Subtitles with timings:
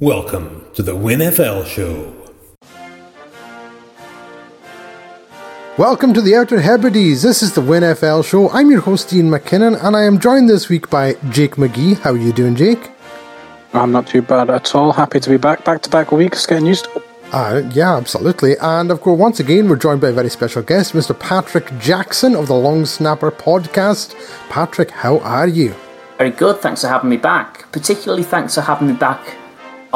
[0.00, 2.12] Welcome to the WinFL Show.
[5.78, 7.22] Welcome to the Outer Hebrides.
[7.22, 8.50] This is the WinFL Show.
[8.50, 11.98] I'm your host, Iain McKinnon, and I am joined this week by Jake McGee.
[11.98, 12.90] How are you doing, Jake?
[13.72, 14.92] I'm not too bad at all.
[14.92, 17.04] Happy to be back, back to back weeks, getting used to it.
[17.32, 18.58] Uh, yeah, absolutely.
[18.58, 21.18] And of course, once again, we're joined by a very special guest, Mr.
[21.18, 24.14] Patrick Jackson of the Long Snapper podcast.
[24.50, 25.74] Patrick, how are you?
[26.18, 26.58] Very good.
[26.58, 27.72] Thanks for having me back.
[27.72, 29.38] Particularly thanks for having me back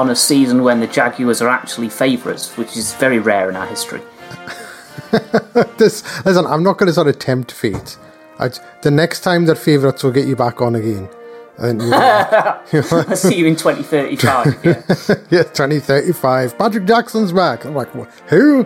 [0.00, 3.66] on a season when the Jaguars are actually favourites, which is very rare in our
[3.66, 4.00] history.
[5.76, 7.98] this, listen, I'm not going to sort of tempt fate.
[8.38, 8.48] I,
[8.80, 11.06] the next time they're favourites, we'll get you back on again.
[11.58, 12.64] And I'll
[13.16, 14.64] see you in 2035.
[14.64, 14.82] Yeah.
[15.30, 16.56] yeah, 2035.
[16.56, 17.66] Patrick Jackson's back.
[17.66, 17.92] I'm like,
[18.30, 18.64] who?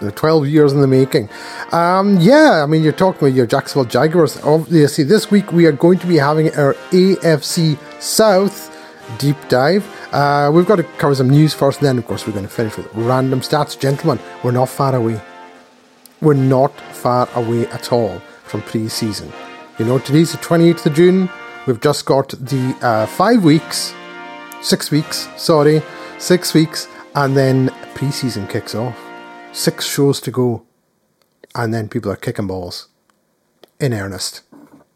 [0.00, 1.28] The 12 years in the making.
[1.72, 4.38] Um, yeah, I mean, you're talking about your Jacksonville Jaguars.
[4.42, 8.70] Obviously, this week we are going to be having our AFC South
[9.18, 9.84] deep dive.
[10.12, 12.76] Uh, we've got to cover some news first, then, of course, we're going to finish
[12.76, 13.78] with random stats.
[13.78, 15.20] Gentlemen, we're not far away.
[16.20, 19.32] We're not far away at all from pre season.
[19.78, 21.30] You know, today's the 28th of June.
[21.66, 23.94] We've just got the uh, five weeks,
[24.60, 25.82] six weeks, sorry,
[26.18, 28.98] six weeks, and then pre season kicks off.
[29.52, 30.64] Six shows to go,
[31.54, 32.88] and then people are kicking balls
[33.80, 34.42] in earnest.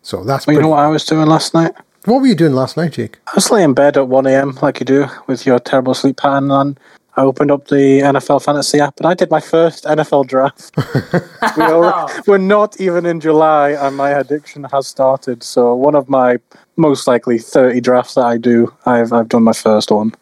[0.03, 1.73] So that's well, you know what I was doing last night?
[2.05, 3.19] What were you doing last night, Jake?
[3.29, 4.59] I was laying in bed at 1 a.m.
[4.61, 6.79] like you do with your terrible sleep pattern, and
[7.17, 10.71] I opened up the NFL Fantasy app and I did my first NFL draft.
[11.57, 15.43] we are, we're not even in July, and my addiction has started.
[15.43, 16.37] So, one of my
[16.77, 20.13] most likely 30 drafts that I do, I've, I've done my first one.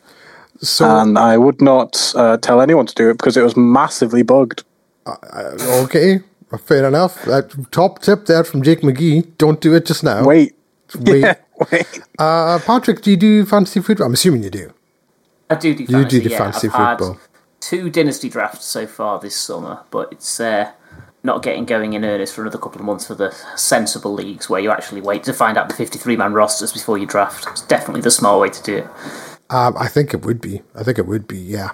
[0.61, 4.23] So, and I would not uh, tell anyone to do it because it was massively
[4.23, 4.63] bugged.
[5.05, 5.17] Uh,
[5.85, 6.21] okay,
[6.65, 7.27] fair enough.
[7.27, 10.25] Uh, top tip there from Jake McGee don't do it just now.
[10.25, 10.55] Wait.
[11.01, 11.21] Wait.
[11.21, 11.35] Yeah,
[11.71, 12.01] wait.
[12.19, 14.07] Uh, Patrick, do you do fantasy football?
[14.07, 14.73] I'm assuming you do.
[15.49, 15.99] I do do fantasy.
[15.99, 16.39] You do the yeah.
[16.39, 17.19] fantasy I've football.
[17.61, 20.73] two dynasty drafts so far this summer, but it's uh,
[21.23, 24.61] not getting going in earnest for another couple of months for the sensible leagues where
[24.61, 27.47] you actually wait to find out the 53 man rosters before you draft.
[27.51, 28.87] It's definitely the smart way to do it.
[29.51, 30.63] Um, I think it would be.
[30.75, 31.39] I think it would be.
[31.39, 31.73] Yeah.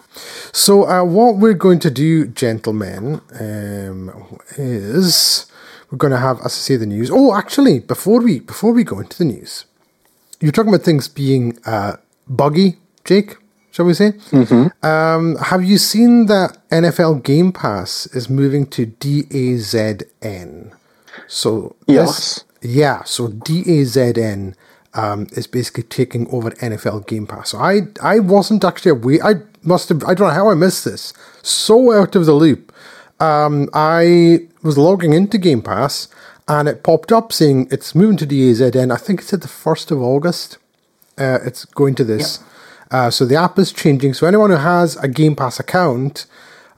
[0.52, 5.46] So uh, what we're going to do, gentlemen, um, is
[5.90, 7.10] we're going to have, as I say, the news.
[7.10, 9.64] Oh, actually, before we before we go into the news,
[10.40, 11.96] you're talking about things being uh,
[12.28, 13.36] buggy, Jake
[13.78, 14.10] shall we say?
[14.10, 14.84] Mm-hmm.
[14.84, 20.72] Um, have you seen that NFL Game Pass is moving to DAZN?
[21.28, 23.04] So yes, this, yeah.
[23.04, 24.56] So DAZN
[24.94, 27.50] um, is basically taking over NFL Game Pass.
[27.50, 29.24] So I I wasn't actually aware.
[29.24, 30.02] I must have.
[30.02, 31.12] I don't know how I missed this.
[31.42, 32.72] So out of the loop.
[33.20, 36.08] Um, I was logging into Game Pass
[36.46, 38.92] and it popped up saying it's moving to the DAZN.
[38.92, 40.58] I think it said the first of August.
[41.16, 42.38] Uh, it's going to this.
[42.38, 42.48] Yep.
[42.90, 44.14] Uh, so the app is changing.
[44.14, 46.26] So anyone who has a Game Pass account,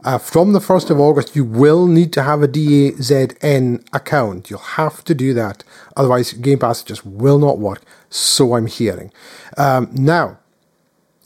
[0.03, 4.49] uh, from the 1st of August, you will need to have a DAZN account.
[4.49, 5.63] You'll have to do that.
[5.97, 7.83] Otherwise, Game Pass just will not work.
[8.09, 9.13] So I'm hearing.
[9.59, 10.39] Um, now,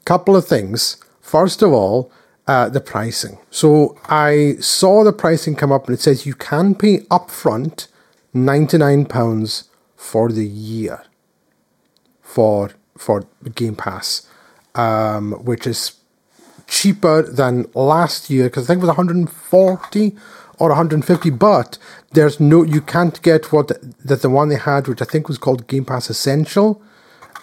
[0.03, 0.97] couple of things.
[1.21, 2.11] First of all,
[2.47, 3.37] uh, the pricing.
[3.49, 7.87] So I saw the pricing come up and it says you can pay upfront
[8.35, 9.63] £99
[9.95, 11.03] for the year
[12.21, 13.25] for for
[13.55, 14.27] Game Pass
[14.75, 15.93] um, which is
[16.67, 20.15] cheaper than last year because I think it was 140
[20.59, 21.77] or 150 but
[22.11, 23.67] there's no you can't get what
[24.03, 26.81] that the one they had which I think was called Game Pass Essential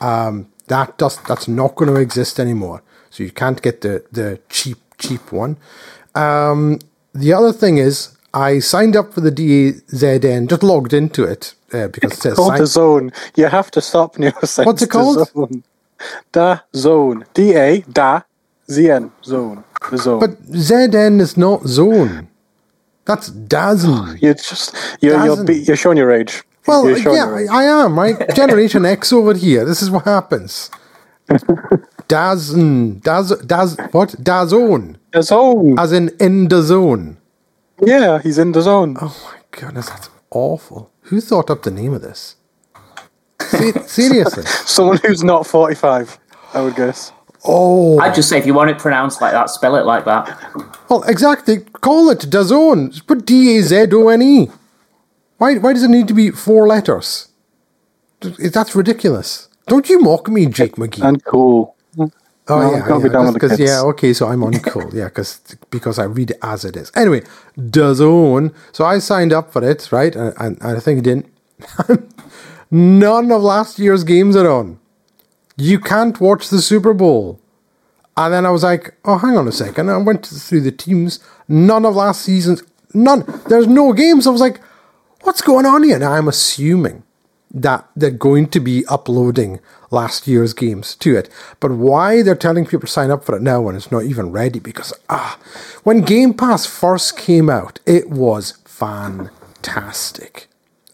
[0.01, 4.41] um, that does that's not going to exist anymore so you can't get the the
[4.49, 5.57] cheap cheap one
[6.15, 6.79] um,
[7.15, 11.89] the other thing is I signed up for the DAZN just logged into it uh,
[11.89, 14.91] because it's it says called sign- the zone you have to stop near what's it
[14.91, 15.63] called zone.
[16.33, 17.25] Da zone.
[17.35, 18.23] D A da
[18.71, 19.65] Z N zone.
[19.91, 20.21] The zone.
[20.21, 22.29] But Z N is not zone.
[23.05, 24.21] That's Dazen.
[24.23, 26.43] You're just you're you're, be, you're showing your age.
[26.67, 27.47] Well, yeah.
[27.51, 28.17] I am right.
[28.37, 29.65] Generation X over here.
[29.65, 30.71] This is what happens.
[32.09, 34.11] Dazen, Daz, Daz, what?
[34.23, 34.97] Dazone.
[35.13, 35.79] Dazone.
[35.79, 37.19] As in in the zone.
[37.81, 38.97] Yeah, he's in the zone.
[39.01, 40.91] Oh my goodness, that's awful.
[41.03, 42.37] Who thought up the name of this?
[43.87, 44.45] seriously?
[44.45, 46.19] Someone who's not 45,
[46.55, 47.13] I would guess.
[47.45, 47.99] Oh.
[47.99, 50.39] I'd just say if you want it pronounced like that, spell it like that.
[50.89, 51.61] Well, exactly.
[51.81, 53.05] Call it Dazone.
[53.07, 54.51] Put D A Z O N E.
[55.39, 57.29] Why, why does it need to be four letters?
[58.21, 59.49] That's ridiculous.
[59.67, 61.05] Don't you mock me, Jake McGee.
[61.05, 61.75] And cool.
[62.49, 65.41] Oh no, yeah, yeah, because yeah, okay, so I'm uncool, yeah, because
[65.71, 66.91] because I read it as it is.
[66.97, 67.23] Anyway,
[67.57, 68.53] Dazone.
[68.73, 71.33] So I signed up for it, right, and, and, and I think it didn't.
[72.71, 74.81] None of last year's games are on.
[75.57, 77.39] You can't watch the Super Bowl.
[78.17, 79.89] And then I was like, oh, hang on a second.
[79.91, 81.21] I went through the teams.
[81.49, 82.63] None of last season's,
[82.93, 83.25] none.
[83.49, 84.27] There's no games.
[84.27, 84.61] I was like,
[85.23, 85.99] what's going on here?
[85.99, 87.05] Now I'm assuming
[87.53, 89.61] that they're going to be uploading
[89.91, 91.29] last year's games to it.
[91.61, 94.33] But why they're telling people to sign up for it now when it's not even
[94.33, 94.59] ready?
[94.59, 95.39] Because ah,
[95.83, 100.49] when Game Pass first came out, it was fantastic.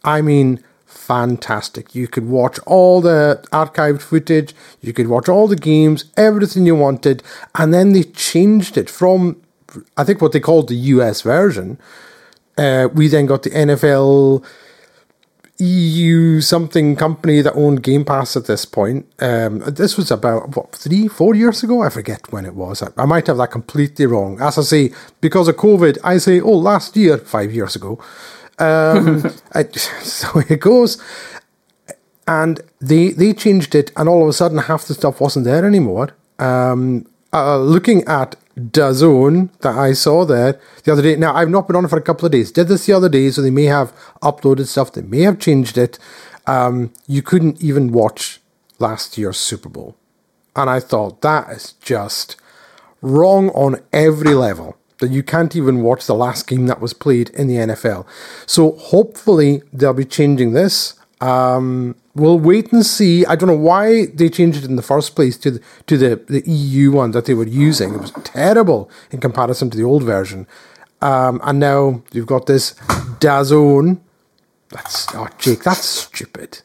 [0.05, 1.95] I mean, fantastic.
[1.95, 6.75] You could watch all the archived footage, you could watch all the games, everything you
[6.75, 7.23] wanted,
[7.55, 9.41] and then they changed it from,
[9.97, 11.79] I think, what they called the US version.
[12.59, 14.45] Uh, we then got the NFL
[15.61, 19.07] EU something company that owned Game Pass at this point.
[19.19, 21.83] Um, this was about what three, four years ago.
[21.83, 22.83] I forget when it was.
[22.83, 24.41] I, I, might have that completely wrong.
[24.41, 27.99] As I say, because of COVID, I say, oh, last year, five years ago.
[28.61, 29.65] Um, I,
[30.03, 31.03] so it goes,
[32.29, 35.67] and they they changed it, and all of a sudden, half the stuff wasn't there
[35.67, 36.11] anymore.
[36.39, 41.17] Um, uh, looking at DAZN that I saw there the other day.
[41.17, 42.51] Now, I've not been on it for a couple of days.
[42.53, 44.93] Did this the other day, so they may have uploaded stuff.
[44.93, 45.99] They may have changed it.
[46.47, 48.41] Um, you couldn't even watch
[48.79, 49.97] last year's Super Bowl.
[50.57, 52.37] And I thought that is just
[53.01, 54.77] wrong on every level.
[54.99, 58.05] That you can't even watch the last game that was played in the NFL.
[58.47, 60.95] So hopefully they'll be changing this.
[61.21, 63.27] Um, we'll wait and see.
[63.27, 66.17] I don't know why they changed it in the first place to the, to the,
[66.29, 67.95] the EU one that they were using.
[67.95, 70.47] It was terrible in comparison to the old version.
[71.01, 72.75] Um, and now you've got this
[73.21, 74.01] DAZN.
[74.71, 76.61] That's oh Jake, that's stupid.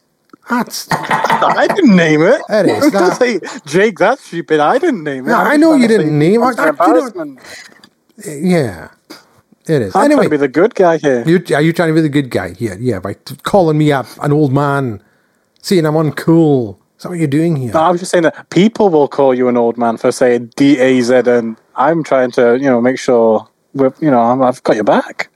[0.50, 2.42] That's I didn't name it.
[2.50, 2.92] It is.
[2.92, 4.60] That, say, Jake, that's stupid.
[4.60, 5.28] I didn't name it.
[5.28, 6.56] No, I know you didn't name it.
[8.26, 8.88] yeah.
[9.66, 9.96] It is.
[9.96, 11.24] I'm anyway, trying to be the good guy here.
[11.26, 12.76] You, are you trying to be the good guy here?
[12.78, 13.14] Yeah, by
[13.44, 15.02] calling me up an old man
[15.62, 16.76] saying I'm uncool.
[16.98, 17.72] Is that what you're doing here?
[17.72, 20.52] No, I was just saying that people will call you an old man for saying
[20.56, 24.46] D A Z, and I'm trying to, you know, make sure we're, you know, i
[24.46, 25.30] have got your back.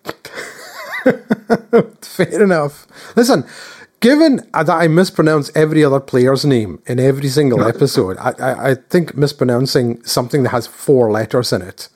[2.03, 2.87] Fair enough.
[3.17, 3.45] Listen,
[4.01, 8.75] given that I mispronounce every other player's name in every single episode, I, I, I
[8.75, 11.89] think mispronouncing something that has four letters in it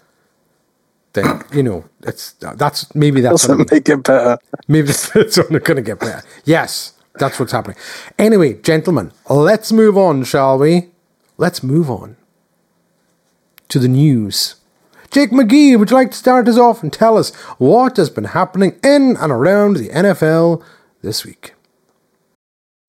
[1.13, 4.39] then you know it's that's maybe that's doesn't make it better.
[4.69, 6.23] Maybe it's only going to get better.
[6.45, 7.77] Yes, that's what's happening.
[8.19, 10.89] Anyway, gentlemen, let's move on, shall we?
[11.37, 12.17] Let's move on
[13.69, 14.57] to the news.
[15.11, 18.25] Jake McGee, would you like to start us off and tell us what has been
[18.25, 20.63] happening in and around the NFL
[21.03, 21.53] this week?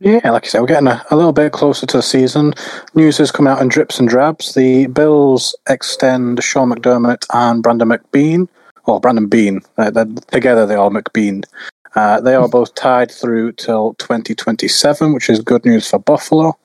[0.04, 2.54] Yeah, like I said, we're getting a, a, little bit closer to the season.
[2.94, 4.54] News has come out in drips and drabs.
[4.54, 8.50] The Bills extend Sean McDermott and Brandon McBean,
[8.84, 9.62] or Brandon Beane.
[9.78, 9.92] Uh,
[10.28, 11.46] together they are McBean.
[11.96, 16.58] Uh, they are both tied through till 2027, which is good news for Buffalo.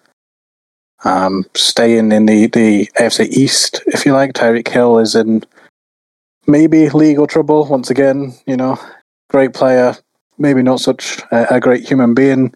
[1.05, 4.33] Um, staying in the, the AFC East, if you like.
[4.33, 5.45] Tyreek Hill is in
[6.49, 8.35] maybe legal trouble once again.
[8.49, 8.81] You know,
[9.31, 9.97] great player,
[10.39, 12.53] maybe not such a, a great human being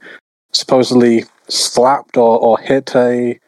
[0.52, 3.38] supposedly slapped or, or hit a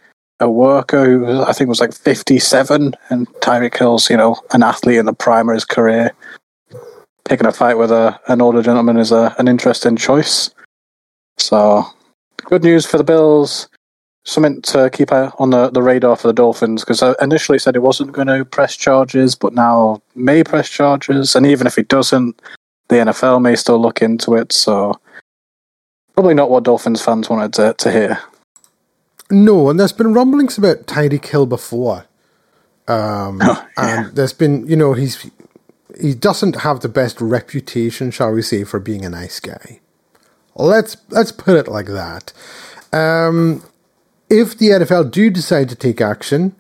[0.41, 4.99] a worker who I think was like 57, and Tyreek Hill's, you know, an athlete
[4.99, 6.13] in the prime of his career.
[7.25, 10.51] Picking a fight with a, an older gentleman is a, an interesting choice.
[11.39, 11.85] So,
[12.45, 13.69] good news for the Bills.
[14.27, 17.77] Something to keep on the, the radar for the Dolphins because I uh, initially said
[17.77, 21.35] it wasn't going to press charges, but now may press charges.
[21.35, 22.41] And even if it doesn't,
[22.89, 24.53] the NFL may still look into it.
[24.53, 24.99] So,
[26.15, 28.21] Probably not what Dolphins fans wanted to, to hear.
[29.31, 32.07] No, and there's been rumblings about Tyreek Hill before.
[32.87, 34.07] Um, oh, yeah.
[34.07, 35.31] And there's been, you know, he's
[36.01, 39.81] he doesn't have the best reputation, shall we say, for being a nice guy.
[40.55, 42.33] Let's let's put it like that.
[42.93, 43.65] Um,
[44.31, 46.55] if the NFL do decide to take action,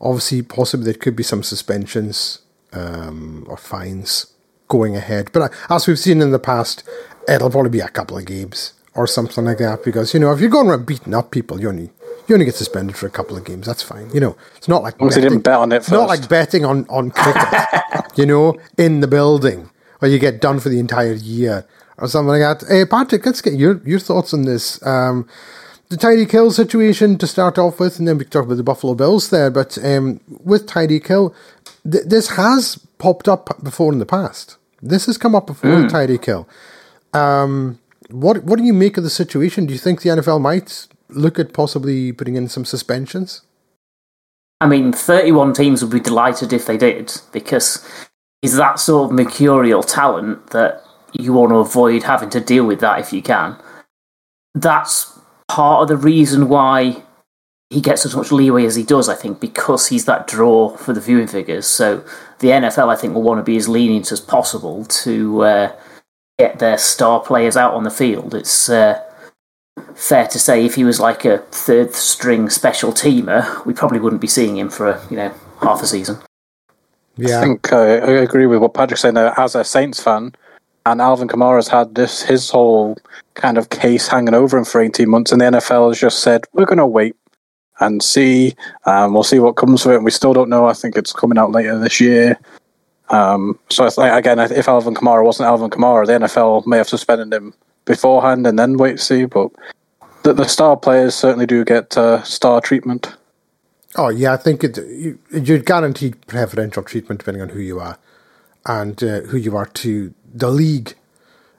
[0.00, 2.40] obviously, possibly there could be some suspensions
[2.72, 4.26] um, or fines
[4.68, 5.30] going ahead.
[5.32, 6.86] But uh, as we've seen in the past,
[7.26, 9.84] it'll probably be a couple of games or something like that.
[9.84, 11.90] Because you know, if you're going around beating up people, you only
[12.26, 13.66] you only get suspended for a couple of games.
[13.66, 14.10] That's fine.
[14.10, 15.80] You know, it's not like betting, didn't bet on it.
[15.80, 15.92] First.
[15.92, 17.68] Not like betting on on cricket.
[18.16, 19.70] you know, in the building
[20.02, 21.64] or you get done for the entire year
[21.96, 22.68] or something like that.
[22.68, 24.84] Hey, Patrick, let's get your your thoughts on this.
[24.84, 25.26] Um,
[25.88, 28.62] the Tyreek Hill situation to start off with, and then we can talk about the
[28.62, 29.50] Buffalo Bills there.
[29.50, 31.34] But um, with Tyreek Hill,
[31.90, 34.56] th- this has popped up before in the past.
[34.80, 35.82] This has come up before mm.
[35.82, 36.48] with Tyreek Hill.
[37.12, 37.78] Um,
[38.10, 39.66] what what do you make of the situation?
[39.66, 43.42] Do you think the NFL might look at possibly putting in some suspensions?
[44.60, 47.84] I mean, 31 teams would be delighted if they did because
[48.40, 52.80] he's that sort of mercurial talent that you want to avoid having to deal with
[52.80, 53.56] that if you can.
[54.54, 55.18] That's
[55.48, 57.02] part of the reason why
[57.70, 60.92] he gets as much leeway as he does, I think, because he's that draw for
[60.92, 61.66] the viewing figures.
[61.66, 62.04] So
[62.40, 65.72] the NFL, I think, will want to be as lenient as possible to uh,
[66.38, 68.34] get their star players out on the field.
[68.34, 69.02] It's uh,
[69.94, 74.22] fair to say if he was like a third string special teamer, we probably wouldn't
[74.22, 76.18] be seeing him for you know half a season.
[77.16, 79.14] Yeah, I think uh, I agree with what Patrick's saying.
[79.14, 79.38] There.
[79.38, 80.34] As a Saints fan,
[80.86, 82.96] and Alvin Kamara's had this his whole
[83.34, 86.44] kind of case hanging over him for 18 months, and the NFL has just said
[86.52, 87.16] we're going to wait
[87.80, 88.54] and see.
[88.86, 89.96] Um, we'll see what comes of it.
[89.96, 90.66] And We still don't know.
[90.66, 92.38] I think it's coming out later this year.
[93.12, 97.32] Um, so like, again, if Alvin Kamara wasn't Alvin Kamara, the NFL may have suspended
[97.32, 97.54] him
[97.84, 99.24] beforehand and then wait to see.
[99.26, 99.50] But
[100.22, 103.14] the, the star players certainly do get uh, star treatment.
[103.96, 107.98] Oh yeah, I think it, you, you're guaranteed preferential treatment depending on who you are
[108.64, 110.94] and uh, who you are to the league.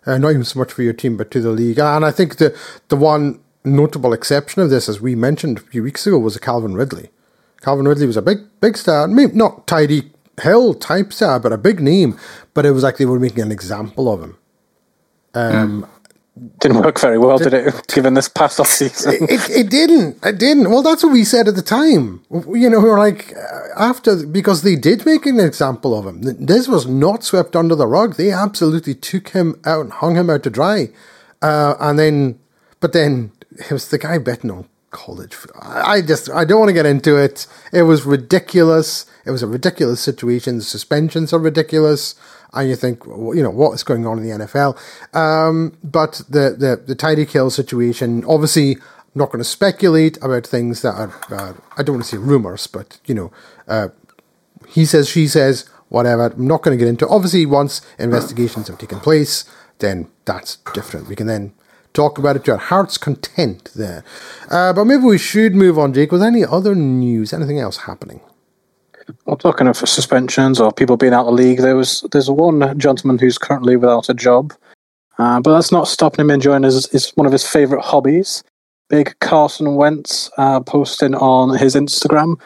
[0.05, 1.77] Uh, not even so much for your team, but to the league.
[1.77, 2.57] And I think the
[2.88, 6.74] the one notable exception of this, as we mentioned a few weeks ago, was Calvin
[6.74, 7.10] Ridley.
[7.62, 9.07] Calvin Ridley was a big, big star.
[9.07, 10.10] Maybe not Tyreek
[10.41, 12.17] Hill type star, but a big name.
[12.53, 14.37] But it was like they were making an example of him.
[15.35, 15.87] Um,
[16.59, 17.87] didn't work very well, did, did it?
[17.93, 20.17] Given this past off season, it, it didn't.
[20.25, 20.71] It didn't.
[20.71, 22.23] Well, that's what we said at the time.
[22.31, 26.21] You know, we were like uh, after because they did make an example of him.
[26.23, 28.15] This was not swept under the rug.
[28.15, 30.89] They absolutely took him out and hung him out to dry.
[31.43, 32.39] Uh, and then,
[32.79, 35.35] but then it was the guy betting on college.
[35.62, 37.45] I just I don't want to get into it.
[37.73, 39.05] It was ridiculous.
[39.25, 40.57] It was a ridiculous situation.
[40.57, 42.15] The suspensions are ridiculous
[42.53, 44.77] and you think, you know, what is going on in the NFL?
[45.15, 48.77] Um, but the the the Tyreek Hill situation, obviously,
[49.15, 51.13] not going to speculate about things that are.
[51.29, 53.31] Uh, I don't want to say rumors, but you know,
[53.67, 53.89] uh,
[54.67, 56.27] he says, she says, whatever.
[56.27, 57.07] I'm not going to get into.
[57.07, 59.45] Obviously, once investigations have taken place,
[59.79, 61.07] then that's different.
[61.07, 61.53] We can then
[61.93, 64.03] talk about it to our heart's content there.
[64.50, 66.12] Uh, but maybe we should move on, Jake.
[66.12, 67.33] Was any other news?
[67.33, 68.21] Anything else happening?
[69.25, 72.77] Well, talking of suspensions or people being out of the league, there was there's one
[72.79, 74.53] gentleman who's currently without a job,
[75.17, 78.43] uh, but that's not stopping him enjoying his, his one of his favourite hobbies.
[78.89, 82.39] Big Carson Wentz uh, posting on his Instagram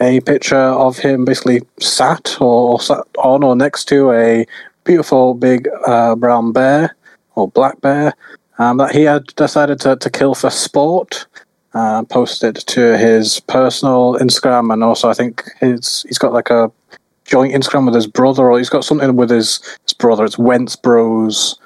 [0.00, 4.46] a picture of him basically sat or sat on or next to a
[4.84, 6.96] beautiful big uh, brown bear
[7.34, 8.14] or black bear
[8.60, 11.26] um, that he had decided to, to kill for sport
[11.72, 16.70] uh, posted to his personal Instagram, and also I think his he's got like a
[17.24, 20.24] joint Instagram with his brother, or he's got something with his, his brother.
[20.24, 21.58] It's Wentz Bros.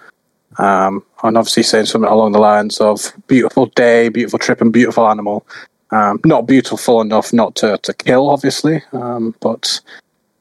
[0.59, 5.09] Um, and obviously saying something along the lines of beautiful day, beautiful trip, and beautiful
[5.09, 5.45] animal.
[5.91, 9.81] Um, not beautiful enough not to, to kill, obviously, um, but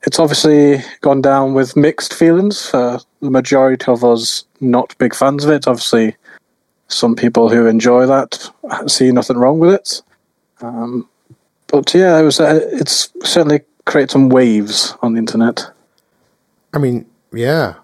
[0.06, 5.46] it's obviously gone down with mixed feelings for the majority of us not big fans
[5.46, 5.68] of it.
[5.68, 6.16] Obviously,
[6.88, 8.50] some people who enjoy that
[8.88, 10.02] see nothing wrong with it.
[10.62, 11.10] Um,
[11.68, 15.72] but yeah, it was uh, it's certainly created some waves on the internet.
[16.74, 17.76] I mean, yeah,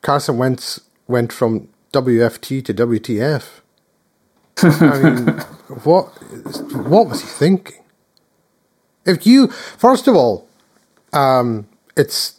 [0.00, 3.60] Carson Wentz went from WFT to WTF.
[4.62, 5.26] I mean,
[5.84, 6.06] what
[6.72, 7.82] what was he thinking?
[9.04, 10.48] If you first of all,
[11.12, 12.38] um, it's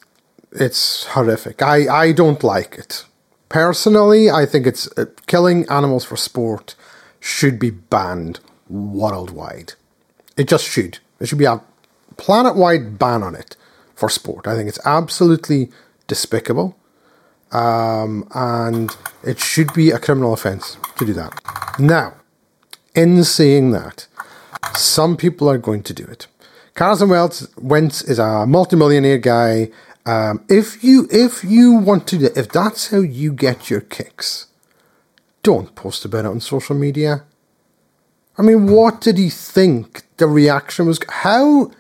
[0.52, 1.62] it's horrific.
[1.62, 3.06] I I don't like it.
[3.54, 6.74] Personally, I think it's uh, killing animals for sport
[7.20, 9.74] should be banned worldwide.
[10.36, 10.98] It just should.
[11.20, 11.62] There should be a
[12.18, 13.56] planet wide ban on it
[13.94, 14.48] for sport.
[14.48, 15.72] I think it's absolutely
[16.08, 16.76] despicable.
[17.52, 18.90] Um, and
[19.24, 21.40] it should be a criminal offence to do that.
[21.78, 22.16] Now,
[22.96, 24.08] in saying that,
[24.76, 26.26] some people are going to do it.
[26.74, 29.70] Carson Wentz is a multimillionaire guy
[30.06, 34.48] um, if you if you want to if that's how you get your kicks,
[35.44, 37.24] don't post about it on social media.
[38.38, 41.00] I mean, what did he think the reaction was?
[41.08, 41.72] How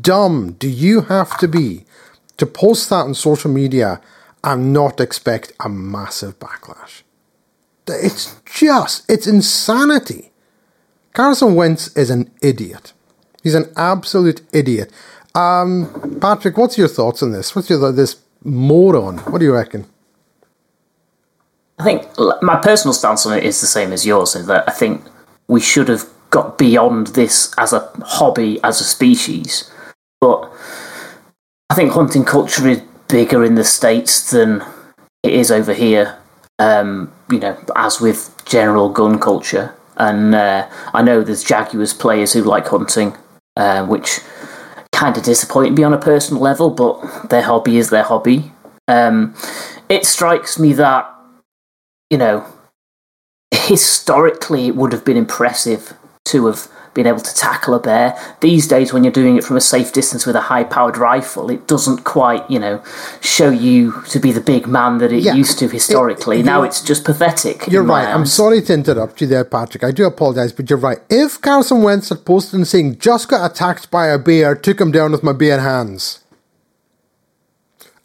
[0.00, 1.84] dumb do you have to be
[2.36, 4.00] to post that on social media
[4.44, 7.02] and not expect a massive backlash?
[7.86, 10.32] It's just, it's insanity.
[11.14, 12.92] Carson Wentz is an idiot.
[13.42, 14.92] He's an absolute idiot.
[15.34, 17.54] Um, Patrick, what's your thoughts on this?
[17.56, 19.18] What's your this moron?
[19.18, 19.86] What do you reckon?
[21.78, 22.06] I think
[22.42, 24.34] my personal stance on it is the same as yours.
[24.36, 25.04] In that I think
[25.48, 29.70] we should have got beyond this as a hobby, as a species.
[30.20, 30.50] But
[31.70, 34.62] I think hunting culture is bigger in the states than
[35.22, 36.18] it is over here.
[36.58, 42.32] Um, you know, as with general gun culture, and uh, I know there's Jaguars players
[42.34, 43.16] who like hunting,
[43.56, 44.20] uh, which
[45.02, 48.52] kind of disappointing me on a personal level, but their hobby is their hobby.
[48.86, 49.34] Um,
[49.88, 51.12] it strikes me that,
[52.08, 52.46] you know,
[53.50, 55.94] historically it would have been impressive
[56.26, 58.18] to have being able to tackle a bear.
[58.40, 61.50] These days, when you're doing it from a safe distance with a high powered rifle,
[61.50, 62.82] it doesn't quite, you know,
[63.20, 66.40] show you to be the big man that it yeah, used to historically.
[66.40, 67.66] It, now it's just pathetic.
[67.68, 68.06] You're right.
[68.06, 69.84] I'm sorry to interrupt you there, Patrick.
[69.84, 70.98] I do apologize, but you're right.
[71.08, 74.92] If Carson Wentz had posted and saying, just got attacked by a bear, took him
[74.92, 76.20] down with my bare hands.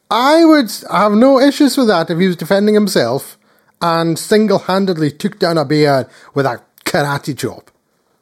[0.09, 3.37] I would have no issues with that if he was defending himself
[3.81, 7.69] and single handedly took down a bear with a karate chop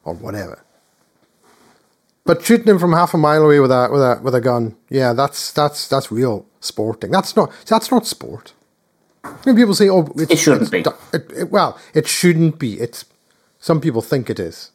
[0.06, 0.62] or whatever.
[2.24, 4.76] But shooting him from half a mile away with a with a with a gun,
[4.88, 7.10] yeah, that's that's that's real sporting.
[7.10, 8.52] That's not that's not sport.
[9.42, 12.80] When people say, "Oh, it shouldn't be," it, it, well, it shouldn't be.
[12.80, 13.04] It's
[13.58, 14.72] some people think it is.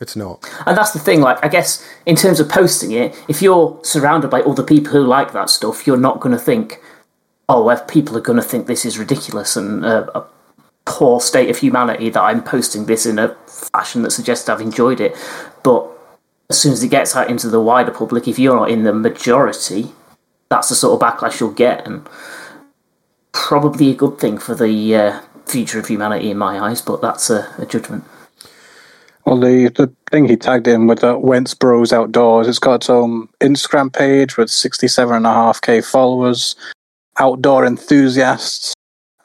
[0.00, 0.48] It's not.
[0.66, 1.20] And that's the thing.
[1.20, 5.04] Like, I guess in terms of posting it, if you're surrounded by other people who
[5.04, 6.80] like that stuff, you're not going to think,
[7.48, 10.24] "Oh, well, people are going to think this is ridiculous and uh,
[10.84, 15.00] poor state of humanity that I'm posting this in a fashion that suggests I've enjoyed
[15.00, 15.16] it.
[15.62, 15.88] But
[16.50, 18.92] as soon as it gets out into the wider public, if you're not in the
[18.92, 19.92] majority,
[20.48, 22.06] that's the sort of backlash you'll get, and
[23.32, 26.82] probably a good thing for the uh, future of humanity in my eyes.
[26.82, 28.04] But that's a, a judgment.
[29.24, 32.90] Well, the, the thing he tagged in with the Wentz Bros Outdoors, it's got its
[32.90, 36.56] own Instagram page with 67.5k followers,
[37.18, 38.74] outdoor enthusiasts,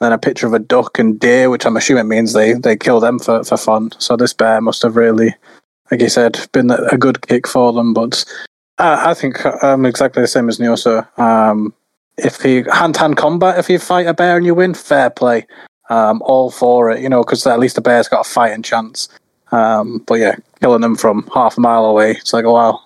[0.00, 3.00] then a picture of a duck and deer, which I'm assuming means they, they kill
[3.00, 3.90] them for, for fun.
[3.98, 5.34] So this bear must have really,
[5.90, 7.94] like you said, been a good kick for them.
[7.94, 8.24] But
[8.78, 11.18] I, I think I'm exactly the same as Niosa.
[11.18, 11.74] Um,
[12.16, 15.10] if you hand to hand combat, if you fight a bear and you win, fair
[15.10, 15.46] play.
[15.90, 19.08] Um, all for it, you know, because at least the bear's got a fighting chance.
[19.52, 22.80] Um, but yeah, killing them from half a mile away, it's like, oh, wow,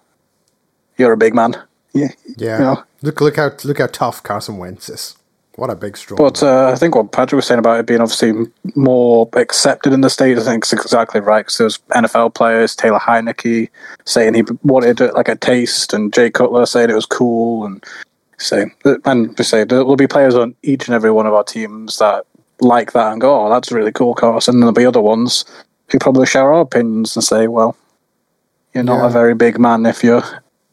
[0.96, 1.60] you're a big man.
[1.92, 2.58] Yeah, yeah.
[2.58, 2.84] You know?
[3.02, 5.16] Look, look how look how tough Carson Wentz is.
[5.56, 6.18] What a big stroke.
[6.18, 8.32] But uh, I think what Patrick was saying about it being obviously
[8.74, 11.44] more accepted in the States, I think is exactly right.
[11.44, 13.68] Because there's NFL players, Taylor Heinicke,
[14.06, 17.66] saying he wanted it like a taste, and Jay Cutler saying it was cool.
[17.66, 17.84] And
[18.38, 18.66] say,
[19.04, 21.98] and we say there will be players on each and every one of our teams
[21.98, 22.24] that
[22.60, 24.48] like that and go, oh, that's a really cool, course.
[24.48, 25.44] And there'll be other ones
[25.90, 27.76] who probably share our opinions and say, well,
[28.72, 29.06] you're not yeah.
[29.06, 30.24] a very big man if you're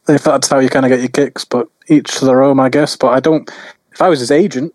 [0.07, 1.43] if that's how you kind of get your kicks.
[1.43, 2.95] But each to their own, I guess.
[2.95, 3.49] But I don't
[3.99, 4.73] if I was his agent,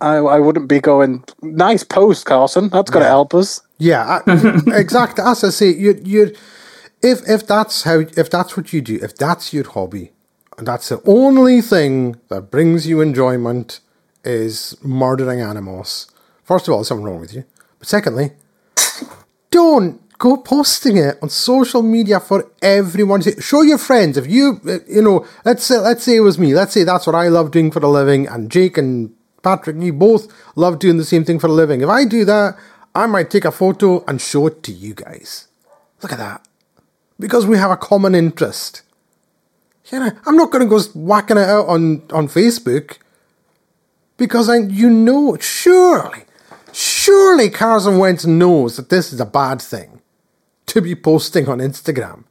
[0.00, 2.68] I, I wouldn't be going, nice post, Carson.
[2.68, 3.10] That's going to yeah.
[3.10, 3.60] help us.
[3.78, 5.24] Yeah, I, exactly.
[5.24, 6.36] As I say, you you
[7.02, 10.12] if if that's how if that's what you do, if that's your hobby,
[10.56, 13.80] and that's the only thing that brings you enjoyment
[14.22, 16.08] is murdering animals.
[16.44, 17.44] First of all, there's something wrong with you.
[17.80, 18.30] But secondly,
[19.50, 23.40] don't go posting it on social media for everyone to see.
[23.40, 24.18] Show your friends.
[24.18, 26.54] If you, you know, let's say, let's say it was me.
[26.54, 29.94] Let's say that's what I love doing for a living, and Jake and Patrick you
[29.94, 31.80] both love doing the same thing for a living.
[31.80, 32.58] If I do that,
[32.94, 35.48] I might take a photo and show it to you guys.
[36.02, 36.46] Look at that.
[37.18, 38.82] Because we have a common interest.
[39.90, 42.98] Know, I'm not going to go whacking it out on, on Facebook
[44.18, 46.24] because I, you know, surely,
[46.72, 49.99] surely Carson Wentz knows that this is a bad thing
[50.66, 52.24] to be posting on Instagram?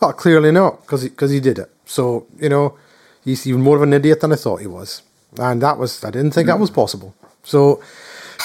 [0.00, 1.70] Well, clearly not, because he, he did it.
[1.84, 2.76] So, you know,
[3.24, 5.02] he's even more of an idiot than I thought he was.
[5.38, 7.14] And that was, I didn't think that was possible.
[7.44, 7.82] So,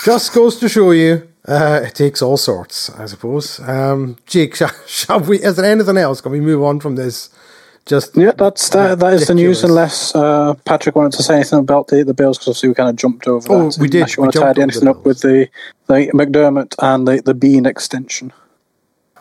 [0.05, 3.59] just goes to show you, uh, it takes all sorts, I suppose.
[3.61, 6.21] Um, Jake, shall, shall, we, is there anything else?
[6.21, 7.29] Can we move on from this?
[7.87, 9.63] Just yeah, that's that, that is the news.
[9.63, 12.89] Unless uh, Patrick wanted to say anything about the, the Bills, because obviously we kind
[12.89, 13.47] of jumped over.
[13.49, 13.79] Oh, that.
[13.79, 13.99] we did.
[13.99, 15.47] Unless you want to tidy anything up with the
[15.87, 18.33] the McDermott and the the Beane extension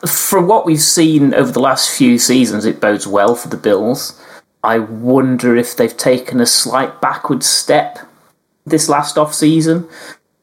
[0.05, 4.21] from what we've seen over the last few seasons, it bodes well for the Bills.
[4.63, 7.99] I wonder if they've taken a slight backward step
[8.65, 9.89] this last off season,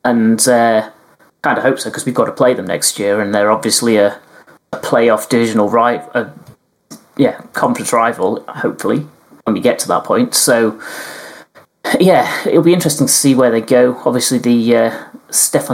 [0.03, 0.89] and uh,
[1.41, 3.97] kind of hope so because we've got to play them next year, and they're obviously
[3.97, 4.19] a,
[4.71, 6.33] a playoff divisional rival, a,
[7.17, 8.43] yeah, conference rival.
[8.47, 9.05] Hopefully,
[9.43, 10.33] when we get to that point.
[10.33, 10.81] So,
[11.99, 14.01] yeah, it'll be interesting to see where they go.
[14.05, 15.05] Obviously, the uh,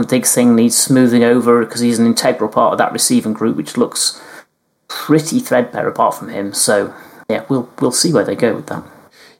[0.07, 3.77] Diggs thing needs smoothing over because he's an integral part of that receiving group, which
[3.77, 4.21] looks
[4.87, 6.53] pretty threadbare apart from him.
[6.53, 6.93] So
[7.29, 8.83] yeah, we'll we'll see where they go with that.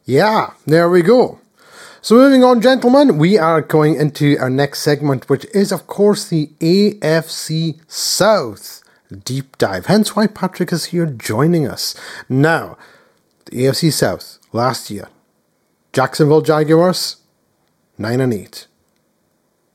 [0.05, 1.39] Yeah, there we go.
[2.01, 6.27] So moving on, gentlemen, we are going into our next segment, which is of course
[6.27, 8.83] the AFC South
[9.25, 9.87] deep dive.
[9.87, 11.95] Hence why Patrick is here joining us.
[12.29, 12.77] Now,
[13.45, 15.09] the AFC South last year,
[15.91, 17.17] Jacksonville Jaguars
[17.97, 18.67] nine and eight.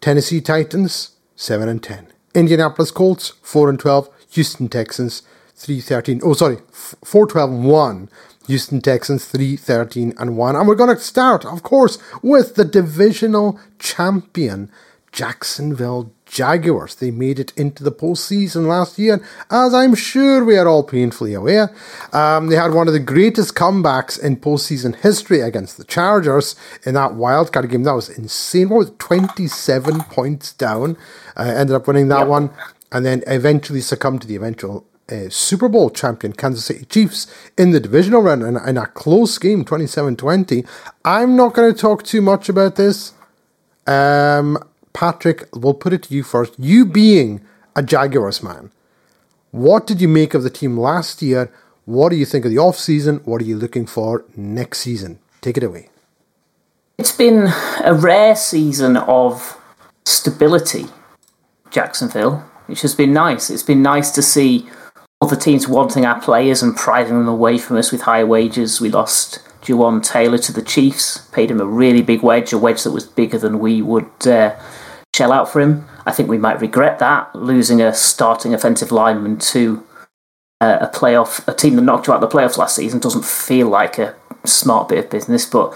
[0.04, 2.08] Tennessee Titans, 7 and 10.
[2.34, 4.10] Indianapolis Colts, 4 and 12.
[4.32, 5.22] Houston Texans,
[5.56, 6.20] 3 13.
[6.22, 8.10] Oh, sorry, 4 12 and 1.
[8.46, 10.56] Houston Texans 3 13 and 1.
[10.56, 14.70] And we're going to start, of course, with the divisional champion,
[15.10, 16.96] Jacksonville Jaguars.
[16.96, 21.32] They made it into the postseason last year, as I'm sure we are all painfully
[21.32, 21.72] aware.
[22.12, 26.94] Um, they had one of the greatest comebacks in postseason history against the Chargers in
[26.94, 27.84] that wildcard game.
[27.84, 28.68] That was insane.
[28.68, 30.96] What was it, 27 points down?
[31.36, 32.28] Uh, ended up winning that yep.
[32.28, 32.50] one,
[32.90, 37.70] and then eventually succumbed to the eventual uh, Super Bowl champion Kansas City Chiefs in
[37.70, 40.64] the divisional round in, in a close game, 27 20.
[41.04, 43.12] I'm not going to talk too much about this.
[43.86, 44.58] Um,
[44.94, 46.54] Patrick, we'll put it to you first.
[46.58, 47.42] You being
[47.76, 48.70] a Jaguars man,
[49.50, 51.52] what did you make of the team last year?
[51.84, 53.16] What do you think of the off season?
[53.24, 55.18] What are you looking for next season?
[55.42, 55.90] Take it away.
[56.96, 57.52] It's been
[57.84, 59.60] a rare season of
[60.06, 60.86] stability,
[61.70, 63.50] Jacksonville, which has been nice.
[63.50, 64.68] It's been nice to see
[65.20, 68.80] other teams wanting our players and priding them away from us with higher wages.
[68.80, 72.84] We lost Jawaan Taylor to the Chiefs, paid him a really big wedge, a wedge
[72.84, 74.54] that was bigger than we would uh,
[75.14, 75.86] shell out for him.
[76.04, 79.84] I think we might regret that, losing a starting offensive lineman to
[80.60, 83.24] uh, a playoff, a team that knocked you out of the playoffs last season doesn't
[83.24, 85.72] feel like a smart bit of business, but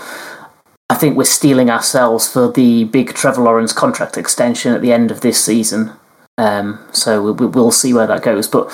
[0.90, 5.12] I think we're steeling ourselves for the big Trevor Lawrence contract extension at the end
[5.12, 5.92] of this season.
[6.37, 8.48] Um, so we, will see where that goes.
[8.48, 8.72] But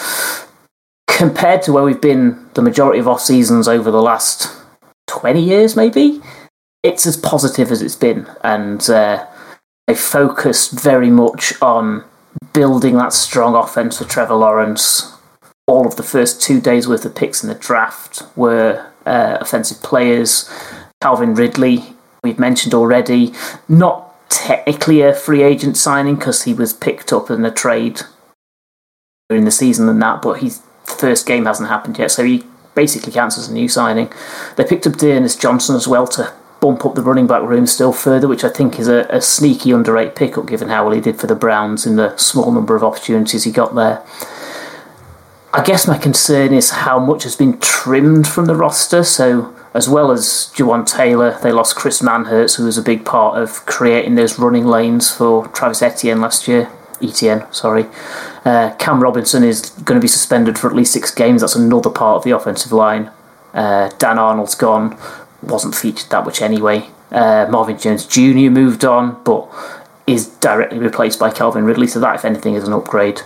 [1.09, 4.49] compared to where we've been the majority of off seasons over the last
[5.09, 6.23] 20 years, maybe,
[6.83, 8.29] it's as positive as it's been.
[8.43, 9.27] And uh,
[9.87, 12.05] they focused very much on
[12.53, 15.13] building that strong offense for Trevor Lawrence.
[15.67, 19.83] All of the first two days worth of picks in the draft were uh, offensive
[19.83, 20.51] players.
[21.01, 23.33] Calvin Ridley, we've mentioned already,
[23.69, 28.03] not technically a free agent signing because he was picked up in a trade
[29.29, 32.45] during the season and that, but his first game hasn't happened yet, so he
[32.75, 34.13] basically counts as a new signing.
[34.57, 36.33] They picked up D'Ernest Johnson as well to
[36.65, 39.71] bump up the running back room still further, which I think is a, a sneaky
[39.71, 42.83] underrated pickup given how well he did for the Browns in the small number of
[42.83, 44.03] opportunities he got there.
[45.53, 49.05] I guess my concern is how much has been trimmed from the roster.
[49.05, 53.37] So, as well as Jawaan Taylor, they lost Chris Manhertz, who was a big part
[53.37, 56.71] of creating those running lanes for Travis Etienne last year.
[57.03, 57.85] Etienne, sorry.
[58.47, 61.43] Uh, Cam Robinson is going to be suspended for at least six games.
[61.43, 63.11] That's another part of the offensive line.
[63.53, 64.99] Uh, Dan Arnold's gone
[65.47, 66.89] wasn't featured that much anyway.
[67.11, 68.51] Uh, Marvin Jones Jr.
[68.51, 69.49] moved on, but
[70.07, 73.21] is directly replaced by Calvin Ridley, so that, if anything, is an upgrade.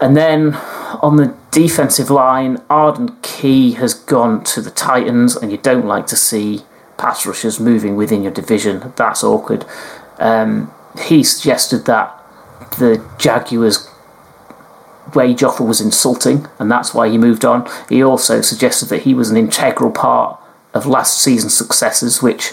[0.00, 0.54] And then
[1.00, 6.06] on the defensive line, Arden Key has gone to the Titans, and you don't like
[6.08, 6.62] to see
[6.98, 8.92] pass rushers moving within your division.
[8.96, 9.64] That's awkward.
[10.18, 10.72] Um,
[11.06, 12.20] he suggested that
[12.78, 13.88] the Jaguars'
[15.14, 17.68] wage offer was insulting, and that's why he moved on.
[17.88, 20.40] He also suggested that he was an integral part
[20.74, 22.52] of last season's successes, which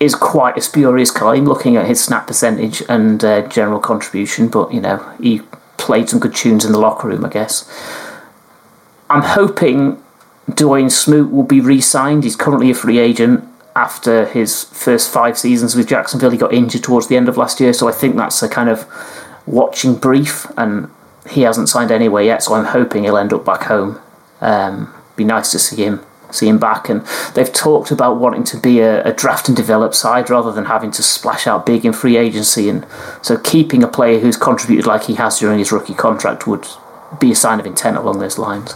[0.00, 4.48] is quite a spurious claim looking at his snap percentage and uh, general contribution.
[4.48, 5.42] But you know, he
[5.76, 7.70] played some good tunes in the locker room, I guess.
[9.08, 10.02] I'm hoping
[10.48, 12.24] Dawuane Smoot will be re-signed.
[12.24, 13.44] He's currently a free agent
[13.76, 16.30] after his first five seasons with Jacksonville.
[16.30, 18.68] He got injured towards the end of last year, so I think that's a kind
[18.68, 18.86] of
[19.46, 20.90] watching brief, and
[21.28, 22.42] he hasn't signed anywhere yet.
[22.42, 24.00] So I'm hoping he'll end up back home.
[24.40, 26.88] Um, be nice to see him see him back.
[26.88, 30.66] And they've talked about wanting to be a, a, draft and develop side rather than
[30.66, 32.68] having to splash out big in free agency.
[32.68, 32.86] And
[33.22, 36.66] so keeping a player who's contributed like he has during his rookie contract would
[37.18, 38.74] be a sign of intent along those lines.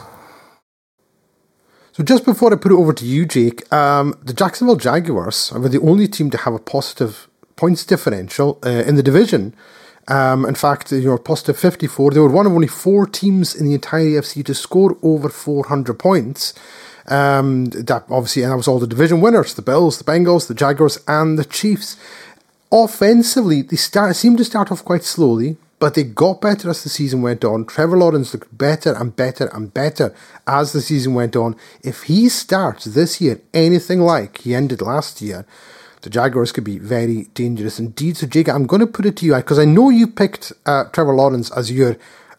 [1.92, 5.68] So just before I put it over to you, Jake, um, the Jacksonville Jaguars were
[5.68, 9.54] the only team to have a positive points differential uh, in the division.
[10.08, 12.10] Um, in fact, you know, positive 54.
[12.10, 15.94] They were one of only four teams in the entire AFC to score over 400
[15.98, 16.52] points.
[17.06, 20.54] Um, that obviously, and that was all the division winners: the Bills, the Bengals, the
[20.54, 21.96] Jaguars, and the Chiefs.
[22.72, 26.88] Offensively, they start seemed to start off quite slowly, but they got better as the
[26.88, 27.66] season went on.
[27.66, 30.14] Trevor Lawrence looked better and better and better
[30.46, 31.56] as the season went on.
[31.82, 35.44] If he starts this year anything like he ended last year,
[36.00, 38.16] the Jaguars could be very dangerous indeed.
[38.16, 40.84] So, Jake, I'm going to put it to you because I know you picked uh,
[40.84, 41.96] Trevor Lawrence as your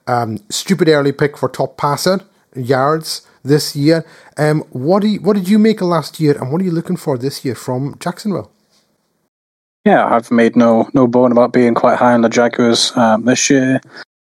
[0.07, 2.21] um, stupid early pick for top passer
[2.55, 4.05] yards this year.
[4.37, 6.97] Um, what do you, what did you make last year, and what are you looking
[6.97, 8.51] for this year from Jacksonville?
[9.85, 13.49] Yeah, I've made no no bone about being quite high on the Jaguars um, this
[13.49, 13.79] year.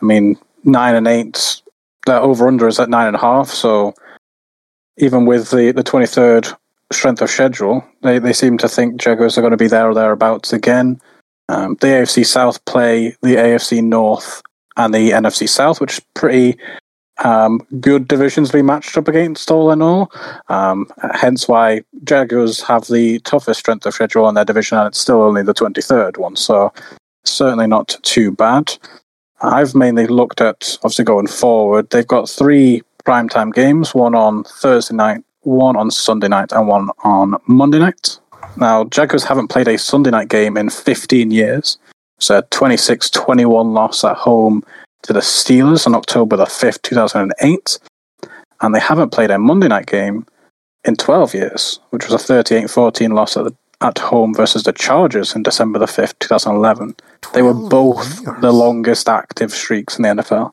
[0.01, 1.61] I mean, nine and eight.
[2.05, 3.49] Their over under is at nine and a half.
[3.49, 3.95] So
[4.97, 6.47] even with the the twenty third
[6.91, 9.93] strength of schedule, they they seem to think Jaguars are going to be there or
[9.93, 10.99] thereabouts again.
[11.47, 14.41] Um, the AFC South play the AFC North
[14.77, 16.57] and the NFC South, which is pretty
[17.23, 20.11] um, good divisions be matched up against, all in all.
[20.49, 24.99] Um, hence why Jaguars have the toughest strength of schedule in their division, and it's
[24.99, 26.35] still only the 23rd one.
[26.35, 26.73] So
[27.23, 28.77] certainly not too bad.
[29.41, 31.89] I've mainly looked at obviously going forward.
[31.89, 36.89] They've got three primetime games: one on Thursday night, one on Sunday night, and one
[37.03, 38.19] on Monday night.
[38.57, 41.77] Now, Jaguars haven't played a Sunday night game in 15 years.
[42.29, 44.63] A 26 21 loss at home
[45.05, 47.79] to the Steelers on October the 5th, 2008.
[48.61, 50.25] And they haven't played a Monday night game
[50.83, 54.73] in 12 years, which was a 38 14 loss at, the, at home versus the
[54.73, 56.95] Chargers in December the 5th, 2011.
[57.33, 58.41] They were both years.
[58.41, 60.51] the longest active streaks in the NFL.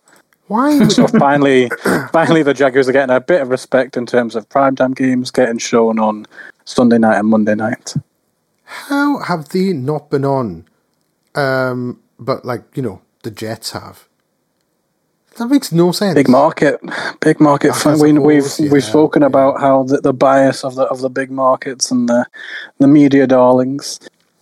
[0.49, 0.87] Why?
[0.88, 1.71] So finally,
[2.12, 5.59] finally, the Jaguars are getting a bit of respect in terms of primetime games, getting
[5.59, 6.27] shown on
[6.65, 7.95] Sunday night and Monday night.
[8.65, 10.67] How have they not been on?
[11.35, 14.09] Um, but like you know, the Jets have.
[15.37, 16.14] That makes no sense.
[16.14, 16.81] Big market,
[17.21, 17.73] big market.
[17.85, 19.29] We, have we've, yeah, we've spoken yeah.
[19.29, 22.27] about how the, the bias of the of the big markets and the
[22.79, 23.99] the media darlings.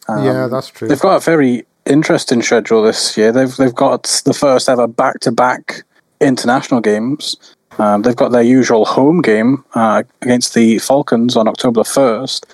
[0.09, 0.89] Um, yeah, that's true.
[0.89, 3.31] They've got a very interesting schedule this year.
[3.31, 5.85] They've they've got the first ever back to back
[6.21, 7.37] international games.
[7.79, 12.47] Um, they've got their usual home game uh, against the Falcons on October first,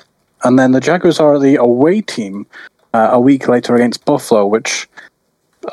[0.44, 2.46] and then the Jaguars are the away team
[2.92, 4.88] uh, a week later against Buffalo, which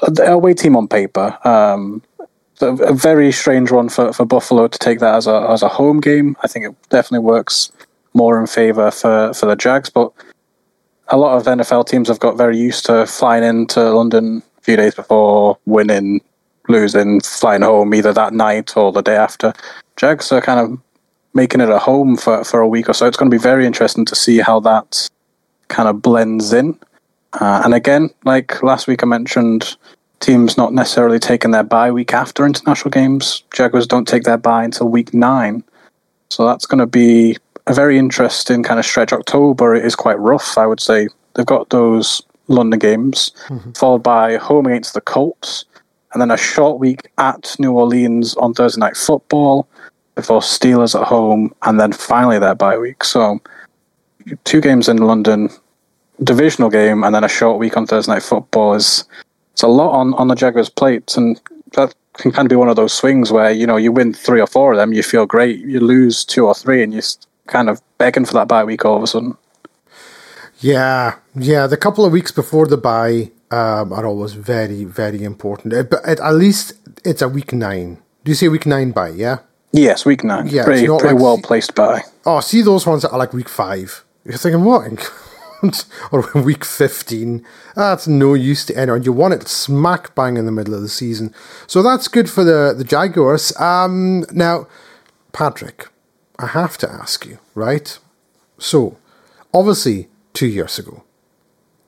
[0.01, 1.37] uh, the away team on paper.
[1.43, 2.01] Um,
[2.61, 5.99] a very strange one for, for Buffalo to take that as a as a home
[5.99, 6.35] game.
[6.43, 7.71] I think it definitely works
[8.13, 10.11] more in favor for, for the Jags, but
[11.07, 14.75] a lot of NFL teams have got very used to flying into London a few
[14.75, 16.21] days before, winning,
[16.69, 19.53] losing, flying home either that night or the day after.
[19.97, 20.79] Jags are kind of
[21.33, 23.07] making it a home for, for a week or so.
[23.07, 25.09] It's going to be very interesting to see how that
[25.67, 26.79] kind of blends in.
[27.33, 29.75] Uh, and again, like last week I mentioned,
[30.23, 33.43] teams not necessarily taking their bye week after international games.
[33.53, 35.63] Jaguars don't take their bye until week nine.
[36.29, 39.13] So that's going to be a very interesting kind of stretch.
[39.13, 41.09] October is quite rough, I would say.
[41.35, 43.71] They've got those London games, mm-hmm.
[43.71, 45.65] followed by home against the Colts,
[46.13, 49.67] and then a short week at New Orleans on Thursday Night Football
[50.15, 53.03] before Steelers at home, and then finally their bye week.
[53.03, 53.41] So
[54.43, 55.49] two games in London,
[56.23, 59.05] divisional game, and then a short week on Thursday Night Football is
[59.53, 61.39] it's a lot on, on the Jaguars' plate, and
[61.73, 64.41] that can kind of be one of those swings where you know you win three
[64.41, 65.59] or four of them, you feel great.
[65.59, 67.03] You lose two or three, and you're
[67.47, 69.37] kind of begging for that bye week all of a sudden.
[70.59, 71.67] Yeah, yeah.
[71.67, 75.89] The couple of weeks before the bye um, are always very, very important.
[75.89, 77.97] But at least it's a week nine.
[78.23, 79.09] Do you say week nine bye?
[79.09, 79.39] Yeah.
[79.71, 80.47] Yes, week nine.
[80.47, 82.03] Yeah, pretty, pretty like, well placed bye.
[82.25, 84.03] Oh, see those ones that are like week five.
[84.23, 84.87] You're thinking what?
[86.11, 87.45] or week 15.
[87.75, 89.03] That's no use to anyone.
[89.03, 91.33] You want it smack bang in the middle of the season.
[91.67, 93.55] So that's good for the, the Jaguars.
[93.59, 94.67] Um, now,
[95.31, 95.87] Patrick,
[96.39, 97.97] I have to ask you, right?
[98.57, 98.97] So,
[99.53, 101.03] obviously, two years ago,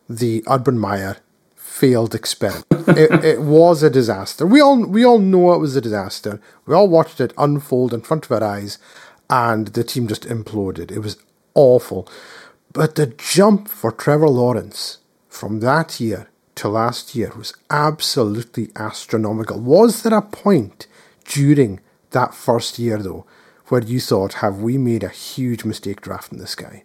[0.10, 1.18] the Urban Meyer
[1.56, 2.66] failed experiment.
[2.88, 4.46] it, it was a disaster.
[4.46, 6.40] We all we all know it was a disaster.
[6.66, 8.78] We all watched it unfold in front of our eyes,
[9.30, 10.92] and the team just imploded.
[10.92, 11.18] It was
[11.54, 12.08] awful.
[12.76, 14.98] But the jump for Trevor Lawrence
[15.30, 19.62] from that year to last year was absolutely astronomical.
[19.62, 20.86] Was there a point
[21.24, 21.80] during
[22.12, 23.26] that first year, though,
[23.70, 26.84] where you thought, have we made a huge mistake drafting this guy?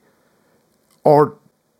[1.02, 1.36] Or,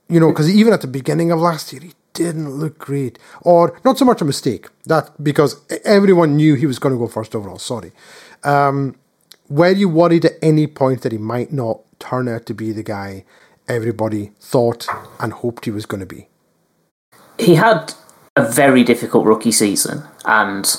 [0.09, 3.17] you know, because even at the beginning of last year, he didn't look great.
[3.43, 7.07] Or not so much a mistake, that because everyone knew he was going to go
[7.07, 7.93] first overall, sorry.
[8.43, 8.97] Um,
[9.49, 12.83] were you worried at any point that he might not turn out to be the
[12.83, 13.25] guy
[13.69, 14.87] everybody thought
[15.19, 16.29] and hoped he was going to be.
[17.39, 17.95] He had
[18.37, 20.77] a very difficult rookie season, and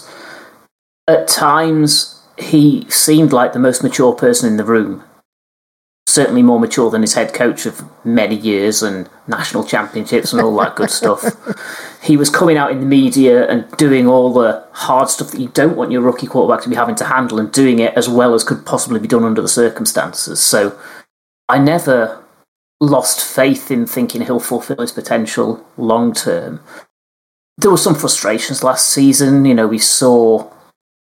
[1.08, 5.04] at times he seemed like the most mature person in the room.
[6.08, 10.56] Certainly more mature than his head coach of many years and national championships and all
[10.58, 11.24] that good stuff.
[12.02, 15.50] He was coming out in the media and doing all the hard stuff that you
[15.50, 18.34] don't want your rookie quarterback to be having to handle and doing it as well
[18.34, 20.40] as could possibly be done under the circumstances.
[20.40, 20.76] So
[21.48, 22.24] I never
[22.82, 26.60] lost faith in thinking he'll fulfill his potential long term.
[27.58, 29.46] There were some frustrations last season.
[29.46, 30.52] You know, we saw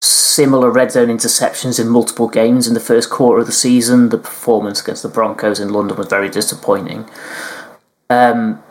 [0.00, 4.10] similar red zone interceptions in multiple games in the first quarter of the season.
[4.10, 7.08] The performance against the Broncos in London was very disappointing.
[8.08, 8.62] Um,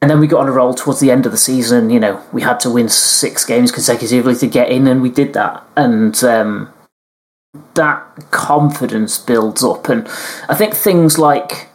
[0.00, 1.90] and then we got on a roll towards the end of the season.
[1.90, 5.34] You know, we had to win six games consecutively to get in, and we did
[5.34, 5.62] that.
[5.76, 6.72] And um,
[7.74, 9.90] that confidence builds up.
[9.90, 10.08] And
[10.48, 11.69] I think things like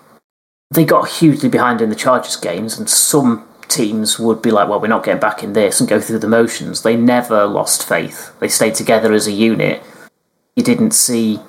[0.71, 4.79] they got hugely behind in the Chargers games, and some teams would be like, well,
[4.79, 6.81] we're not getting back in this and go through the motions.
[6.81, 8.33] They never lost faith.
[8.39, 9.81] They stayed together as a unit.
[10.55, 11.39] You didn't see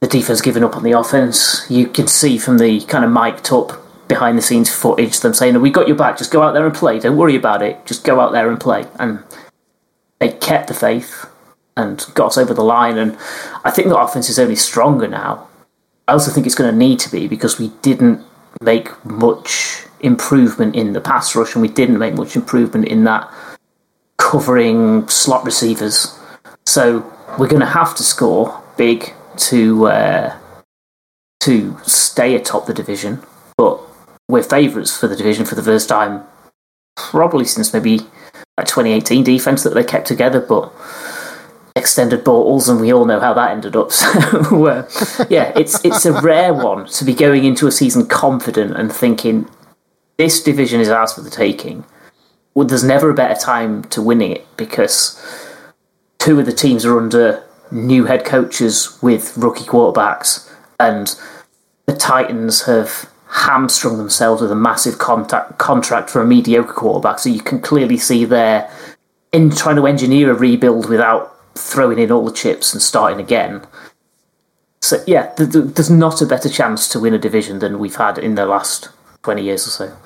[0.00, 1.66] the defense giving up on the offense.
[1.68, 5.60] You can see from the kind of mic'd up behind the scenes footage, them saying,
[5.60, 6.18] "We got your back.
[6.18, 6.98] Just go out there and play.
[6.98, 7.84] Don't worry about it.
[7.86, 9.22] Just go out there and play." And
[10.18, 11.26] they kept the faith
[11.76, 12.98] and got us over the line.
[12.98, 13.16] And
[13.64, 15.48] I think the offense is only stronger now.
[16.06, 18.24] I also think it's going to need to be because we didn't
[18.60, 23.32] make much improvement in the pass rush and we didn't make much improvement in that
[24.18, 26.18] covering slot receivers.
[26.66, 30.38] So we're going to have to score big to uh,
[31.40, 33.22] to stay atop the division.
[33.56, 33.80] But
[34.28, 36.24] we're favourites for the division for the first time,
[36.96, 38.00] probably since maybe
[38.56, 40.40] like 2018 defense that they kept together.
[40.40, 40.72] But
[41.76, 43.90] extended balls, and we all know how that ended up.
[44.44, 44.88] So, uh,
[45.28, 49.48] yeah, it's it's a rare one to be going into a season confident and thinking
[50.16, 51.84] this division is ours for the taking.
[52.54, 55.20] Well, there's never a better time to winning it because
[56.18, 61.14] two of the teams are under new head coaches with rookie quarterbacks, and
[61.86, 67.18] the Titans have hamstrung themselves with a massive contact, contract for a mediocre quarterback.
[67.18, 68.70] So you can clearly see they're
[69.32, 73.66] in trying to engineer a rebuild without throwing in all the chips and starting again.
[74.82, 77.96] So yeah, th- th- there's not a better chance to win a division than we've
[77.96, 78.90] had in the last
[79.22, 79.96] twenty years or so.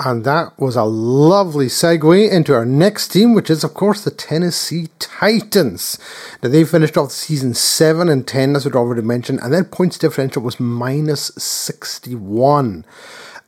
[0.00, 4.10] And that was a lovely segue into our next team, which is, of course, the
[4.10, 5.98] Tennessee Titans.
[6.42, 9.62] Now, they finished off the season 7 and 10, as we'd already mentioned, and their
[9.62, 12.84] points differential was minus 61.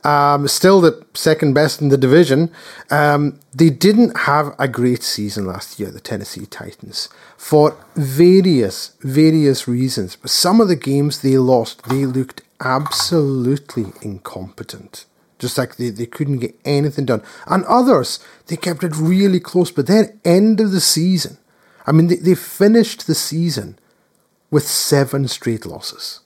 [0.07, 2.49] Um, still the second best in the division.
[2.89, 9.67] Um, they didn't have a great season last year, the Tennessee Titans, for various, various
[9.67, 10.15] reasons.
[10.15, 15.03] But some of the games they lost, they looked absolutely incompetent.
[15.39, 17.21] Just like they, they couldn't get anything done.
[17.45, 19.71] And others, they kept it really close.
[19.71, 21.37] But then, end of the season,
[21.85, 23.77] I mean, they, they finished the season
[24.51, 26.21] with seven straight losses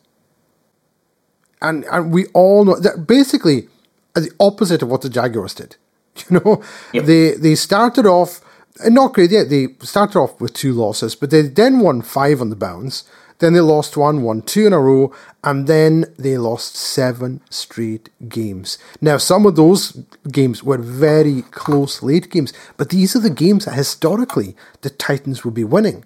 [1.61, 3.67] and and we all know that basically
[4.13, 5.75] the opposite of what the Jaguars did.
[6.29, 7.05] You know, yep.
[7.05, 8.41] they they started off
[8.85, 9.49] not great yet.
[9.49, 13.03] They started off with two losses, but they then won five on the bounce.
[13.39, 15.11] Then they lost one, won two in a row,
[15.43, 18.77] and then they lost seven straight games.
[19.01, 19.93] Now, some of those
[20.31, 25.43] games were very close late games, but these are the games that historically the Titans
[25.43, 26.05] would be winning.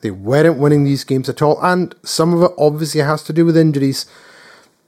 [0.00, 3.44] They weren't winning these games at all, and some of it obviously has to do
[3.44, 4.06] with injuries.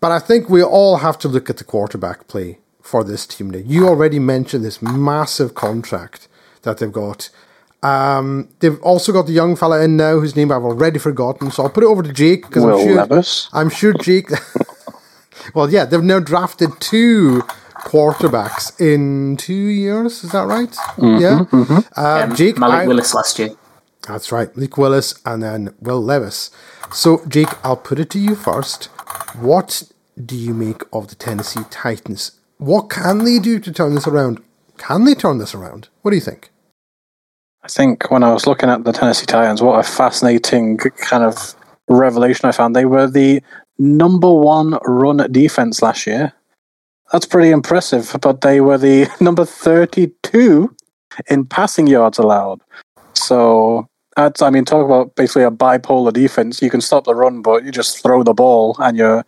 [0.00, 3.50] But I think we all have to look at the quarterback play for this team
[3.50, 3.58] now.
[3.58, 6.28] You already mentioned this massive contract
[6.62, 7.30] that they've got.
[7.82, 11.62] Um, they've also got the young fella in now whose name I've already forgotten, so
[11.62, 13.48] I'll put it over to Jake because I'm sure Levis.
[13.52, 14.30] I'm sure Jake.
[15.54, 17.42] well, yeah, they've now drafted two
[17.84, 20.24] quarterbacks in two years.
[20.24, 20.70] Is that right?
[20.70, 21.38] Mm-hmm, yeah.
[21.50, 21.78] Mm-hmm.
[21.96, 23.50] Uh, um, Jake Malik I, Willis last year.
[24.08, 26.50] That's right, Malik Willis, and then Will Levis.
[26.92, 28.88] So, Jake, I'll put it to you first.
[29.34, 29.90] What
[30.22, 32.32] do you make of the Tennessee Titans?
[32.58, 34.42] What can they do to turn this around?
[34.78, 35.88] Can they turn this around?
[36.02, 36.50] What do you think?
[37.62, 41.54] I think when I was looking at the Tennessee Titans, what a fascinating kind of
[41.88, 42.74] revelation I found.
[42.74, 43.42] They were the
[43.78, 46.32] number one run defense last year.
[47.12, 50.74] That's pretty impressive, but they were the number 32
[51.28, 52.60] in passing yards allowed.
[53.14, 53.88] So
[54.18, 56.60] that's, I mean, talk about basically a bipolar defense.
[56.60, 59.24] You can stop the run, but you just throw the ball and you're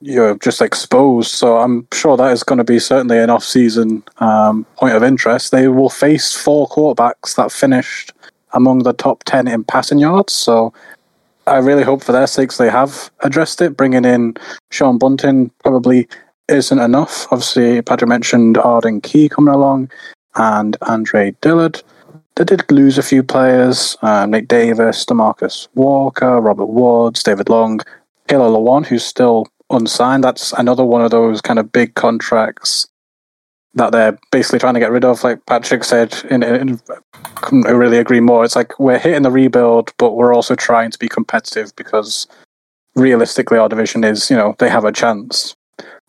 [0.00, 1.30] you're just exposed.
[1.30, 5.52] So I'm sure that is going to be certainly an off-season um, point of interest.
[5.52, 8.12] They will face four quarterbacks that finished
[8.52, 10.32] among the top ten in passing yards.
[10.32, 10.74] So
[11.46, 13.76] I really hope for their sakes they have addressed it.
[13.76, 14.36] Bringing in
[14.72, 16.08] Sean Bunting probably
[16.48, 17.26] isn't enough.
[17.30, 19.90] Obviously, Patrick mentioned Arden Key coming along
[20.34, 21.82] and Andre Dillard.
[22.36, 27.80] They did lose a few players: uh, Nick Davis, Demarcus Walker, Robert Woods, David Long,
[28.28, 30.24] Taylor Lewan, who's still unsigned.
[30.24, 32.88] That's another one of those kind of big contracts
[33.74, 35.22] that they're basically trying to get rid of.
[35.22, 36.80] Like Patrick said, in,
[37.36, 38.44] couldn't really agree more.
[38.44, 42.26] It's like we're hitting the rebuild, but we're also trying to be competitive because
[42.94, 45.54] realistically, our division is, you know, they have a chance.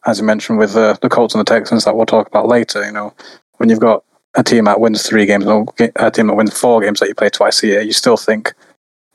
[0.05, 2.85] As you mentioned with the, the Colts and the Texans that we'll talk about later,
[2.85, 3.13] you know,
[3.57, 4.03] when you've got
[4.37, 7.15] a team that wins three games or a team that wins four games that you
[7.15, 8.53] play twice a year, you still think,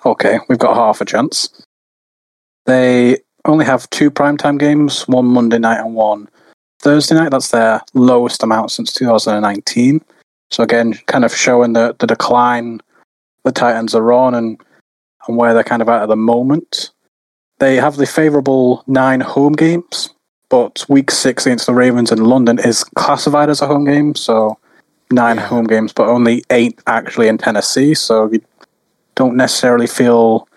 [0.04, 1.64] okay, we've got half a chance.
[2.66, 6.28] They only have two primetime games, one Monday night and one
[6.80, 7.30] Thursday night.
[7.30, 10.04] That's their lowest amount since 2019.
[10.50, 12.80] So again, kind of showing the, the decline
[13.44, 14.60] the Titans are on and,
[15.26, 16.90] and where they're kind of at at the moment.
[17.58, 20.12] They have the favourable nine home games,
[20.48, 24.16] but week six against the Ravens in London is classified as a home game.
[24.16, 24.58] So
[25.12, 25.46] nine yeah.
[25.46, 27.94] home games, but only eight actually in Tennessee.
[27.94, 28.42] So you
[29.14, 30.48] don't necessarily feel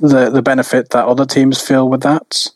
[0.00, 2.50] the the benefit that other teams feel with that.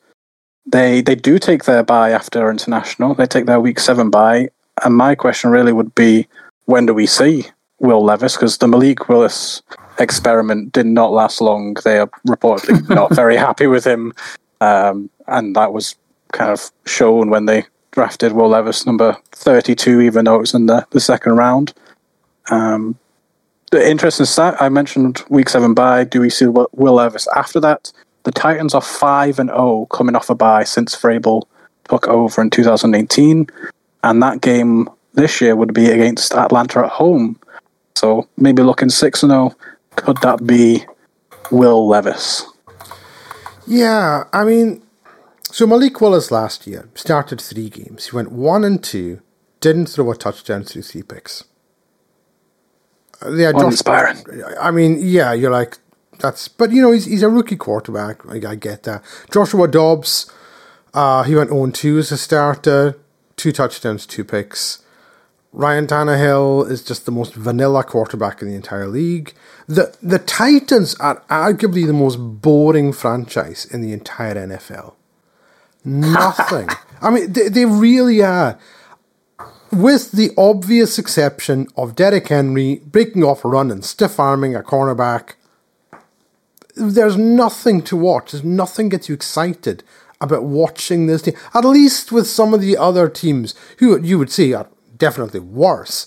[0.66, 3.14] they they do take their bye after international.
[3.14, 4.48] They take their week seven bye,
[4.84, 6.26] and my question really would be,
[6.66, 7.46] when do we see
[7.78, 8.36] Will Levis?
[8.36, 9.62] Because the Malik Willis
[9.98, 11.76] experiment did not last long.
[11.84, 14.12] They are reportedly not very happy with him,
[14.60, 15.96] um, and that was
[16.32, 17.64] kind of shown when they
[18.00, 21.74] drafted Will Levis number thirty-two, even though it was in the, the second round.
[22.50, 22.98] Um,
[23.72, 26.04] the interesting stat I mentioned week seven bye.
[26.04, 27.92] Do we see Will Levis after that?
[28.22, 31.42] The Titans are five and zero coming off a bye since Vrabel
[31.90, 33.46] took over in 2018,
[34.02, 37.38] and that game this year would be against Atlanta at home.
[37.96, 39.54] So maybe looking six and zero.
[39.54, 39.64] Oh,
[39.96, 40.86] could that be
[41.50, 42.46] Will Levis?
[43.66, 44.80] Yeah, I mean,
[45.52, 48.06] so Malik Willis last year started three games.
[48.06, 49.20] He went one and two,
[49.60, 51.44] didn't throw a touchdown through three picks.
[53.22, 54.24] Yeah, Uninspiring.
[54.60, 55.78] I mean, yeah, you're like,
[56.18, 58.24] that's but you know he's he's a rookie quarterback.
[58.26, 59.02] I, I get that.
[59.30, 60.30] Joshua Dobbs,
[60.94, 62.98] uh, he went on 2 as a starter,
[63.36, 64.82] two touchdowns, two picks.
[65.52, 69.34] Ryan Tannehill is just the most vanilla quarterback in the entire league.
[69.66, 74.94] The the Titans are arguably the most boring franchise in the entire NFL.
[75.84, 76.68] Nothing.
[77.00, 78.58] I mean, they, they really are.
[79.72, 84.60] With the obvious exception of Derrick Henry breaking off a run and stiff arming a
[84.60, 85.34] cornerback
[86.76, 88.32] there's nothing to watch.
[88.32, 89.82] There's nothing gets you excited
[90.20, 91.36] about watching this team.
[91.54, 96.06] At least with some of the other teams who you would say are definitely worse.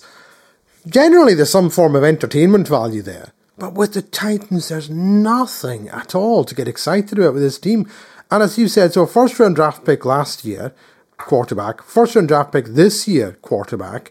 [0.86, 3.32] Generally, there's some form of entertainment value there.
[3.56, 7.88] But with the Titans, there's nothing at all to get excited about with this team.
[8.34, 10.74] And as you said, so first round draft pick last year,
[11.18, 11.80] quarterback.
[11.84, 14.10] First round draft pick this year, quarterback.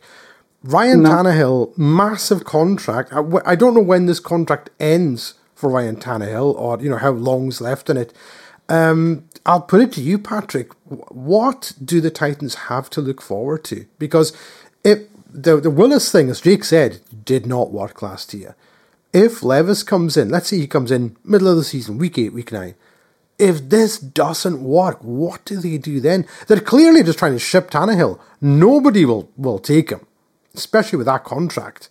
[0.64, 1.10] Ryan no.
[1.10, 3.12] Tannehill, massive contract.
[3.12, 7.12] I, I don't know when this contract ends for Ryan Tannehill or, you know, how
[7.12, 8.14] long's left in it.
[8.70, 10.72] Um, I'll put it to you, Patrick.
[10.86, 13.88] What do the Titans have to look forward to?
[14.00, 14.32] Because
[14.86, 15.00] if
[15.30, 18.56] the, the Willis thing, as Jake said, did not work last year.
[19.12, 22.32] If Levis comes in, let's say he comes in middle of the season, week eight,
[22.32, 22.76] week nine.
[23.40, 26.26] If this doesn't work, what do they do then?
[26.48, 28.20] They're clearly just trying to ship Tannehill.
[28.42, 30.06] Nobody will, will take him,
[30.54, 31.90] especially with that contract.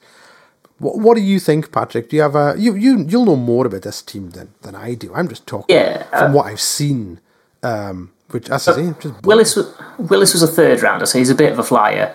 [0.78, 2.10] What, what do you think, Patrick?
[2.10, 4.94] Do you have a you you you'll know more about this team than than I
[4.94, 5.14] do.
[5.14, 7.20] I'm just talking yeah, uh, from what I've seen.
[7.62, 11.30] Um, which as I say, just Willis was, Willis was a third rounder, so he's
[11.30, 12.14] a bit of a flyer.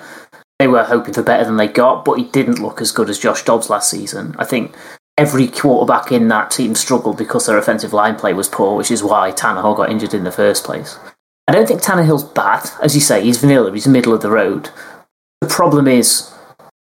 [0.59, 3.19] They were hoping for better than they got, but he didn't look as good as
[3.19, 4.35] Josh Dobbs last season.
[4.39, 4.75] I think
[5.17, 9.03] every quarterback in that team struggled because their offensive line play was poor, which is
[9.03, 10.97] why Tannehill got injured in the first place.
[11.47, 13.23] I don't think Tannehill's bad, as you say.
[13.23, 13.71] He's vanilla.
[13.73, 14.69] He's middle of the road.
[15.41, 16.33] The problem is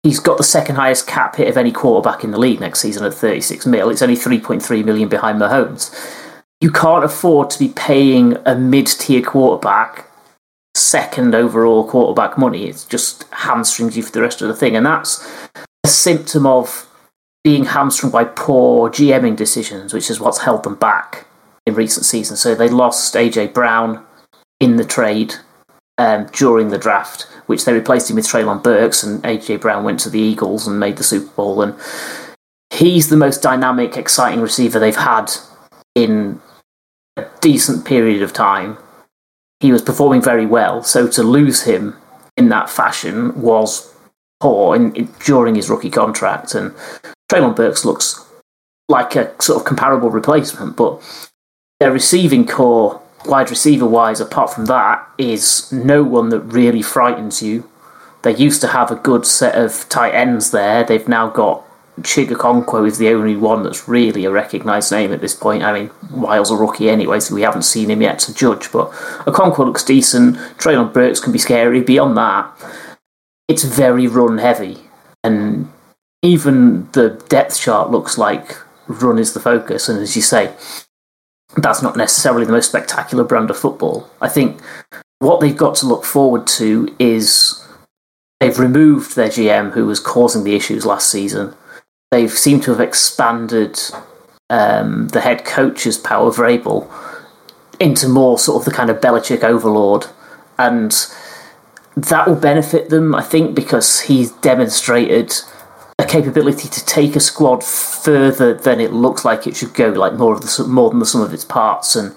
[0.06, 3.04] He's got the second highest cap hit of any quarterback in the league next season
[3.04, 3.90] at 36 mil.
[3.90, 5.92] It's only 3.3 million behind Mahomes.
[6.60, 10.08] You can't afford to be paying a mid tier quarterback
[10.76, 12.68] second overall quarterback money.
[12.68, 14.76] It just hamstrings you for the rest of the thing.
[14.76, 15.26] And that's
[15.82, 16.85] a symptom of
[17.46, 21.28] being hamstrung by poor GMing decisions, which is what's held them back
[21.64, 22.40] in recent seasons.
[22.40, 24.04] So they lost AJ Brown
[24.58, 25.36] in the trade
[25.96, 30.00] um, during the draft, which they replaced him with Treylon Burks, and AJ Brown went
[30.00, 31.62] to the Eagles and made the Super Bowl.
[31.62, 31.78] And
[32.70, 35.30] he's the most dynamic, exciting receiver they've had
[35.94, 36.40] in
[37.16, 38.76] a decent period of time.
[39.60, 41.96] He was performing very well, so to lose him
[42.36, 43.94] in that fashion was
[44.40, 46.54] poor in, in, during his rookie contract.
[46.54, 46.72] And
[47.30, 48.24] Treylon Burks looks
[48.88, 51.02] like a sort of comparable replacement, but
[51.80, 57.42] their receiving core wide receiver wise, apart from that, is no one that really frightens
[57.42, 57.68] you.
[58.22, 60.84] They used to have a good set of tight ends there.
[60.84, 61.64] They've now got
[62.00, 65.62] Chig Okonkwo is the only one that's really a recognised name at this point.
[65.62, 68.70] I mean, Whyle's a rookie anyway, so we haven't seen him yet to judge.
[68.70, 68.90] But
[69.26, 70.36] Okonkwo looks decent.
[70.58, 71.80] Treylon Burks can be scary.
[71.80, 72.52] Beyond that,
[73.48, 74.78] it's very run heavy,
[75.22, 75.70] and
[76.22, 78.56] even the depth chart looks like
[78.88, 79.88] run is the focus.
[79.88, 80.52] And as you say,
[81.56, 84.10] that's not necessarily the most spectacular brand of football.
[84.20, 84.60] I think
[85.18, 87.64] what they've got to look forward to is
[88.40, 91.54] they've removed their GM who was causing the issues last season.
[92.10, 93.78] They've seemed to have expanded
[94.50, 96.88] um, the head coach's power, Vrabel,
[97.80, 100.06] into more sort of the kind of Belichick overlord.
[100.58, 100.94] And
[101.96, 105.32] that will benefit them, I think, because he's demonstrated
[105.98, 110.12] a capability to take a squad further than it looks like it should go, like
[110.12, 112.14] more of the more than the sum of its parts, and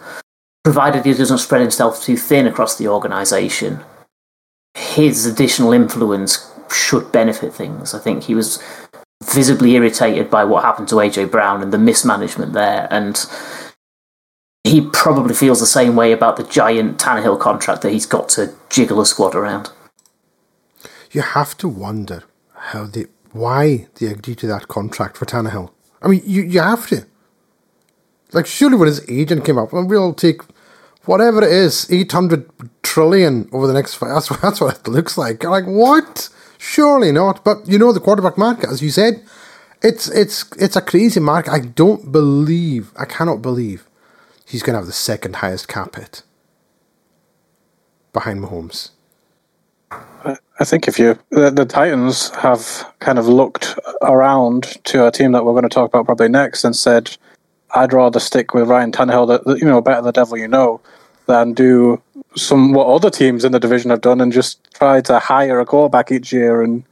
[0.66, 3.80] provided he doesn't spread himself too thin across the organisation,
[4.76, 7.94] his additional influence should benefit things.
[7.94, 8.62] I think he was
[9.24, 13.16] visibly irritated by what happened to AJ Brown and the mismanagement there, and
[14.70, 18.54] he probably feels the same way about the giant Tannehill contract that he's got to
[18.70, 19.72] jiggle a squad around.
[21.12, 25.72] You have to wonder how they, why they agreed to that contract for Tannehill.
[26.02, 27.06] I mean, you, you have to.
[28.32, 30.42] Like, surely when his agent came up, well, we'll take
[31.06, 32.50] whatever it is, 800
[32.84, 34.10] trillion over the next five.
[34.14, 35.44] That's, that's what it looks like.
[35.44, 36.30] Like, what?
[36.60, 37.44] Surely not.
[37.44, 39.24] But you know, the quarterback market, as you said,
[39.82, 41.52] it's it's it's a crazy market.
[41.52, 43.89] I don't believe, I cannot believe
[44.50, 46.24] he's going to have the second highest cap hit
[48.12, 48.89] behind Mahomes.
[50.60, 55.32] I think if you the, the, Titans have kind of looked around to a team
[55.32, 57.16] that we're going to talk about probably next and said,
[57.74, 60.82] "I'd rather stick with Ryan Tannehill, that you know, better the devil you know,
[61.28, 62.02] than do
[62.36, 65.66] some what other teams in the division have done and just try to hire a
[65.66, 66.84] quarterback each year, and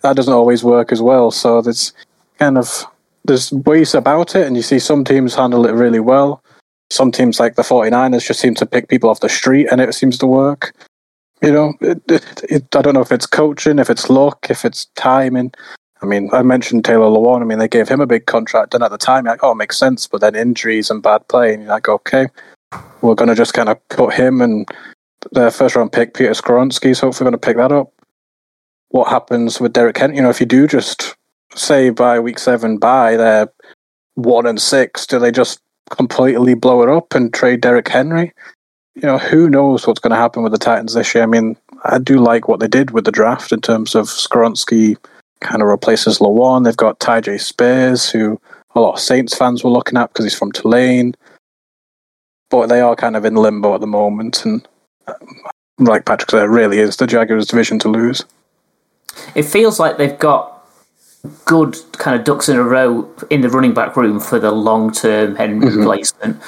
[0.00, 1.30] that doesn't always work as well.
[1.30, 1.92] So there's
[2.38, 2.84] kind of
[3.24, 6.42] there's ways about it, and you see some teams handle it really well.
[6.90, 9.94] Some teams like the 49ers just seem to pick people off the street, and it
[9.94, 10.74] seems to work.
[11.42, 14.64] You know, it, it, it, I don't know if it's coaching, if it's luck, if
[14.64, 15.52] it's timing.
[16.02, 17.42] I mean, I mentioned Taylor Lewan.
[17.42, 19.56] I mean, they gave him a big contract, and at the time, like, oh, it
[19.56, 20.06] makes sense.
[20.06, 22.28] But then injuries and bad play, and you're like, okay,
[23.00, 24.68] we're going to just kind of cut him and
[25.32, 27.92] their first round pick, Peter Skoronski's hopefully going to pick that up.
[28.88, 30.14] What happens with Derek Kent?
[30.14, 31.16] You know, if you do just
[31.54, 33.52] say by week seven, by they're
[34.14, 35.60] one and six, do they just
[35.90, 38.32] completely blow it up and trade Derrick Henry?
[38.94, 41.24] You know, who knows what's going to happen with the Titans this year?
[41.24, 44.96] I mean, I do like what they did with the draft in terms of Skoronski
[45.40, 46.64] kind of replaces Lewan.
[46.64, 48.40] They've got Tyjae Spears, who
[48.74, 51.14] a lot of Saints fans were looking at because he's from Tulane
[52.54, 54.44] but they are kind of in limbo at the moment.
[54.44, 54.66] And
[55.08, 55.42] um,
[55.78, 58.24] like Patrick said, it really is the Jaguars' division to lose.
[59.34, 60.53] It feels like they've got
[61.44, 64.92] good kind of ducks in a row in the running back room for the long
[64.92, 65.78] term Henry mm-hmm.
[65.78, 66.42] replacement.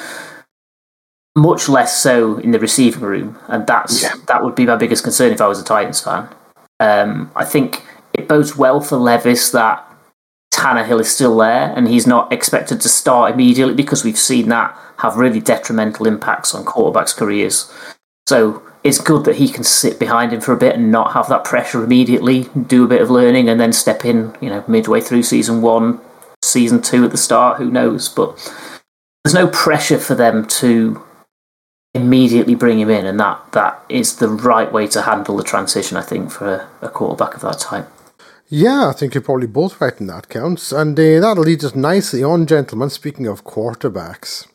[1.37, 4.14] Much less so in the receiving room, and that's yeah.
[4.27, 6.29] that would be my biggest concern if I was a Titans fan.
[6.81, 7.83] Um, I think
[8.14, 9.87] it bodes well for Levis that
[10.53, 14.77] Tannehill is still there and he's not expected to start immediately because we've seen that
[14.99, 17.70] have really detrimental impacts on quarterbacks' careers.
[18.27, 21.28] So it's good that he can sit behind him for a bit and not have
[21.28, 25.01] that pressure immediately, do a bit of learning, and then step in, you know, midway
[25.01, 26.01] through season one,
[26.45, 28.09] season two at the start, who knows?
[28.09, 28.37] But
[29.24, 31.03] there's no pressure for them to
[31.95, 35.97] immediately bring him in, and that, that is the right way to handle the transition,
[35.97, 37.89] I think, for a, a quarterback of that type.
[38.49, 40.70] Yeah, I think you're probably both right in that counts.
[40.70, 44.47] And uh, that leads us nicely on, gentlemen, speaking of quarterbacks,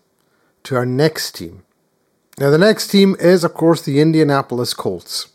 [0.63, 1.63] to our next team.
[2.41, 5.27] Now, the next team is, of course, the Indianapolis Colts.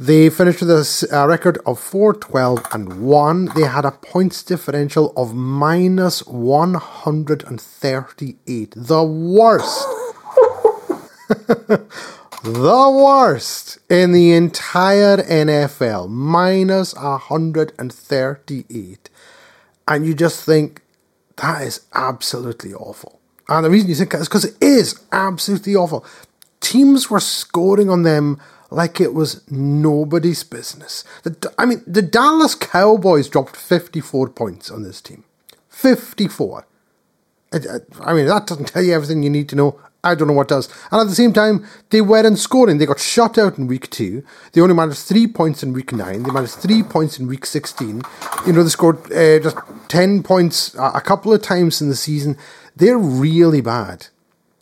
[0.00, 3.50] They finished with a uh, record of 4 12 and 1.
[3.54, 8.74] They had a points differential of minus 138.
[8.76, 9.86] The worst.
[12.42, 19.10] the worst in the entire NFL, minus 138.
[19.86, 20.82] And you just think
[21.36, 23.17] that is absolutely awful.
[23.48, 26.04] And the reason you think that is because it is absolutely awful.
[26.60, 28.40] Teams were scoring on them
[28.70, 31.04] like it was nobody's business.
[31.22, 35.24] The, I mean, the Dallas Cowboys dropped 54 points on this team.
[35.68, 36.66] 54.
[37.52, 40.48] I mean, that doesn't tell you everything you need to know I don't know what
[40.48, 40.68] does.
[40.92, 42.78] And at the same time, they weren't scoring.
[42.78, 44.22] They got shut out in week two.
[44.52, 46.22] They only managed three points in week nine.
[46.22, 48.02] They managed three points in week 16.
[48.46, 49.56] You know, they scored uh, just
[49.88, 52.36] 10 points a couple of times in the season.
[52.78, 54.08] They're really bad.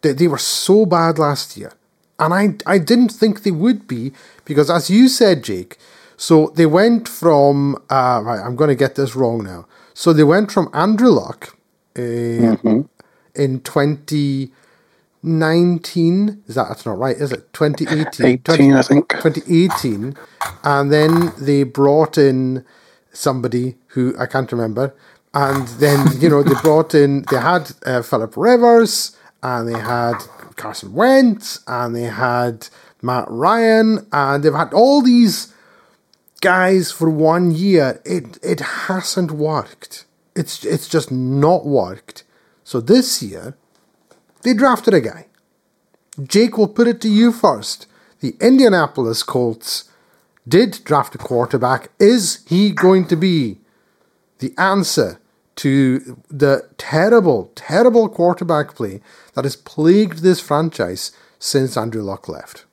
[0.02, 1.72] They, they were so bad last year.
[2.18, 4.12] And I, I didn't think they would be
[4.44, 5.76] because, as you said, Jake,
[6.16, 9.66] so they went from, uh, right, I'm going to get this wrong now.
[9.92, 11.58] So they went from Andrew Luck
[11.94, 12.80] uh, mm-hmm.
[13.34, 16.42] in 2019.
[16.46, 20.16] is that that's not right is it 2018 18 20, i think 2018
[20.62, 22.64] and then they brought in
[23.12, 24.94] somebody who i can't remember
[25.44, 30.16] and then you know they brought in they had uh, philip rivers and they had
[30.56, 32.68] carson wentz and they had
[33.02, 35.52] matt ryan and they've had all these
[36.40, 42.24] guys for one year it it hasn't worked it's it's just not worked
[42.64, 43.54] so this year
[44.46, 45.26] they drafted a guy.
[46.22, 47.88] Jake will put it to you first.
[48.20, 49.90] The Indianapolis Colts
[50.46, 51.90] did draft a quarterback.
[51.98, 53.58] Is he going to be
[54.38, 55.18] the answer
[55.56, 59.00] to the terrible, terrible quarterback play
[59.34, 62.64] that has plagued this franchise since Andrew Luck left?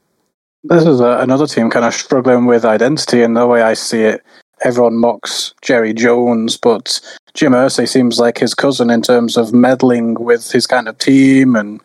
[0.63, 4.01] This is a, another team kind of struggling with identity, and the way I see
[4.01, 4.23] it,
[4.63, 7.01] everyone mocks Jerry Jones, but
[7.33, 11.55] Jim Irsay seems like his cousin in terms of meddling with his kind of team
[11.55, 11.81] and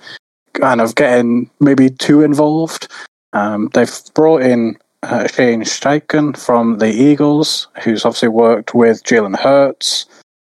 [0.54, 2.88] kind of getting maybe too involved.
[3.32, 9.38] Um, they've brought in uh, Shane Steichen from the Eagles, who's obviously worked with Jalen
[9.38, 10.06] Hurts.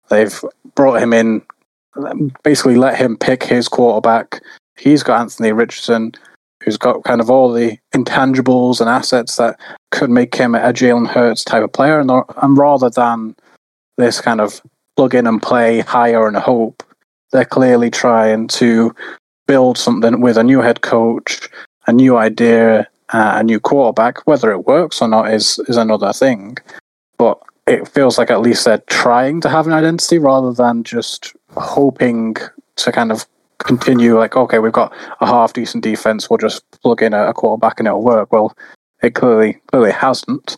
[0.08, 0.44] They've
[0.74, 1.42] brought him in,
[2.42, 4.40] basically let him pick his quarterback.
[4.78, 6.12] He's got Anthony Richardson,
[6.62, 9.58] who's got kind of all the intangibles and assets that
[9.90, 11.98] could make him a Jalen Hurts type of player.
[11.98, 13.36] And, and rather than
[13.96, 14.60] this kind of
[14.96, 16.82] plug in and play hire and hope,
[17.32, 18.94] they're clearly trying to
[19.46, 21.48] build something with a new head coach,
[21.86, 24.26] a new idea, uh, a new quarterback.
[24.26, 26.56] Whether it works or not is is another thing.
[27.18, 31.34] But it feels like at least they're trying to have an identity rather than just
[31.56, 32.36] hoping
[32.76, 33.26] to kind of
[33.58, 37.80] continue like okay we've got a half decent defense we'll just plug in a, quarterback
[37.80, 38.32] and it'll work.
[38.32, 38.56] Well
[39.02, 40.56] it clearly clearly hasn't.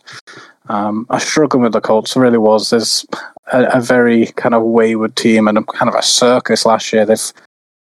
[0.69, 3.05] Um, I struggled with the Colts really was there's
[3.51, 7.05] a, a, very kind of wayward team and a, kind of a circus last year.
[7.05, 7.33] They've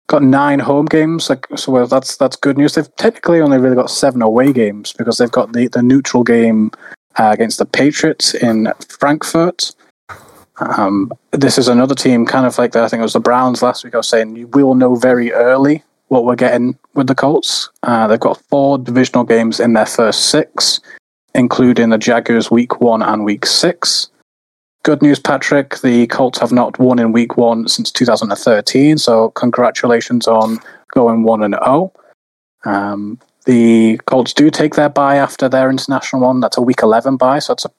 [0.07, 2.75] got nine home games like so well, that's that's good news.
[2.75, 6.71] They've technically only really got seven away games because they've got the, the neutral game
[7.19, 9.75] uh, against the Patriots in Frankfurt
[10.61, 13.83] um, this is another team, kind of like I think it was the Browns last
[13.83, 13.93] week.
[13.93, 17.69] I was saying we will know very early what we're getting with the Colts.
[17.83, 20.81] Uh, they've got four divisional games in their first six,
[21.33, 24.09] including the Jaguars week one and week six.
[24.83, 25.77] Good news, Patrick.
[25.79, 30.59] The Colts have not won in week one since 2013, so congratulations on
[30.93, 31.93] going 1 and 0.
[32.65, 36.39] Um, the Colts do take their bye after their international one.
[36.39, 37.71] That's a week 11 bye, so it's a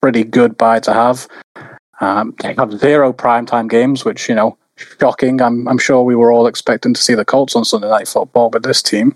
[0.00, 1.28] pretty good bye to have.
[2.00, 4.58] Um, they have zero primetime games, which, you know,
[5.00, 5.40] shocking.
[5.40, 8.50] I'm, I'm sure we were all expecting to see the Colts on Sunday Night Football
[8.50, 9.14] with this team.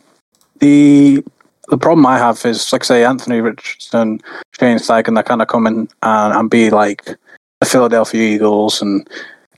[0.61, 1.25] The
[1.69, 4.21] the problem I have is, like say, Anthony Richardson,
[4.57, 7.05] Shane Steichen, they kind of come in and, and be like
[7.59, 9.11] the Philadelphia Eagles and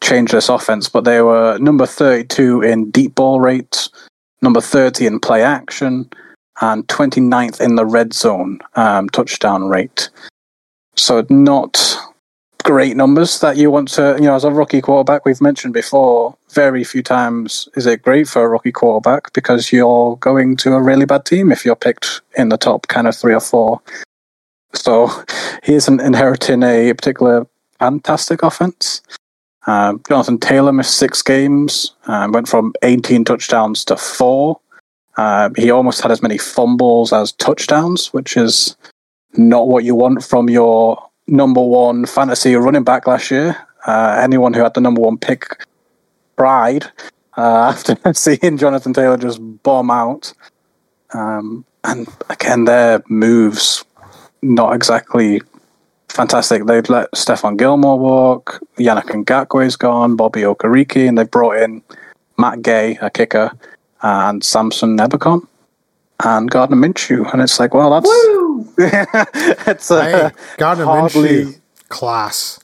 [0.03, 3.90] change this offense, but they were number 32 in deep ball rates,
[4.40, 6.09] number 30 in play action,
[6.61, 10.11] and 29th in the red zone um, touchdown rate.
[10.97, 11.97] So not
[12.65, 16.37] great numbers that you want to, you know, as a rookie quarterback, we've mentioned before,
[16.51, 20.83] very few times is it great for a rookie quarterback because you're going to a
[20.83, 23.81] really bad team if you're picked in the top kind of three or four.
[24.75, 25.11] So
[25.63, 27.47] he isn't inheriting a particular
[27.79, 29.03] fantastic offense.
[29.67, 34.61] Uh, Jonathan Taylor missed six games, uh, went from 18 touchdowns to four.
[35.19, 38.77] Uh, he almost had as many fumbles as touchdowns, which is
[39.37, 43.57] not what you want from your number one fantasy running back last year.
[43.85, 45.66] Uh, anyone who had the number one pick
[46.37, 46.85] cried
[47.37, 50.33] uh, after seeing Jonathan Taylor just bomb out.
[51.12, 53.85] Um, and again, their moves
[54.41, 55.43] not exactly
[56.09, 56.64] fantastic.
[56.66, 61.83] They've let Stephon Gilmore walk, Yannick Ngakoue's gone, Bobby Okereke, and they've brought in
[62.39, 63.51] Matt Gay, a kicker,
[64.03, 65.46] and Samson Ebukam
[66.24, 68.09] and Gardner Minshew, and it's like, well, that's
[69.68, 71.28] it's a hey, Gardner hardly...
[71.28, 72.61] Minshew class,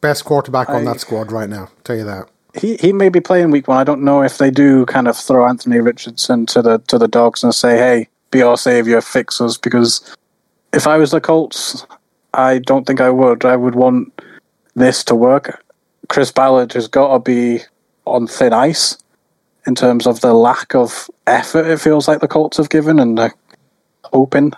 [0.00, 1.70] best quarterback I, on that squad right now.
[1.84, 2.28] Tell you that.
[2.54, 3.78] He he may be playing week one.
[3.78, 7.08] I don't know if they do kind of throw Anthony Richardson to the to the
[7.08, 9.58] dogs and say, hey, be our savior, fix us.
[9.58, 10.16] Because
[10.72, 11.86] if I was the Colts,
[12.34, 13.44] I don't think I would.
[13.44, 14.20] I would want
[14.74, 15.62] this to work.
[16.08, 17.60] Chris Ballard has got to be
[18.04, 18.96] on thin ice
[19.66, 23.18] in terms of the lack of effort it feels like the Colts have given and
[23.18, 23.30] uh,
[24.04, 24.52] hoping.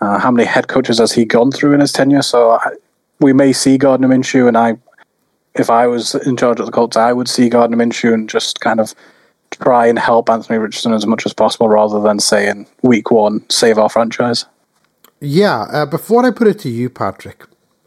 [0.00, 2.22] Uh, how many head coaches has he gone through in his tenure?
[2.22, 2.72] So I,
[3.20, 4.76] we may see Gardner Minshew, and I,
[5.54, 8.60] if I was in charge of the Colts, I would see Gardner Minshew and just
[8.60, 8.94] kind of
[9.50, 13.78] try and help Anthony Richardson as much as possible, rather than saying week one save
[13.78, 14.44] our franchise.
[15.20, 17.44] Yeah, uh, before I put it to you, Patrick,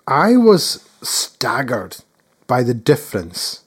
[0.07, 1.97] I was staggered
[2.47, 3.65] by the difference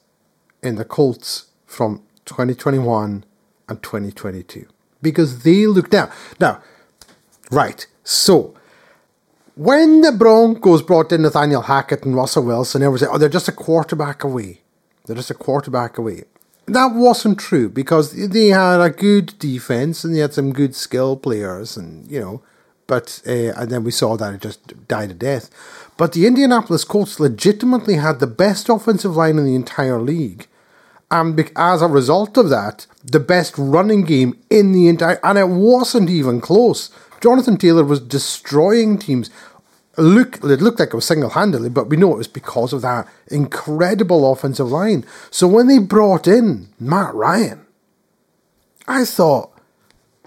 [0.63, 3.25] in the Colts from 2021
[3.67, 4.65] and 2022
[5.01, 6.11] because they look down.
[6.39, 6.61] Now,
[7.51, 8.55] right, so
[9.55, 13.47] when the Broncos brought in Nathaniel Hackett and Russell Wilson, everyone said, oh, they're just
[13.47, 14.61] a quarterback away.
[15.05, 16.23] They're just a quarterback away.
[16.67, 21.17] That wasn't true because they had a good defense and they had some good skill
[21.17, 22.43] players, and you know,
[22.85, 25.49] but uh, and then we saw that it just died a death.
[25.97, 30.47] But the Indianapolis Colts legitimately had the best offensive line in the entire league
[31.11, 35.49] and as a result of that, the best running game in the entire, and it
[35.49, 36.91] wasn't even close.
[37.21, 39.29] Jonathan Taylor was destroying teams.
[39.97, 42.81] Look, it looked like it was single handedly, but we know it was because of
[42.83, 45.05] that incredible offensive line.
[45.29, 47.65] So when they brought in Matt Ryan,
[48.87, 49.51] I thought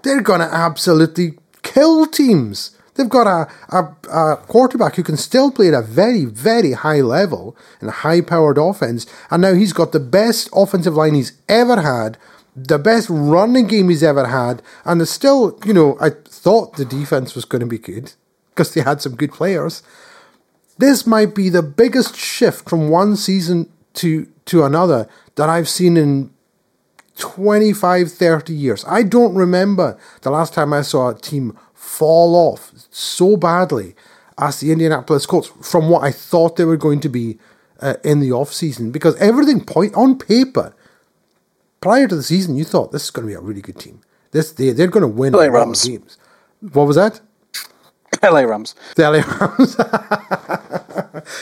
[0.03, 2.77] they're going to absolutely kill teams.
[2.95, 7.01] They've got a, a, a, quarterback who can still play at a very, very high
[7.01, 9.07] level in a high powered offense.
[9.31, 12.17] And now he's got the best offensive line he's ever had,
[12.55, 16.85] the best running game he's ever had, and it's still, you know, I thought the
[16.85, 18.13] defense was going to be good
[18.49, 19.81] because they had some good players.
[20.77, 25.97] This might be the biggest shift from one season to to another that I've seen
[25.97, 26.31] in
[27.17, 28.83] 25, 30 years.
[28.87, 33.95] I don't remember the last time I saw a team fall off so badly
[34.37, 37.37] as the Indianapolis Colts from what I thought they were going to be
[37.79, 40.75] uh, in the off season because everything point on paper
[41.81, 44.01] prior to the season you thought this is going to be a really good team.
[44.31, 45.85] This they they're going to win LA Rams.
[45.87, 46.17] games.
[46.59, 47.19] What was that?
[48.23, 48.75] LA Rams.
[48.95, 49.75] The LA Rams.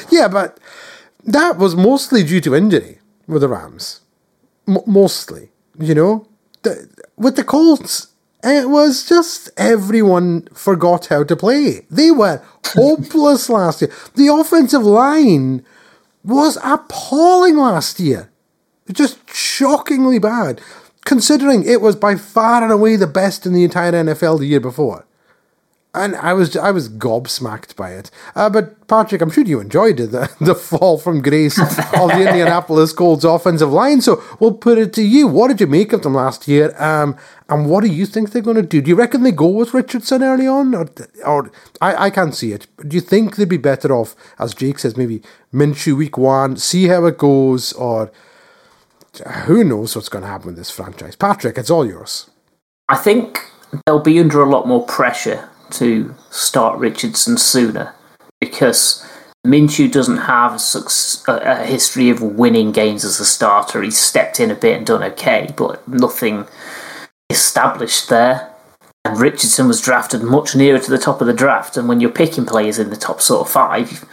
[0.12, 0.60] yeah, but
[1.24, 4.02] that was mostly due to injury with the Rams.
[4.68, 6.28] M- mostly, you know,
[6.64, 8.08] the, with the Colts
[8.44, 11.86] it was just everyone forgot how to play.
[11.90, 13.92] They were hopeless last year.
[14.16, 15.66] The offensive line
[16.24, 18.30] was appalling last year.
[18.92, 20.60] Just shockingly bad,
[21.06, 24.60] considering it was by far and away the best in the entire NFL the year
[24.60, 25.06] before
[25.94, 28.12] and I was I was gobsmacked by it.
[28.34, 32.94] Uh, but Patrick, I'm sure you enjoyed the, the fall from grace of the Indianapolis
[32.94, 34.02] Colts offensive line.
[34.02, 35.28] So we'll put it to you.
[35.28, 36.74] What did you make of them last year?
[36.82, 37.18] Um,
[37.50, 38.82] and what do you think they're going to do?
[38.82, 40.88] Do you reckon they go with Richardson early on, or
[41.26, 42.68] or I, I can't see it.
[42.88, 45.22] Do you think they'd be better off, as Jake says, maybe
[45.54, 48.12] Minshew week one, see how it goes, or
[49.46, 51.18] who knows what's going to happen with this franchise?
[51.18, 52.30] Patrick, it's all yours.
[52.88, 53.46] I think
[53.86, 57.94] they'll be under a lot more pressure to start Richardson sooner
[58.40, 59.06] because
[59.46, 60.62] Minshew doesn't have
[61.28, 63.82] a, history of winning games as a starter.
[63.82, 66.46] He's stepped in a bit and done okay, but nothing
[67.30, 68.54] established there.
[69.04, 71.76] And Richardson was drafted much nearer to the top of the draft.
[71.76, 74.06] And when you're picking players in the top sort of five,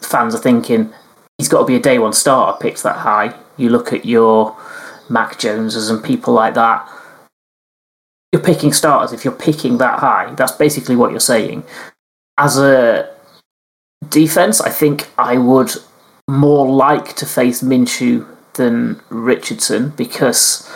[0.00, 0.92] fans are thinking
[1.38, 3.34] he's got to be a day one starter picked that high.
[3.56, 4.56] You look at your
[5.08, 6.88] Mac Joneses and people like that
[8.46, 10.32] picking starters if you're picking that high.
[10.34, 11.64] That's basically what you're saying.
[12.38, 13.12] As a
[14.08, 15.72] defense, I think I would
[16.28, 20.70] more like to face Minshew than Richardson because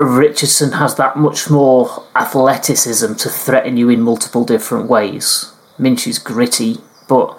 [0.00, 5.52] Richardson has that much more athleticism to threaten you in multiple different ways.
[5.78, 7.38] Minshew's gritty, but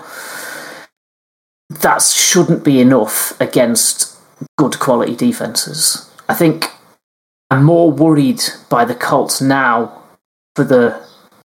[1.69, 4.17] that shouldn't be enough against
[4.57, 6.09] good quality defenses.
[6.27, 6.71] I think
[7.55, 10.03] I'm more worried by the Colts now
[10.57, 11.01] for the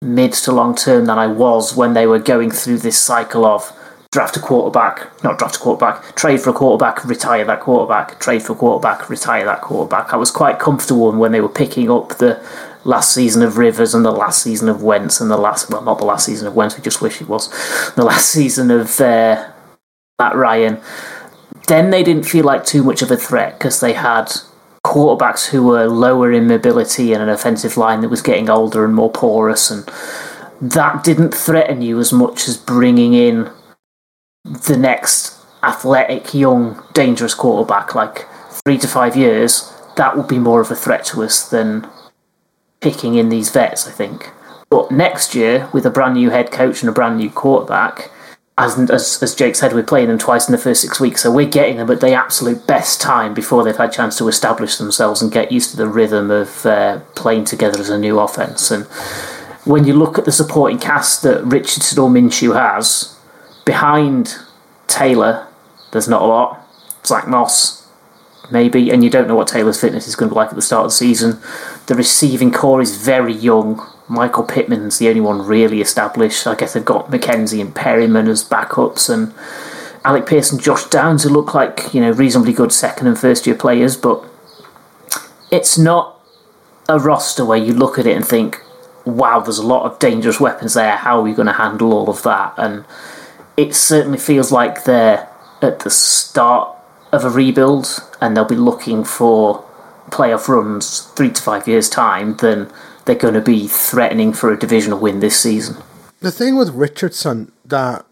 [0.01, 3.71] mid to long term than I was when they were going through this cycle of
[4.11, 8.41] draft a quarterback, not draft a quarterback, trade for a quarterback, retire that quarterback, trade
[8.41, 10.11] for a quarterback, retire that quarterback.
[10.11, 12.43] I was quite comfortable when they were picking up the
[12.83, 15.99] last season of Rivers and the last season of Wentz and the last, well, not
[15.99, 17.47] the last season of Wentz, we just wish it was,
[17.93, 19.51] the last season of uh,
[20.19, 20.81] Ryan.
[21.67, 24.31] Then they didn't feel like too much of a threat because they had
[24.85, 28.95] quarterbacks who were lower in mobility and an offensive line that was getting older and
[28.95, 29.89] more porous, and
[30.61, 33.49] that didn't threaten you as much as bringing in
[34.43, 37.93] the next athletic, young, dangerous quarterback.
[37.93, 38.27] Like
[38.65, 41.87] three to five years, that would be more of a threat to us than
[42.79, 44.31] picking in these vets, I think.
[44.69, 48.09] But next year, with a brand new head coach and a brand new quarterback,
[48.61, 51.31] as, as, as Jake said, we're playing them twice in the first six weeks, so
[51.31, 54.77] we're getting them at the absolute best time before they've had a chance to establish
[54.77, 58.69] themselves and get used to the rhythm of uh, playing together as a new offense.
[58.69, 58.85] And
[59.65, 63.17] when you look at the supporting cast that Richardson or Minshew has,
[63.65, 64.35] behind
[64.85, 65.47] Taylor,
[65.91, 66.63] there's not a lot.
[67.03, 67.89] Zach Moss,
[68.51, 70.61] maybe, and you don't know what Taylor's fitness is going to be like at the
[70.61, 71.39] start of the season.
[71.87, 73.90] The receiving core is very young.
[74.11, 76.45] Michael Pittman's the only one really established.
[76.45, 79.33] I guess they've got McKenzie and Perryman as backups, and
[80.03, 83.55] Alec and Josh Downs, who look like you know reasonably good second and first year
[83.55, 84.21] players, but
[85.49, 86.19] it's not
[86.89, 88.61] a roster where you look at it and think,
[89.05, 90.97] "Wow, there's a lot of dangerous weapons there.
[90.97, 92.83] How are we going to handle all of that?" And
[93.55, 95.29] it certainly feels like they're
[95.61, 96.67] at the start
[97.13, 99.63] of a rebuild, and they'll be looking for
[100.09, 102.69] playoff runs three to five years time than
[103.11, 105.75] they're going to be threatening for a divisional win this season.
[106.21, 108.05] The thing with Richardson that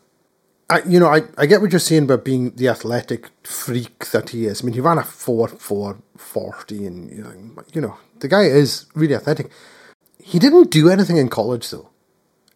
[0.70, 4.32] I, you know, I, I get what you're saying about being the athletic freak that
[4.32, 4.62] he is.
[4.62, 8.44] I mean, he ran a 4 4 40, and, you know, you know, the guy
[8.44, 9.50] is really athletic.
[10.22, 11.90] He didn't do anything in college, though.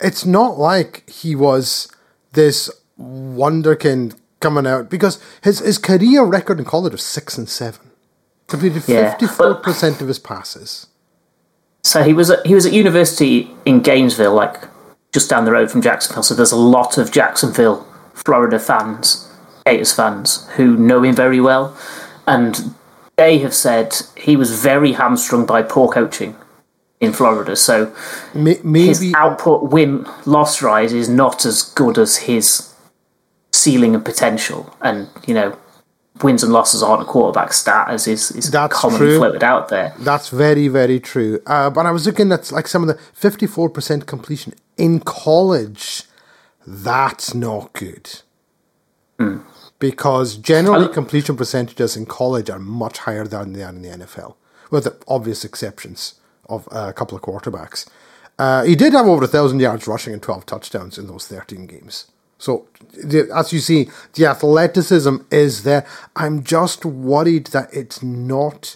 [0.01, 1.87] It's not like he was
[2.33, 2.69] this
[2.99, 7.79] wonderkind coming out because his, his career record in college was 6 and 7.
[8.47, 10.87] Completed 54% of his passes.
[11.83, 14.63] So he was at, he was at university in Gainesville, like
[15.11, 16.23] just down the road from Jacksonville.
[16.23, 19.29] So there's a lot of Jacksonville, Florida fans,
[19.65, 21.77] Gators fans who know him very well,
[22.25, 22.73] and
[23.17, 26.35] they have said he was very hamstrung by poor coaching
[26.99, 27.55] in Florida.
[27.55, 27.93] So
[28.33, 32.73] maybe his output win loss rise is not as good as his
[33.51, 34.75] ceiling and potential.
[34.81, 35.57] And you know,
[36.21, 39.17] wins and losses aren't a quarterback stat as is, is That's commonly true.
[39.17, 39.93] floated out there.
[39.99, 41.39] That's very very true.
[41.45, 44.99] Uh, but I was looking at like some of the fifty four percent completion in
[44.99, 46.03] college.
[46.65, 48.21] That's not good.
[49.19, 49.39] Hmm.
[49.79, 54.35] Because generally, completion percentages in college are much higher than they are in the NFL,
[54.71, 56.13] with the obvious exceptions
[56.47, 57.85] of uh, a couple of quarterbacks.
[58.39, 61.67] Uh, he did have over a thousand yards rushing and twelve touchdowns in those thirteen
[61.67, 62.07] games.
[62.43, 62.67] So,
[63.33, 65.87] as you see, the athleticism is there.
[66.17, 68.75] I'm just worried that it's not.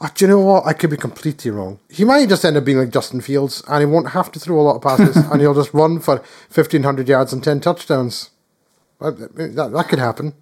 [0.00, 0.66] Uh, do you know what?
[0.66, 1.78] I could be completely wrong.
[1.88, 4.60] He might just end up being like Justin Fields, and he won't have to throw
[4.60, 6.18] a lot of passes, and he'll just run for
[6.50, 8.30] fifteen hundred yards and ten touchdowns.
[9.00, 10.34] That, that, that could happen.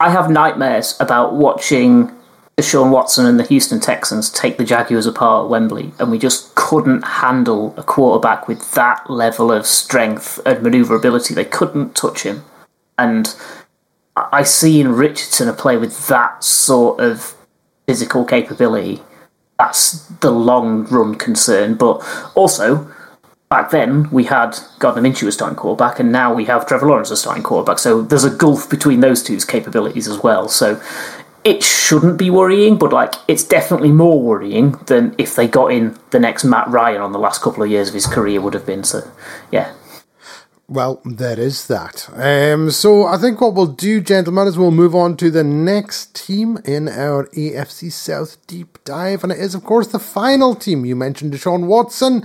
[0.00, 2.14] I have nightmares about watching
[2.58, 6.56] Deshaun Watson and the Houston Texans take the Jaguars apart at Wembley, and we just
[6.56, 11.34] couldn't handle a quarterback with that level of strength and maneuverability.
[11.34, 12.44] They couldn't touch him.
[12.98, 13.32] And
[14.16, 17.36] I see in Richardson a play with that sort of
[17.86, 19.02] physical capability.
[19.60, 21.74] That's the long run concern.
[21.74, 22.04] But
[22.34, 22.92] also,
[23.48, 27.12] back then we had Gardner Minshew as starting quarterback, and now we have Trevor Lawrence
[27.12, 27.78] as starting quarterback.
[27.78, 30.48] So there's a gulf between those two's capabilities as well.
[30.48, 30.82] So
[31.48, 35.98] it shouldn't be worrying, but like it's definitely more worrying than if they got in
[36.10, 38.66] the next Matt Ryan on the last couple of years of his career would have
[38.66, 38.84] been.
[38.84, 39.10] So,
[39.50, 39.72] yeah.
[40.70, 42.10] Well, there is that.
[42.12, 46.14] Um, so I think what we'll do, gentlemen, is we'll move on to the next
[46.14, 50.84] team in our AFC South deep dive, and it is, of course, the final team.
[50.84, 52.22] You mentioned Deshaun Watson,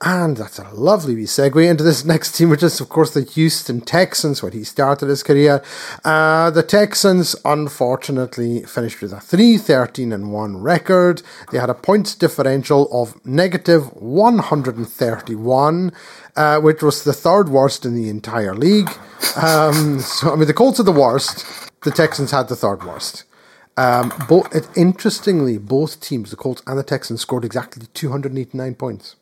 [0.00, 3.22] and that's a lovely wee segue into this next team, which is, of course, the
[3.22, 5.62] Houston Texans, when he started his career.
[6.04, 11.22] Uh, the Texans, unfortunately, finished with a 3 13 and 1 record.
[11.52, 15.92] They had a points differential of negative 131
[16.36, 18.90] uh, which was the third worst in the entire league.
[19.36, 21.70] Um, so, I mean, the Colts are the worst.
[21.82, 23.24] The Texans had the third worst.
[23.76, 29.16] Um, both, interestingly, both teams, the Colts and the Texans, scored exactly 289 points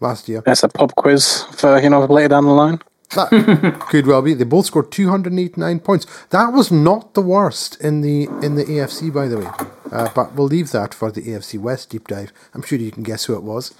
[0.00, 0.42] last year.
[0.44, 2.80] That's a pub quiz for, you know, later down the line.
[3.14, 4.34] That could well be.
[4.34, 6.06] They both scored 289 points.
[6.30, 9.48] That was not the worst in the in the AFC, by the way.
[9.92, 12.32] Uh, but we'll leave that for the AFC West deep dive.
[12.54, 13.70] I'm sure you can guess who it was.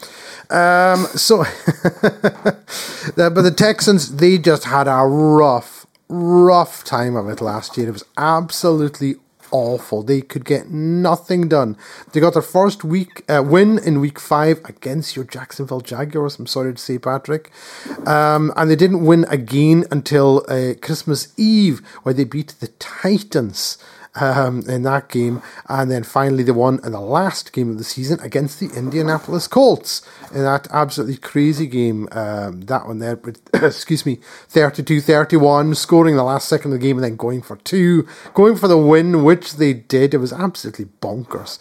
[0.50, 1.38] Um, so,
[3.16, 7.88] but the Texans, they just had a rough, rough time of it last year.
[7.88, 9.16] It was absolutely
[9.50, 10.02] awful.
[10.02, 11.76] They could get nothing done.
[12.12, 16.38] They got their first week uh, win in week five against your Jacksonville Jaguars.
[16.38, 17.50] I'm sorry to say, Patrick,
[18.06, 23.78] um, and they didn't win again until uh, Christmas Eve, where they beat the Titans
[24.20, 25.42] um, in that game.
[25.68, 29.46] And then finally, they won in the last game of the season against the Indianapolis
[29.46, 30.02] Colts
[30.32, 32.08] in that absolutely crazy game.
[32.12, 33.20] Um, that one there,
[33.54, 37.56] excuse me, 32 31, scoring the last second of the game and then going for
[37.56, 40.14] two, going for the win, which they did.
[40.14, 41.58] It was absolutely bonkers.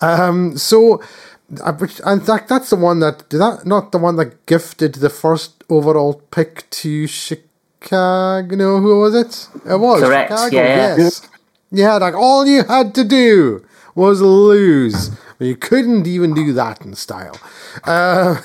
[0.00, 1.02] Um, so,
[1.48, 5.64] in fact, that's the one that did that not the one that gifted the first
[5.68, 8.56] overall pick to Chicago.
[8.56, 9.48] No, who was it?
[9.64, 10.30] It was Correct.
[10.30, 10.56] Chicago.
[10.56, 10.96] Yeah.
[10.96, 11.28] Yes.
[11.76, 13.62] Yeah, like all you had to do
[13.94, 15.10] was lose.
[15.38, 17.38] You couldn't even do that in style.
[17.84, 18.40] Uh,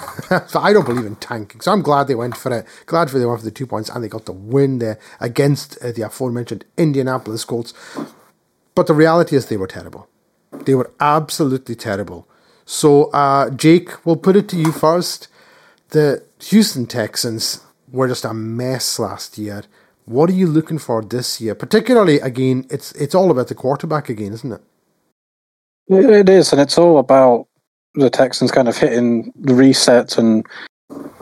[0.47, 1.61] so I don't believe in tanking.
[1.61, 2.65] So I'm glad they went for it.
[2.87, 5.77] Glad for they went for the two points and they got the win there against
[5.81, 7.73] uh, the aforementioned Indianapolis Colts.
[8.75, 10.09] But the reality is they were terrible.
[10.65, 12.27] They were absolutely terrible.
[12.65, 15.29] So, uh, Jake, we'll put it to you first.
[15.91, 19.63] The Houston Texans were just a mess last year.
[20.05, 21.55] What are you looking for this year?
[21.55, 24.61] Particularly, again, it's it's all about the quarterback again, isn't it?
[25.87, 27.47] It is, and it's all about
[27.95, 30.17] the Texans kind of hitting the reset.
[30.17, 30.45] And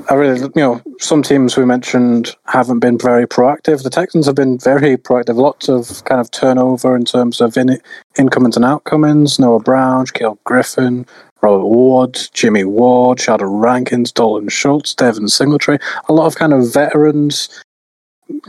[0.10, 3.84] I really, you know, some teams we mentioned haven't been very proactive.
[3.84, 5.36] The Texans have been very proactive.
[5.36, 7.80] Lots of kind of turnover in terms of in,
[8.18, 9.40] incomings and outcomings.
[9.40, 11.06] Noah Brown, Kale Griffin,
[11.42, 15.80] Robert Ward, Jimmy Ward, Sheldon Rankins, Dalton Schultz, Devin Singletary.
[16.08, 17.50] A lot of kind of veterans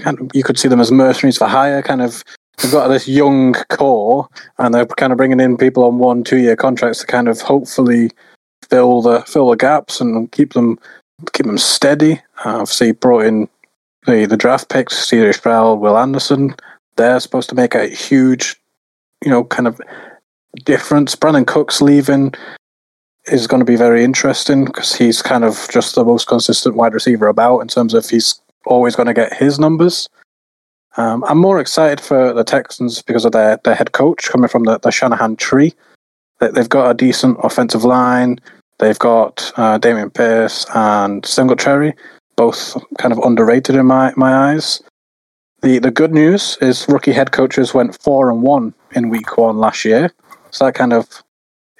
[0.00, 1.82] kind of, you could see them as mercenaries for hire.
[1.82, 2.24] Kind of,
[2.58, 4.28] they've got this young core,
[4.58, 7.40] and they're kind of bringing in people on one, two year contracts to kind of
[7.40, 8.10] hopefully
[8.68, 10.78] fill the fill the gaps and keep them
[11.32, 12.14] keep them steady.
[12.44, 13.48] Uh, obviously, brought in
[14.06, 15.32] the the draft picks, C.J.
[15.32, 16.54] Stroud, Will Anderson.
[16.96, 18.56] They're supposed to make a huge,
[19.24, 19.80] you know, kind of
[20.64, 21.16] difference.
[21.16, 22.34] Brandin Cooks leaving
[23.26, 26.94] is going to be very interesting because he's kind of just the most consistent wide
[26.94, 30.08] receiver about in terms of he's always going to get his numbers.
[30.96, 34.64] Um, I'm more excited for the Texans because of their, their head coach coming from
[34.64, 35.72] the, the Shanahan tree.
[36.40, 38.40] They, they've got a decent offensive line.
[38.78, 41.94] They've got uh, Dameon Pierce and Singletary,
[42.36, 44.82] both kind of underrated in my, my eyes.
[45.62, 49.58] The the good news is rookie head coaches went four and one in week one
[49.58, 50.10] last year.
[50.50, 51.22] So that kind of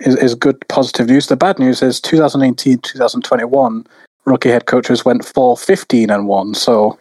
[0.00, 1.28] is, is good positive news.
[1.28, 3.86] The bad news is 2018, 2021,
[4.24, 6.54] rookie head coaches went 4 15 and 1.
[6.54, 6.98] So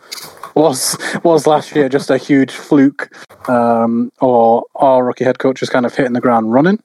[0.55, 3.09] was was last year just a huge fluke,
[3.49, 6.82] um, or are rookie head coaches kind of hitting the ground running?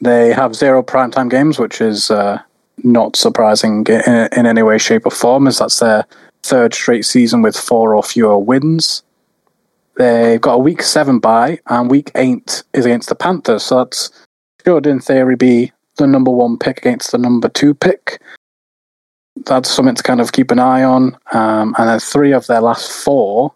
[0.00, 2.40] They have zero primetime games, which is uh,
[2.82, 6.06] not surprising in, in any way, shape, or form, as that's their
[6.42, 9.02] third straight season with four or fewer wins.
[9.96, 13.64] They've got a week seven bye, and week eight is against the Panthers.
[13.64, 14.10] So that's
[14.64, 18.20] should, in theory, be the number one pick against the number two pick.
[19.46, 21.16] That's something to kind of keep an eye on.
[21.32, 23.54] Um, and then three of their last four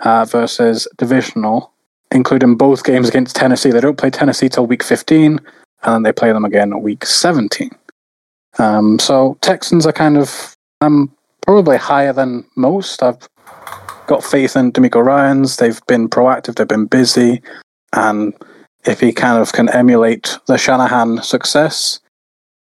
[0.00, 1.72] uh, versus divisional,
[2.12, 3.70] including both games against Tennessee.
[3.70, 5.38] They don't play Tennessee till week 15,
[5.82, 7.70] and then they play them again week 17.
[8.58, 11.12] Um, so Texans are kind of, I'm
[11.42, 13.02] probably higher than most.
[13.02, 13.28] I've
[14.06, 15.56] got faith in DeMeco Ryans.
[15.56, 17.42] They've been proactive, they've been busy,
[17.92, 18.34] and
[18.84, 22.00] if he kind of can emulate the Shanahan success,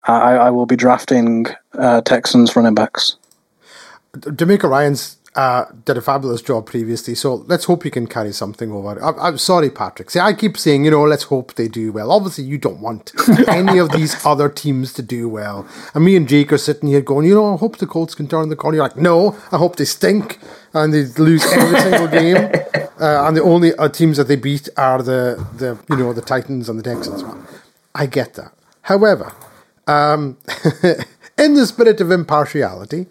[0.06, 3.18] I, I will be drafting uh, Texans running backs.
[4.14, 8.72] DeMeco Ryans uh, did a fabulous job previously, so let's hope he can carry something
[8.72, 9.04] over.
[9.04, 10.12] I, am sorry, Patrick.
[10.12, 12.12] See, I keep saying, you know, let's hope they do well.
[12.12, 13.12] Obviously, you don't want
[13.48, 15.68] any of these other teams to do well.
[15.96, 18.28] And me and Jake are sitting here going, you know, I hope the Colts can
[18.28, 18.76] turn the corner.
[18.76, 20.38] You're like, no, I hope they stink
[20.74, 22.52] and they lose every single game.
[23.02, 26.22] Uh, and the only uh, teams that they beat are the, the, you know, the
[26.22, 27.24] Titans and the Texans.
[27.94, 28.54] I get that.
[28.84, 29.34] However,
[29.88, 30.38] um,
[31.38, 33.08] in the spirit of impartiality,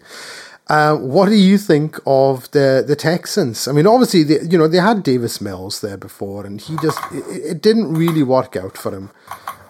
[0.67, 3.67] uh, what do you think of the the Texans?
[3.67, 6.99] I mean, obviously, they, you know they had Davis Mills there before, and he just
[7.11, 9.11] it, it didn't really work out for him.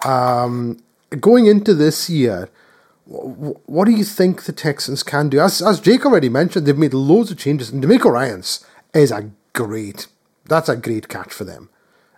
[0.04, 0.78] Um,
[1.20, 2.48] going into this year,
[3.06, 5.40] what do you think the Texans can do?
[5.40, 9.30] As as Jake already mentioned, they've made loads of changes, and DeMeco Ryans is a
[9.52, 10.06] great.
[10.46, 11.70] That's a great catch for them.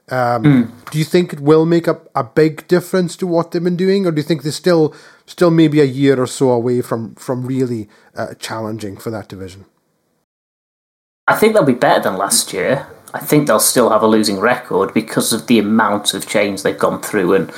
[0.09, 0.91] Um, mm.
[0.91, 4.07] Do you think it will make a, a big difference to what they've been doing,
[4.07, 4.95] or do you think they're still
[5.27, 9.65] still maybe a year or so away from from really uh, challenging for that division?
[11.27, 12.87] I think they'll be better than last year.
[13.13, 16.79] I think they'll still have a losing record because of the amount of change they've
[16.79, 17.53] gone through, and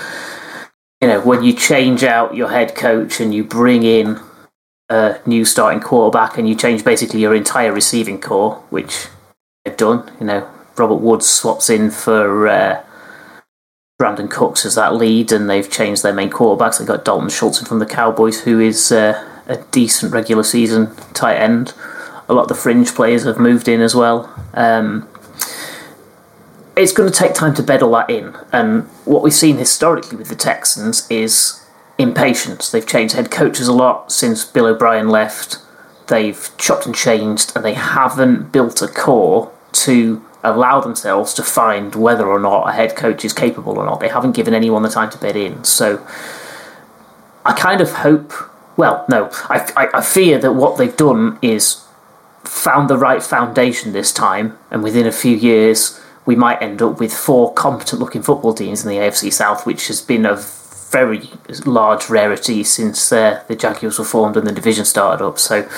[1.03, 4.21] you know when you change out your head coach and you bring in
[4.89, 9.09] a new starting quarterback and you change basically your entire receiving core, which
[9.65, 10.11] they've done.
[10.19, 12.83] You know, Robert Woods swaps in for uh,
[14.01, 16.79] Brandin Cooks as that lead, and they've changed their main quarterbacks.
[16.79, 21.37] They've got Dalton Schultz from the Cowboys, who is uh, a decent regular season tight
[21.37, 21.75] end.
[22.29, 24.33] A lot of the fringe players have moved in as well.
[24.55, 25.09] Um,
[26.77, 30.17] it's going to take time to bed all that in, and what we've seen historically
[30.17, 31.65] with the Texans is
[31.99, 32.71] impatience.
[32.71, 35.59] They've changed head coaches a lot since Bill O'Brien left.
[36.07, 41.95] They've chopped and changed, and they haven't built a core to allow themselves to find
[41.95, 44.01] whether or not a head coach is capable or not.
[44.01, 45.65] They haven't given anyone the time to bid in.
[45.65, 46.07] So
[47.45, 48.33] I kind of hope.
[48.77, 51.85] Well, no, I, I, I fear that what they've done is
[52.45, 57.01] found the right foundation this time, and within a few years, we might end up
[57.01, 60.37] with four competent looking football teams in the AFC South, which has been a
[60.91, 61.31] very
[61.67, 65.39] large rarity since uh, the Jaguars were formed and the division started up.
[65.39, 65.69] So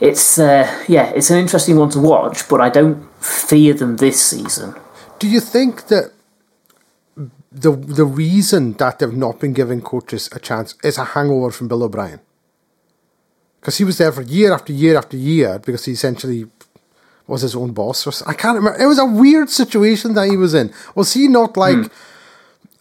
[0.00, 4.20] it's uh, yeah, it's an interesting one to watch, but I don't fear them this
[4.20, 4.74] season.
[5.18, 6.12] Do you think that
[7.50, 11.68] the the reason that they've not been giving coaches a chance is a hangover from
[11.68, 12.20] Bill O'Brien?
[13.60, 16.46] Because he was there for year after year after year because he essentially
[17.26, 18.06] was his own boss.
[18.06, 18.80] Or I can't remember.
[18.80, 20.72] It was a weird situation that he was in.
[20.94, 21.76] Was he not like?
[21.76, 22.12] Hmm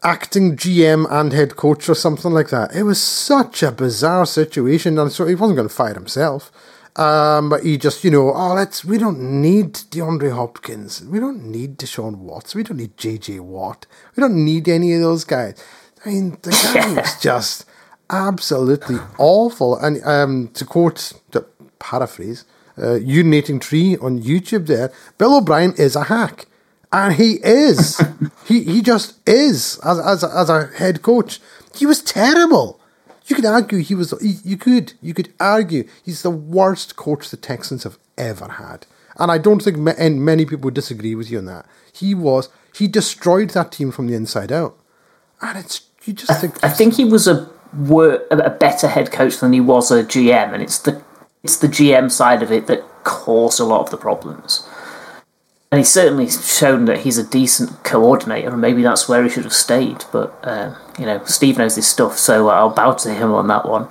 [0.05, 2.75] acting GM and head coach or something like that.
[2.75, 6.51] It was such a bizarre situation, and so he wasn't going to fire himself.
[6.95, 11.03] Um, but he just, you know, oh, let's, we don't need DeAndre Hopkins.
[11.03, 12.59] We don't need Deshaun Watson.
[12.59, 13.85] We don't need JJ Watt.
[14.15, 15.61] We don't need any of those guys.
[16.05, 17.65] I mean, the guy was just
[18.09, 19.77] absolutely awful.
[19.77, 21.45] And um, to quote, to
[21.79, 22.45] paraphrase,
[22.77, 26.45] uh, urinating tree on YouTube there, Bill O'Brien is a hack.
[26.93, 28.01] And he is.
[28.45, 31.41] he he just is as, as, as a head coach.
[31.73, 32.79] He was terrible.
[33.27, 34.13] You could argue he was.
[34.21, 38.85] You could you could argue he's the worst coach the Texans have ever had,
[39.17, 41.65] and I don't think and many people would disagree with you on that.
[41.91, 44.77] He was he destroyed that team from the inside out,
[45.41, 46.63] and it's you just I, think.
[46.63, 47.49] I think he was a
[48.31, 51.01] a better head coach than he was a GM, and it's the
[51.43, 54.67] it's the GM side of it that caused a lot of the problems.
[55.75, 59.43] And he's certainly shown that he's a decent coordinator, and maybe that's where he should
[59.43, 60.05] have stayed.
[60.09, 63.67] But uh, you know, Steve knows his stuff, so I'll bow to him on that
[63.67, 63.89] one.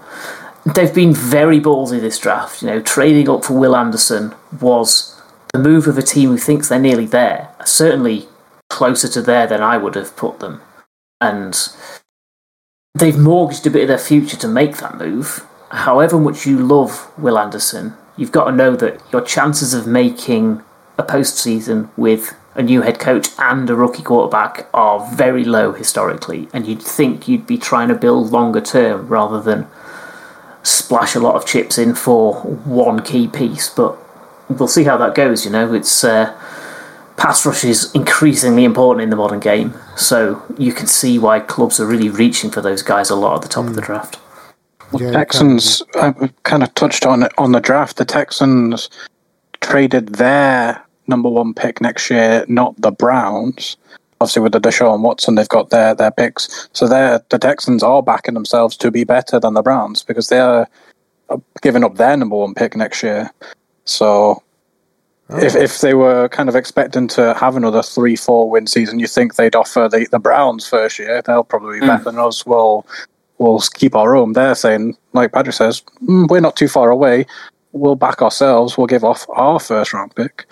[0.64, 2.62] They've been very ballsy this draft.
[2.62, 5.20] You know, trading up for Will Anderson was
[5.52, 7.50] the move of a team who thinks they're nearly there.
[7.66, 8.28] Certainly
[8.70, 10.62] closer to there than I would have put them,
[11.20, 11.68] and
[12.94, 15.46] they've mortgaged a bit of their future to make that move.
[15.70, 20.62] However much you love Will Anderson, you've got to know that your chances of making
[20.98, 26.48] a postseason with a new head coach and a rookie quarterback are very low historically,
[26.52, 29.66] and you'd think you'd be trying to build longer term rather than
[30.62, 33.68] splash a lot of chips in for one key piece.
[33.68, 33.96] But
[34.48, 35.44] we'll see how that goes.
[35.44, 36.38] You know, it's uh,
[37.16, 41.80] pass rush is increasingly important in the modern game, so you can see why clubs
[41.80, 43.68] are really reaching for those guys a lot at the top mm.
[43.68, 43.86] of the hmm.
[43.86, 44.18] draft.
[44.92, 47.96] Well, Texans, I kind of touched on it on the draft.
[47.96, 48.88] The Texans
[49.64, 53.76] traded their number one pick next year, not the Browns.
[54.20, 56.68] Obviously, with the Deshaun Watson, they've got their their picks.
[56.72, 60.68] So the Texans are backing themselves to be better than the Browns because they're
[61.62, 63.30] giving up their number one pick next year.
[63.84, 64.42] So
[65.30, 65.38] oh.
[65.38, 69.06] if if they were kind of expecting to have another three four win season, you
[69.06, 71.22] think they'd offer the, the Browns first year?
[71.22, 71.88] They'll probably be mm.
[71.88, 72.46] better than us.
[72.46, 72.86] We'll
[73.38, 74.32] we'll keep our own.
[74.32, 77.26] They're saying, like Patrick says, mm, we're not too far away.
[77.74, 78.78] We'll back ourselves.
[78.78, 80.46] We'll give off our first round pick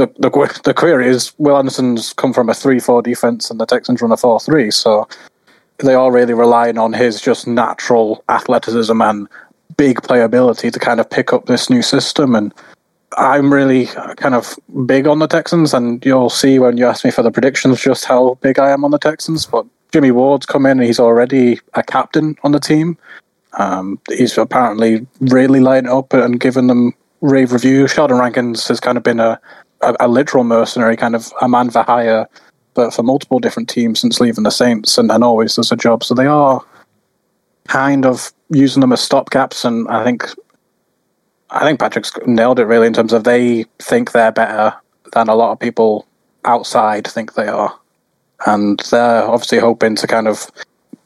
[0.00, 3.66] the, the the query is Will Anderson's come from a three four defense and the
[3.66, 5.06] Texans run a four three, so
[5.78, 9.28] they are really relying on his just natural athleticism and
[9.76, 12.34] big playability to kind of pick up this new system.
[12.34, 12.52] And
[13.18, 13.86] I'm really
[14.16, 17.30] kind of big on the Texans, and you'll see when you ask me for the
[17.30, 19.46] predictions just how big I am on the Texans.
[19.46, 22.96] But Jimmy Ward's come in and he's already a captain on the team.
[23.58, 27.90] Um, he's apparently really lighting up and given them rave reviews.
[27.92, 29.40] Sheldon Rankins has kind of been a
[29.80, 32.28] a, a, literal mercenary, kind of a man for hire,
[32.74, 36.04] but for multiple different teams since leaving the Saints, and, and always does a job.
[36.04, 36.64] So they are
[37.68, 40.28] kind of using them as stopgaps, and I think
[41.50, 44.74] I think Patrick's nailed it really in terms of they think they're better
[45.12, 46.06] than a lot of people
[46.44, 47.74] outside think they are,
[48.46, 50.50] and they're obviously hoping to kind of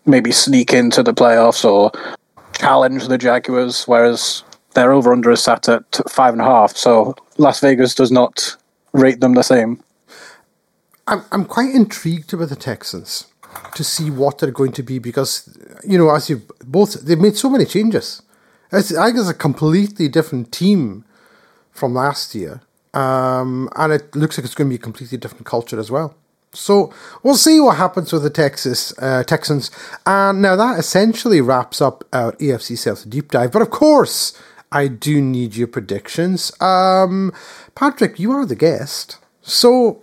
[0.07, 1.91] maybe sneak into the playoffs or
[2.59, 4.45] challenge the Jaguars, whereas
[4.75, 6.77] their over under is set at five and a half.
[6.77, 8.57] So Las Vegas does not
[8.93, 9.83] rate them the same.
[11.07, 13.27] I'm I'm quite intrigued about the Texans
[13.75, 17.37] to see what they're going to be because you know as you both they've made
[17.37, 18.23] so many changes.
[18.73, 21.05] It's, I guess a completely different team
[21.71, 25.47] from last year, um, and it looks like it's going to be a completely different
[25.47, 26.17] culture as well.
[26.57, 26.93] So
[27.23, 29.71] we'll see what happens with the Texas uh, Texans.
[30.07, 33.53] And now that essentially wraps up our AFC South deep dive.
[33.53, 34.33] But of course,
[34.75, 36.53] I do need your predictions.
[36.61, 37.33] Um,
[37.75, 39.19] Patrick, you are the guest.
[39.41, 40.03] So,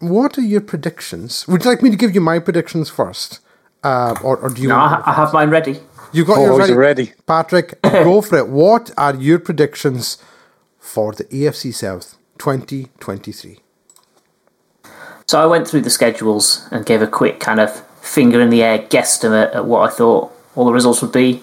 [0.00, 1.46] what are your predictions?
[1.46, 3.40] Would you like me to give you my predictions first?
[3.84, 4.68] Uh, or, or do you?
[4.68, 5.80] No, I, I have mine ready.
[6.12, 6.72] You got yours ready?
[6.72, 7.12] ready.
[7.26, 8.48] Patrick, go for it.
[8.48, 10.18] What are your predictions
[10.78, 13.60] for the AFC South 2023?
[15.28, 18.62] So I went through the schedules and gave a quick kind of finger in the
[18.62, 21.42] air guesstimate at what I thought all the results would be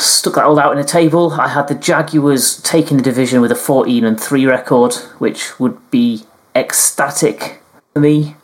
[0.00, 1.32] stuck that all out in a table.
[1.32, 5.90] I had the Jaguars taking the division with a 14 and 3 record, which would
[5.90, 6.22] be
[6.54, 7.60] ecstatic
[7.92, 8.34] for me.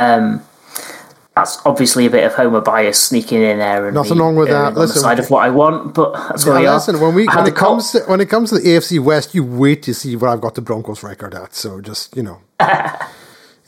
[0.00, 0.42] Um,
[1.36, 4.74] that's obviously a bit of Homer bias sneaking in there and nothing wrong with that.
[4.74, 6.98] Listen, the side of what I want, but that's yeah, where listen.
[6.98, 9.84] When we when it comes to, when it comes to the AFC West, you wait
[9.84, 11.54] to see what I've got the Broncos record at.
[11.54, 12.40] So just you know.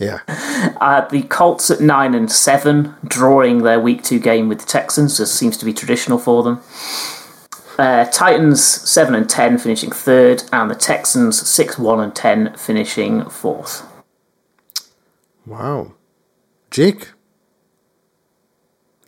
[0.00, 0.20] Yeah.
[0.80, 5.20] Uh, the Colts at nine and seven, drawing their week two game with the Texans,
[5.20, 6.62] as seems to be traditional for them.
[7.78, 13.28] Uh, Titans seven and ten finishing third, and the Texans six one and ten finishing
[13.28, 13.86] fourth.
[15.44, 15.92] Wow,
[16.70, 17.08] Jake,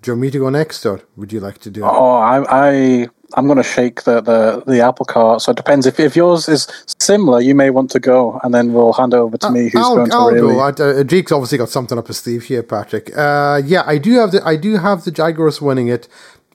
[0.03, 1.85] do you want me to go next, or would you like to do?
[1.85, 1.89] It?
[1.89, 5.43] Oh, I, I I'm going to shake the, the, the apple cart.
[5.43, 5.87] So it depends.
[5.87, 6.67] If, if yours is
[7.01, 9.65] similar, you may want to go, and then we'll hand over to me.
[9.65, 10.55] Who's I'll, going to I'll really?
[10.55, 11.01] Go.
[11.01, 13.17] Uh, Jake's obviously got something up his sleeve here, Patrick.
[13.17, 16.09] Uh, yeah, I do have the I do have the Jaguars winning it.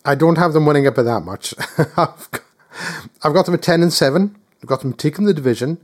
[0.06, 1.54] I don't have them winning it by that much.
[1.78, 2.42] I've, got,
[3.24, 4.36] I've got them at 10 and 7.
[4.62, 5.80] I've got them taking the division.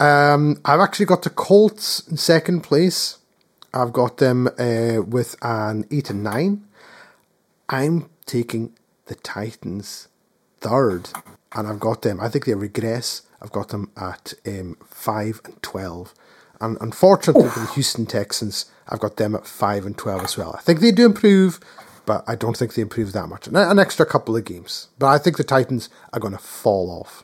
[0.00, 3.18] Um, I've actually got the Colts in second place.
[3.74, 6.64] I've got them uh, with an 8 and 9.
[7.68, 8.72] I'm taking
[9.06, 10.08] the Titans
[10.60, 11.10] third,
[11.52, 12.20] and I've got them.
[12.20, 13.22] I think they regress.
[13.40, 16.14] I've got them at um, 5 and 12.
[16.60, 20.54] And unfortunately for the Houston Texans, I've got them at 5 and 12 as well.
[20.58, 21.60] I think they do improve
[22.08, 23.48] but I don't think they improve that much.
[23.48, 24.88] An extra couple of games.
[24.98, 27.22] But I think the Titans are going to fall off.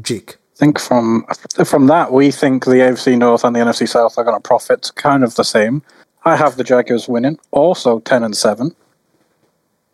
[0.00, 0.38] Jake.
[0.56, 1.24] I think from
[1.64, 4.90] from that we think the AFC North and the NFC South are going to profit
[4.96, 5.82] kind of the same.
[6.24, 8.74] I have the Jaguars winning, also ten and seven.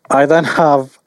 [0.09, 0.97] I then have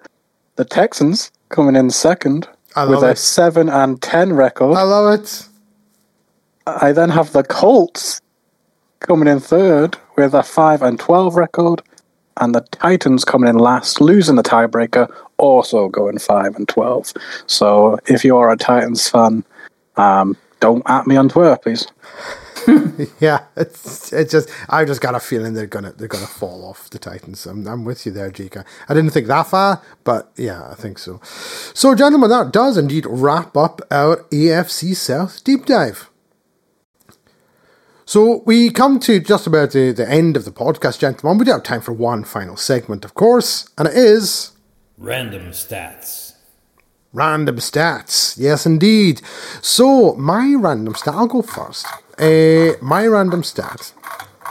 [0.56, 4.76] the Texans coming in second with a seven and ten record.
[4.76, 5.48] I love it.
[6.66, 8.20] I then have the Colts
[9.00, 11.82] coming in third with a five and twelve record,
[12.36, 17.12] and the Titans coming in last, losing the tiebreaker, also going five and twelve.
[17.46, 19.44] So if you are a Titans fan,
[19.96, 21.86] um, don't at me on Twitter, please.
[23.20, 26.90] yeah, it's it's just I just got a feeling they're gonna they're gonna fall off
[26.90, 27.46] the Titans.
[27.46, 28.64] I'm I'm with you there, Jika.
[28.88, 31.20] I didn't think that far, but yeah, I think so.
[31.74, 36.08] So, gentlemen, that does indeed wrap up our AFC South deep dive.
[38.04, 41.38] So we come to just about the, the end of the podcast, gentlemen.
[41.38, 44.52] We do have time for one final segment, of course, and it is
[44.98, 46.34] random stats.
[47.14, 49.20] Random stats, yes, indeed.
[49.60, 51.86] So, my random stat, I'll go first.
[52.22, 53.92] Uh, my random stat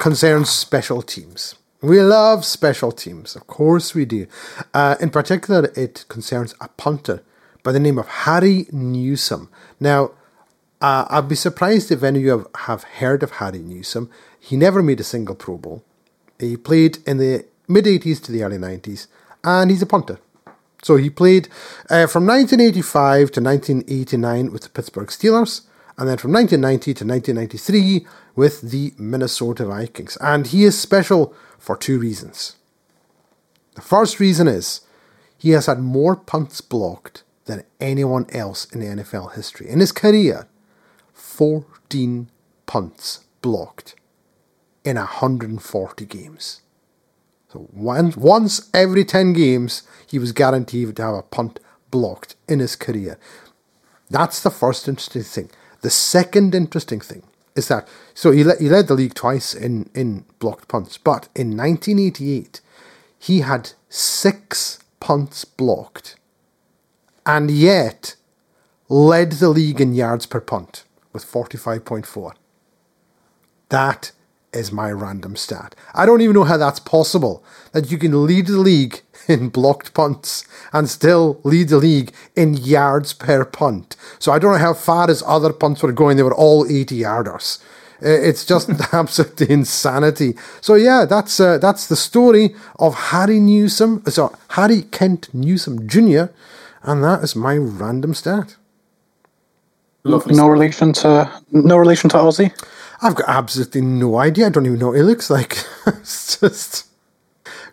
[0.02, 1.56] concerns special teams.
[1.82, 4.28] We love special teams, of course we do.
[4.74, 7.24] Uh, in particular, it concerns a punter
[7.64, 9.50] by the name of Harry Newsome.
[9.80, 10.12] Now,
[10.82, 14.10] uh, I'd be surprised if any of you have, have heard of Harry Newsome.
[14.38, 15.82] He never made a single Pro Bowl.
[16.40, 19.08] He played in the mid 80s to the early 90s,
[19.46, 20.20] and he's a punter.
[20.84, 21.48] So he played
[21.90, 25.62] uh, from 1985 to 1989 with the Pittsburgh Steelers,
[25.98, 30.18] and then from 1990 to 1993 with the Minnesota Vikings.
[30.22, 32.56] And he is special for two reasons.
[33.76, 34.82] The first reason is
[35.38, 39.68] he has had more punts blocked than anyone else in NFL history.
[39.70, 40.48] In his career,
[41.14, 42.30] 14
[42.66, 43.96] punts blocked
[44.84, 46.62] in 140 games.
[47.52, 51.60] So once, once every 10 games, he was guaranteed to have a punt
[51.90, 53.20] blocked in his career.
[54.10, 55.50] That's the first interesting thing.
[55.82, 57.24] The second interesting thing
[57.56, 61.58] is that so he, he led the league twice in, in blocked punts, but in
[61.58, 62.62] 1988
[63.18, 66.16] he had six punts blocked
[67.26, 68.16] and yet
[68.90, 72.34] led the league in yards per punt with 45.4.
[73.70, 74.12] That
[74.54, 75.76] is my random stat.
[75.94, 77.44] I don't even know how that's possible.
[77.72, 82.54] That you can lead the league in blocked punts and still lead the league in
[82.56, 83.96] yards per punt.
[84.20, 86.18] So I don't know how far his other punts were going.
[86.18, 87.62] They were all 80 yarders.
[88.04, 90.36] Uh, it's just absolute insanity.
[90.60, 94.04] So yeah, that's uh, that's the story of Harry Newsome.
[94.08, 96.26] So Harry Kent Newsome Jr.
[96.84, 98.56] And that is my random stat.
[100.04, 100.36] Lovely.
[100.36, 102.52] No relation to no relation to Ozzy.
[103.02, 104.46] I've got absolutely no idea.
[104.48, 105.58] I don't even know what he looks like.
[105.88, 106.88] it's just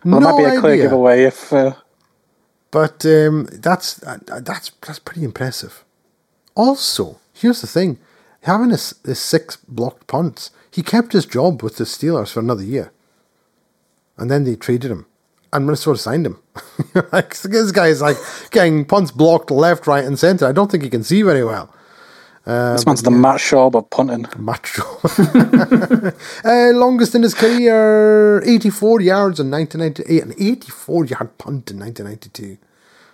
[0.05, 0.85] well, no might be a clear idea.
[0.85, 1.53] giveaway if.
[1.53, 1.75] Uh...
[2.71, 5.85] But um, that's uh, that's that's pretty impressive.
[6.55, 7.99] Also, here's the thing:
[8.43, 12.65] having his, his six blocked punts, he kept his job with the Steelers for another
[12.65, 12.93] year,
[14.17, 15.07] and then they traded him,
[15.53, 16.43] and Minnesota signed him.
[17.13, 18.17] like this guy's like
[18.51, 20.47] getting punts blocked left, right, and center.
[20.47, 21.73] I don't think he can see very well.
[22.49, 23.19] Uh, this man's the yeah.
[23.19, 24.27] Matt Schaub of punting.
[24.39, 26.15] Matt Schaub.
[26.45, 32.57] uh, longest in his career, 84 yards in 1998, an 84 yard punt in 1992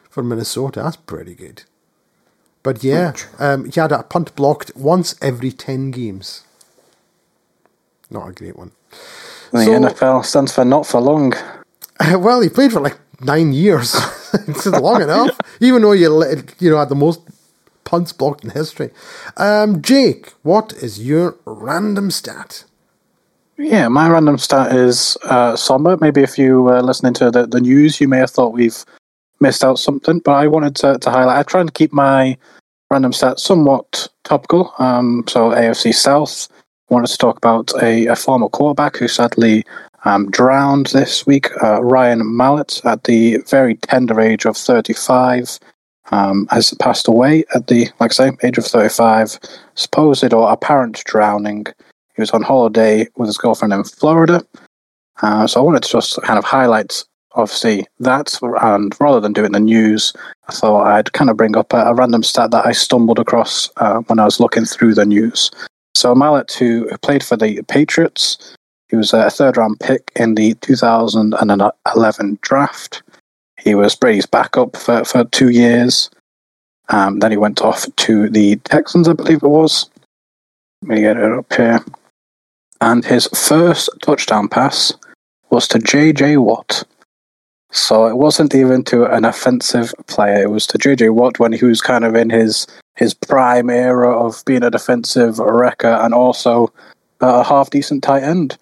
[0.08, 0.82] for Minnesota.
[0.84, 1.64] That's pretty good.
[2.62, 6.44] But yeah, um, he had a punt blocked once every 10 games.
[8.10, 8.70] Not a great one.
[9.50, 11.34] The so, NFL stands for not for long.
[11.98, 13.96] Uh, well, he played for like nine years.
[14.46, 15.36] it's long enough.
[15.60, 16.22] Even though you
[16.60, 17.20] you know had the most
[17.84, 18.90] punts blocked in history.
[19.36, 22.64] Um, Jake, what is your random stat?
[23.56, 25.96] Yeah, my random stat is uh, somber.
[26.00, 28.84] Maybe if you were listening to the, the news, you may have thought we've
[29.40, 31.38] missed out something, but I wanted to, to highlight.
[31.38, 32.36] I try and keep my
[32.90, 34.72] random stat somewhat topical.
[34.78, 36.48] Um, so AFC South
[36.88, 39.64] wanted to talk about a, a former quarterback who sadly
[40.04, 45.58] um, drowned this week, uh, Ryan Mallett, at the very tender age of 35
[46.12, 49.38] um, has passed away at the, like I say, age of 35,
[49.74, 51.66] supposed or apparent drowning.
[52.14, 54.44] He was on holiday with his girlfriend in Florida.
[55.22, 58.38] Uh, so I wanted to just kind of highlight, obviously, that.
[58.42, 60.12] And rather than doing the news,
[60.48, 63.70] I thought I'd kind of bring up a, a random stat that I stumbled across
[63.78, 65.50] uh, when I was looking through the news.
[65.94, 68.56] So Mallett, who played for the Patriots,
[68.88, 73.02] he was a third round pick in the 2011 draft.
[73.64, 76.10] He was Brady's backup for, for two years.
[76.90, 79.88] Um, then he went off to the Texans, I believe it was.
[80.82, 81.82] Let me get it up here.
[82.82, 84.92] And his first touchdown pass
[85.48, 86.36] was to J.J.
[86.36, 86.84] Watt.
[87.70, 90.42] So it wasn't even to an offensive player.
[90.42, 91.08] It was to J.J.
[91.08, 92.66] Watt when he was kind of in his
[92.96, 96.72] his prime era of being a defensive wrecker and also
[97.20, 98.56] a half decent tight end.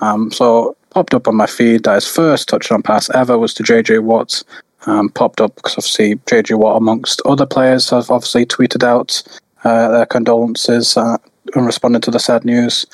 [0.00, 3.62] Um, so popped up on my feed that his first touchdown pass ever was to
[3.62, 4.42] JJ Watt.
[4.86, 9.22] Um, popped up because obviously JJ Watt, amongst other players, have obviously tweeted out
[9.64, 11.18] uh, their condolences uh,
[11.54, 12.86] and responded to the sad news.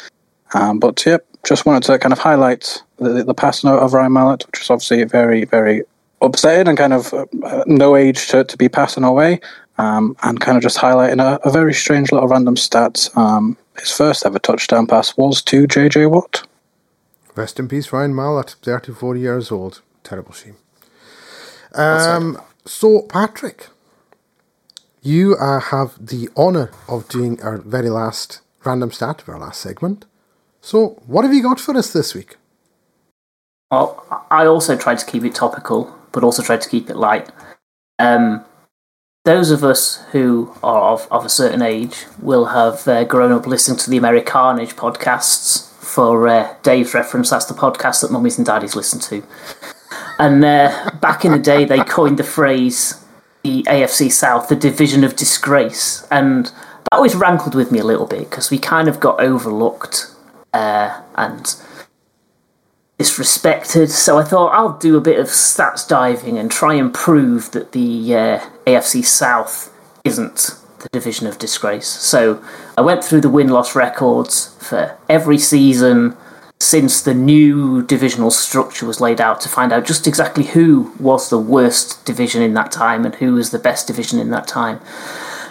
[0.52, 4.48] Um, but yep, just wanted to kind of highlight the, the passing of Ryan Mallett,
[4.48, 5.84] which is obviously very, very
[6.20, 9.40] upsetting and kind of uh, no age to, to be passing away.
[9.78, 13.08] Um, and kind of just highlighting a, a, very strange little random stat.
[13.14, 16.42] Um, his first ever touchdown pass was to JJ Watt.
[17.34, 19.80] Rest in peace, Ryan Mallett, 34 years old.
[20.04, 20.56] Terrible shame.
[21.74, 23.68] Um, so, Patrick,
[25.02, 29.60] you uh, have the honour of doing our very last random stat of our last
[29.60, 30.04] segment.
[30.60, 32.36] So, what have you got for us this week?
[33.70, 37.30] Well, I also tried to keep it topical, but also tried to keep it light.
[37.98, 38.44] Um,
[39.24, 43.46] those of us who are of, of a certain age will have uh, grown up
[43.46, 45.71] listening to the Americanage podcasts.
[45.92, 49.22] For uh, Dave's reference, that's the podcast that mummies and daddies listen to.
[50.18, 53.04] And uh, back in the day, they coined the phrase
[53.42, 56.06] the AFC South, the division of disgrace.
[56.10, 60.06] And that always rankled with me a little bit because we kind of got overlooked
[60.54, 61.44] uh, and
[62.98, 63.90] disrespected.
[63.90, 67.72] So I thought I'll do a bit of stats diving and try and prove that
[67.72, 69.70] the uh, AFC South
[70.04, 71.86] isn't the division of disgrace.
[71.86, 72.42] So
[72.76, 76.16] I went through the win loss records for every season
[76.60, 81.28] since the new divisional structure was laid out to find out just exactly who was
[81.28, 84.80] the worst division in that time and who was the best division in that time.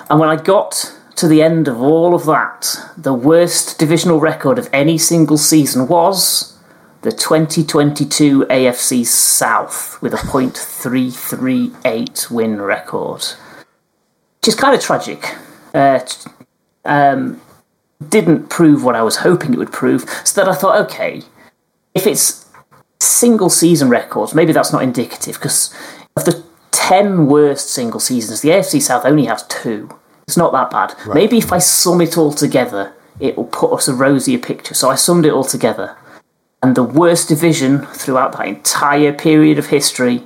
[0.10, 4.58] And when I got to the end of all of that, the worst divisional record
[4.58, 6.58] of any single season was
[7.02, 13.26] the 2022 AFC South with a .338 win record,
[14.42, 15.36] which is kind of tragic.
[15.74, 16.00] Uh,
[16.84, 17.40] um,
[18.10, 21.22] didn't prove what I was hoping it would prove, so that I thought, okay,
[21.94, 22.50] if it's
[23.00, 25.74] single season records, maybe that's not indicative because
[26.16, 29.90] of the 10 worst single seasons, the AFC South only has two.
[30.28, 30.96] It's not that bad.
[31.06, 31.16] Right.
[31.16, 34.74] Maybe if I sum it all together, it will put us a rosier picture.
[34.74, 35.96] So I summed it all together.
[36.64, 40.24] And the worst division throughout that entire period of history is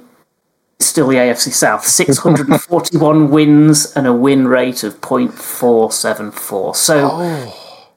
[0.79, 1.83] still the AFC South.
[1.85, 6.75] 641 wins and a win rate of 0.474.
[6.75, 7.91] So, oh.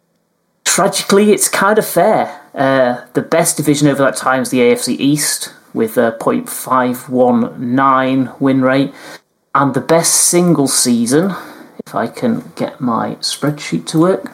[0.65, 2.43] tragically, it's kind of fair.
[2.55, 8.63] Uh, the best division over that time is the AFC East with a 0.519 win
[8.63, 8.93] rate.
[9.55, 11.35] And the best single season
[11.89, 14.31] if I can get my spreadsheet to work,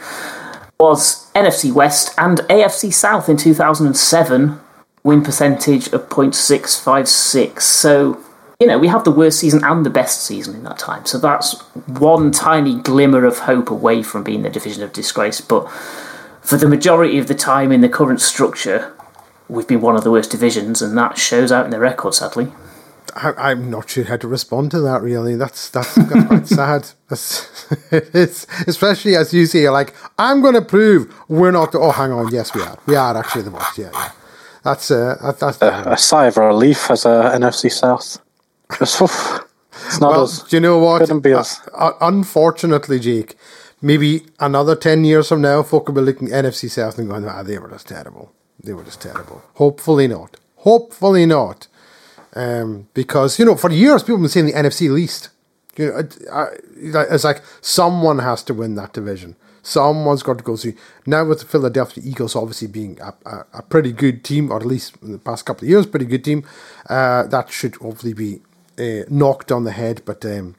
[0.79, 4.61] was NFC West and AFC South in 2007,
[5.05, 7.61] win percentage of 0.656.
[7.61, 8.24] So,
[8.61, 11.05] you know, we have the worst season and the best season in that time.
[11.07, 15.41] So that's one tiny glimmer of hope away from being the division of disgrace.
[15.41, 15.69] But
[16.41, 18.95] for the majority of the time in the current structure,
[19.49, 22.53] we've been one of the worst divisions, and that shows out in the record, sadly.
[23.17, 25.01] I, am not sure how to respond to that.
[25.01, 26.89] Really, that's that's, that's quite sad.
[27.09, 31.73] That's, it's especially as you say, like I'm going to prove we're not.
[31.73, 32.77] The, oh, hang on, yes, we are.
[32.87, 33.79] We are actually the worst.
[33.79, 34.11] Yeah, yeah.
[34.65, 38.19] That's uh, that, that's a, a sigh of relief as a NFC South.
[39.87, 40.43] It's not well, us.
[40.43, 41.01] Do you know what?
[41.01, 41.61] Couldn't be us.
[41.75, 43.37] Uh, unfortunately, Jake,
[43.83, 47.27] maybe another ten years from now, folk will be looking at NFC South and going,
[47.29, 48.33] "Ah, they were just terrible.
[48.63, 50.37] They were just terrible." Hopefully not.
[50.57, 51.67] Hopefully not.
[52.35, 55.31] Um, because you know, for years people have been saying the NFC least.
[55.77, 56.09] You know,
[56.77, 59.37] it's like someone has to win that division.
[59.63, 60.75] Someone's got to go through.
[61.07, 64.67] Now with the Philadelphia Eagles obviously being a, a, a pretty good team, or at
[64.67, 66.45] least in the past couple of years, pretty good team,
[66.89, 68.41] uh, that should hopefully be
[68.79, 70.03] uh, knocked on the head.
[70.05, 70.57] But um,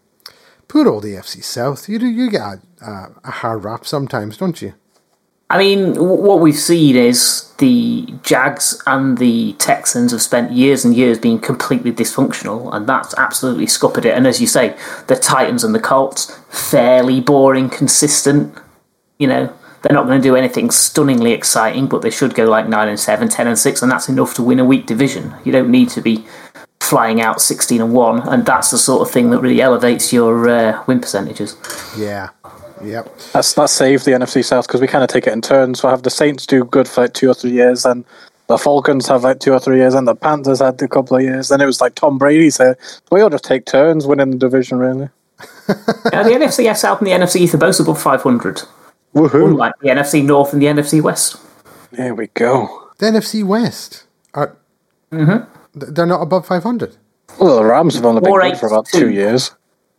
[0.68, 4.74] poor old AFC South, you you get a, a, a hard rap sometimes, don't you?
[5.48, 10.96] I mean, what we've seen is the Jags and the Texans have spent years and
[10.96, 14.18] years being completely dysfunctional, and that's absolutely scuppered it.
[14.18, 14.76] And as you say,
[15.06, 18.58] the Titans and the Colts, fairly boring, consistent.
[19.20, 22.68] You know, they're not going to do anything stunningly exciting, but they should go like
[22.68, 25.36] 9 and 7, 10 and 6, and that's enough to win a weak division.
[25.44, 26.26] You don't need to be
[26.86, 30.48] flying out 16 and 1, and that's the sort of thing that really elevates your
[30.48, 31.58] uh, win percentages.
[31.98, 32.30] Yeah,
[32.84, 33.18] Yep.
[33.34, 35.84] That's that saved the NFC South because we kind of take it in turns.
[35.84, 38.06] We have the Saints do good for like two or three years, and
[38.48, 41.24] the Falcons have like two or three years, and the Panthers had a couple of
[41.24, 41.50] years.
[41.50, 42.78] Then it was like Tom Brady said,
[43.12, 45.10] we all just take turns winning the division, really.
[45.70, 48.62] yeah, the NFC South and the NFC East are both above 500.
[49.14, 49.46] Woohoo.
[49.46, 51.38] Unlike the NFC North and the NFC West.
[51.92, 52.90] There we go.
[52.98, 54.56] The NFC West are.
[55.12, 55.52] Mm-hmm.
[55.76, 56.96] They're not above 500.
[57.40, 59.52] Well, the Rams have only been good for about two years.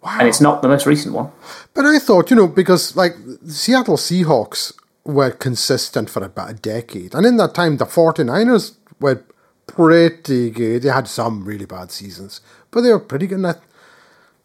[0.02, 0.18] Wow.
[0.20, 1.32] And it's not the most recent one.
[1.74, 3.14] But I thought, you know, because like
[3.46, 4.72] Seattle Seahawks
[5.04, 7.14] were consistent for about a decade.
[7.14, 9.24] And in that time, the 49ers were
[9.66, 10.82] pretty good.
[10.82, 12.40] They had some really bad seasons,
[12.70, 13.44] but they were pretty good.
[13.44, 13.54] I,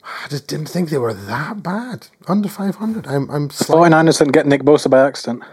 [0.03, 2.07] I just didn't think they were that bad.
[2.27, 3.07] Under 500.
[3.07, 5.43] I'm, I'm the 49ers didn't get Nick Bosa by accident.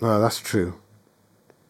[0.00, 0.74] No, that's true.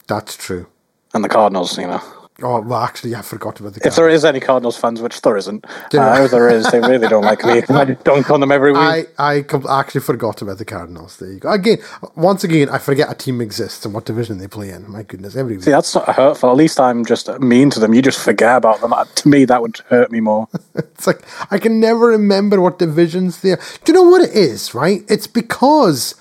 [0.08, 0.66] That's true.
[1.14, 2.02] And the Cardinals, you know.
[2.42, 3.80] Oh well, actually, I forgot about the.
[3.80, 3.92] Cardinals.
[3.92, 7.06] If there is any Cardinals fans, which there isn't, uh, if there is, they really
[7.06, 7.62] don't like me.
[7.68, 8.80] I dunk on them every week.
[8.80, 11.18] I I actually forgot about the Cardinals.
[11.18, 11.50] There you go.
[11.50, 11.78] Again,
[12.16, 14.90] once again, I forget a team exists and what division they play in.
[14.90, 15.64] My goodness, every week.
[15.64, 16.50] See, that's not hurtful.
[16.50, 17.94] At least I'm just mean to them.
[17.94, 18.92] You just forget about them.
[18.92, 20.48] Uh, to me, that would hurt me more.
[20.74, 23.60] it's like I can never remember what divisions they are.
[23.84, 24.74] Do you know what it is?
[24.74, 25.02] Right?
[25.08, 26.14] It's because.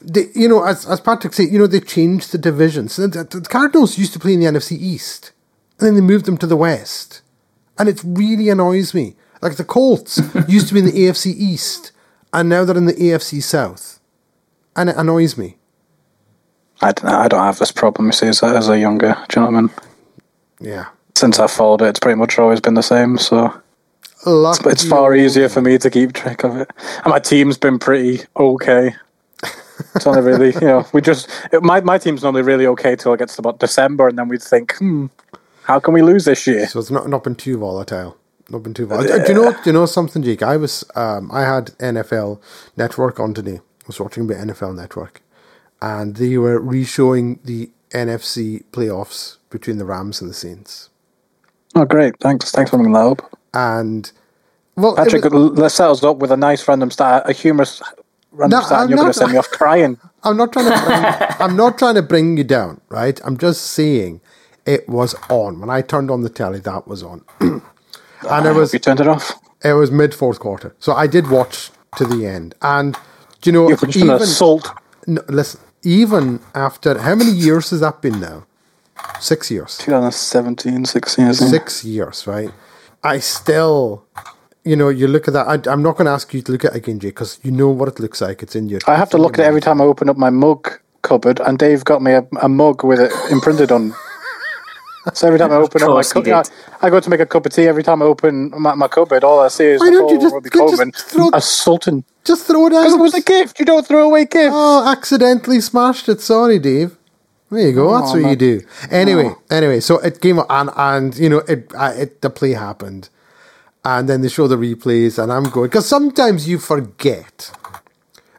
[0.00, 2.94] They, you know, as, as Patrick said, you know, they changed the divisions.
[2.94, 5.32] The, the Cardinals used to play in the NFC East
[5.78, 7.22] and then they moved them to the West.
[7.78, 9.14] And it really annoys me.
[9.40, 11.92] Like the Colts used to be in the AFC East,
[12.32, 14.00] and now they're in the AFC South.
[14.74, 15.56] And it annoys me.
[16.80, 17.18] I don't know.
[17.18, 19.70] I don't have this problem, you see, as a, as a younger gentleman.
[20.60, 20.86] Yeah.
[21.16, 23.60] Since I followed it, it's pretty much always been the same, so.
[24.26, 26.70] It's, it's, far easier for me to keep track of it.
[27.04, 28.94] And my team's been pretty okay.
[29.94, 31.28] It's only really, you know, we just.
[31.52, 34.28] It, my, my team's normally really okay till it gets to about December, and then
[34.28, 35.06] we'd think, hmm,
[35.68, 36.66] how can we lose this year?
[36.66, 38.16] So it's not not been too volatile.
[38.48, 39.20] Not been too volatile.
[39.20, 39.52] Uh, do you know?
[39.52, 40.42] Do you know something, Jake?
[40.42, 42.40] I was um, I had NFL
[42.76, 43.56] Network on today.
[43.56, 45.22] I was watching the NFL Network,
[45.82, 50.88] and they were re-showing the NFC playoffs between the Rams and the Saints.
[51.74, 52.14] Oh, great!
[52.18, 53.38] Thanks, thanks for bringing that up.
[53.52, 54.10] And
[54.76, 57.82] well, Patrick, let's set us up with a nice random stat, a humorous
[58.32, 59.98] random no, stat, and you're going to send me off crying.
[60.24, 60.84] I'm not trying to.
[60.86, 63.20] Bring, I'm not trying to bring you down, right?
[63.22, 64.22] I'm just saying
[64.68, 65.60] it was on.
[65.60, 67.24] When I turned on the telly, that was on.
[68.24, 68.72] Ah, and it was.
[68.72, 69.30] You turned it off?
[69.62, 70.74] It was mid fourth quarter.
[70.80, 72.56] So I did watch to the end.
[72.62, 72.94] And,
[73.40, 73.68] do you know.
[73.68, 74.68] You've even, assault.
[75.06, 76.98] No, listen, even after.
[76.98, 78.44] How many years has that been now?
[79.20, 79.78] Six years.
[79.78, 81.38] 2017, six years.
[81.38, 82.50] Six years, right?
[83.04, 84.04] I still
[84.64, 85.46] you know, you look at that.
[85.46, 87.52] I, am not going to ask you to look at it again, Jay, because you
[87.52, 88.42] know what it looks like.
[88.42, 88.80] It's in your.
[88.88, 91.56] I have to look at it every time I open up my mug cupboard, and
[91.56, 93.94] Dave got me a, a mug with it imprinted on
[95.14, 96.42] so every time I open up my cupboard, I,
[96.86, 97.66] I, go to make a cup of tea.
[97.66, 100.34] Every time I open my, my cupboard, all I see is Why don't you just,
[100.34, 102.04] Robey-Coleman just throw, assaulting.
[102.24, 102.82] Just throw it out.
[102.82, 103.58] Because it was a gift.
[103.58, 104.54] You don't throw away gifts.
[104.54, 106.20] Oh, accidentally smashed it.
[106.20, 106.96] Sorry, Dave.
[107.50, 107.94] There you go.
[107.94, 108.30] Oh, That's what man.
[108.30, 108.60] you do.
[108.90, 109.42] Anyway, oh.
[109.50, 113.08] anyway, so it came and and you know it, it the play happened,
[113.84, 117.50] and then they show the replays, and I'm going because sometimes you forget.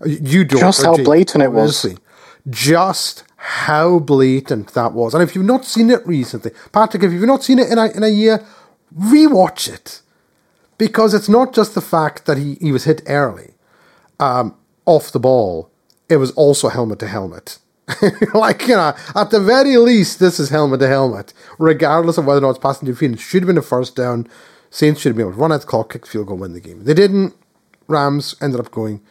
[0.05, 1.85] You don't just how blatant it was.
[2.49, 5.13] Just how blatant that was.
[5.13, 7.85] And if you've not seen it recently, Patrick, if you've not seen it in a,
[7.91, 8.45] in a year,
[8.97, 10.01] rewatch it.
[10.77, 13.53] Because it's not just the fact that he, he was hit early
[14.19, 14.55] um,
[14.85, 15.71] off the ball,
[16.09, 17.59] it was also helmet to helmet.
[18.33, 22.39] like, you know, at the very least, this is helmet to helmet, regardless of whether
[22.39, 23.21] or not it's passing interference.
[23.21, 24.27] Should have been a first down.
[24.69, 26.59] Saints should have been able to run out the clock, kick field goal, win the
[26.59, 26.83] game.
[26.83, 27.35] They didn't.
[27.87, 29.01] Rams ended up going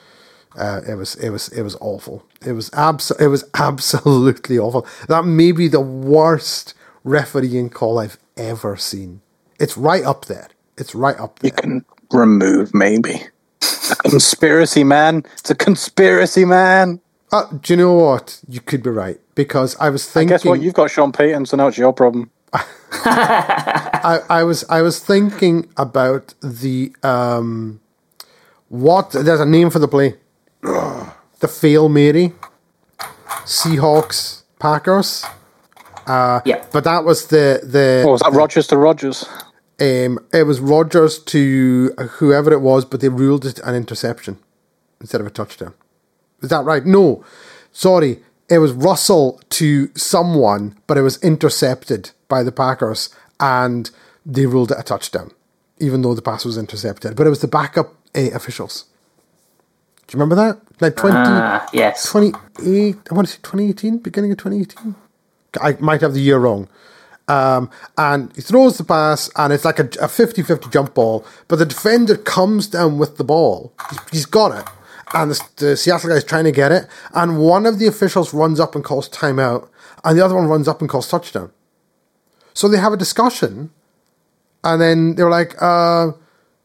[0.58, 2.24] uh, it was it was it was awful.
[2.44, 4.86] It was abs- it was absolutely awful.
[5.08, 6.74] That may be the worst
[7.04, 9.20] refereeing call I've ever seen.
[9.58, 10.48] It's right up there.
[10.76, 11.50] It's right up there.
[11.50, 13.22] You can remove maybe.
[13.90, 15.24] A conspiracy man.
[15.38, 17.00] It's a conspiracy man.
[17.32, 18.40] Uh, do you know what?
[18.48, 20.32] You could be right because I was thinking.
[20.32, 22.30] I guess what you've got Sean Payton, so now it's your problem.
[22.52, 27.80] I, I was I was thinking about the um,
[28.68, 30.14] what there's a name for the play
[30.62, 32.32] the fail Mary,
[33.44, 35.24] Seahawks, Packers.
[36.06, 36.64] Uh, yeah.
[36.72, 38.04] But that was the the.
[38.06, 39.24] Oh, was that the, Rodgers to Rodgers?
[39.80, 44.38] Um, it was Rogers to whoever it was, but they ruled it an interception
[45.00, 45.74] instead of a touchdown.
[46.42, 46.84] Is that right?
[46.84, 47.24] No,
[47.72, 53.90] sorry, it was Russell to someone, but it was intercepted by the Packers, and
[54.24, 55.30] they ruled it a touchdown,
[55.78, 57.14] even though the pass was intercepted.
[57.14, 58.86] But it was the backup uh, officials.
[60.08, 60.58] Do you remember that?
[60.80, 62.10] Like 20, uh, yes.
[62.10, 64.94] 28, I want to say 2018, beginning of 2018.
[65.60, 66.66] I might have the year wrong.
[67.28, 71.26] Um, and he throws the pass, and it's like a, a 50 50 jump ball,
[71.46, 73.74] but the defender comes down with the ball.
[73.90, 74.66] he's, he's got it.
[75.12, 78.32] And the, the Seattle guy is trying to get it, and one of the officials
[78.32, 79.68] runs up and calls timeout,
[80.04, 81.52] and the other one runs up and calls touchdown.
[82.54, 83.72] So they have a discussion,
[84.64, 86.12] and then they're like, uh,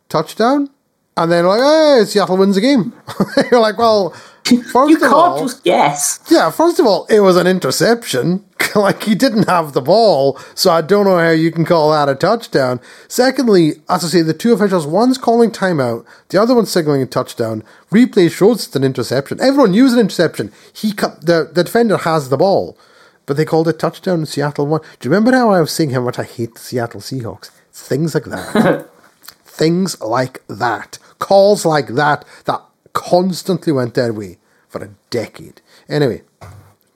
[0.07, 0.69] touchdown?
[1.15, 2.93] And then like, hey, Seattle wins the game.
[3.51, 6.19] You're like, well, first you can't all, just guess.
[6.29, 8.43] Yeah, first of all, it was an interception.
[8.75, 12.09] like he didn't have the ball, so I don't know how you can call that
[12.09, 12.79] a touchdown.
[13.07, 17.05] Secondly, as I say, the two officials, one's calling timeout, the other one's signaling a
[17.05, 17.63] touchdown.
[17.91, 19.39] Replay shows it's an interception.
[19.41, 20.51] Everyone knew an interception.
[20.73, 22.77] He the the defender has the ball,
[23.25, 24.21] but they called it touchdown.
[24.21, 24.81] in Seattle won.
[24.99, 27.49] Do you remember how I was saying how much I hate the Seattle Seahawks?
[27.71, 28.89] Things like that.
[29.45, 30.97] Things like that.
[31.23, 34.37] Calls like that that constantly went their way
[34.67, 35.61] for a decade.
[35.87, 36.21] Anyway,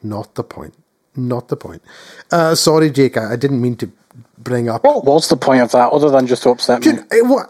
[0.03, 0.73] not the point.
[1.15, 1.81] Not the point.
[2.29, 3.15] Uh, sorry, Jake.
[3.15, 3.89] I, I, didn't mean to
[4.37, 4.83] bring up.
[4.83, 6.91] What was the point of that, other than just to upset me?
[7.09, 7.49] It,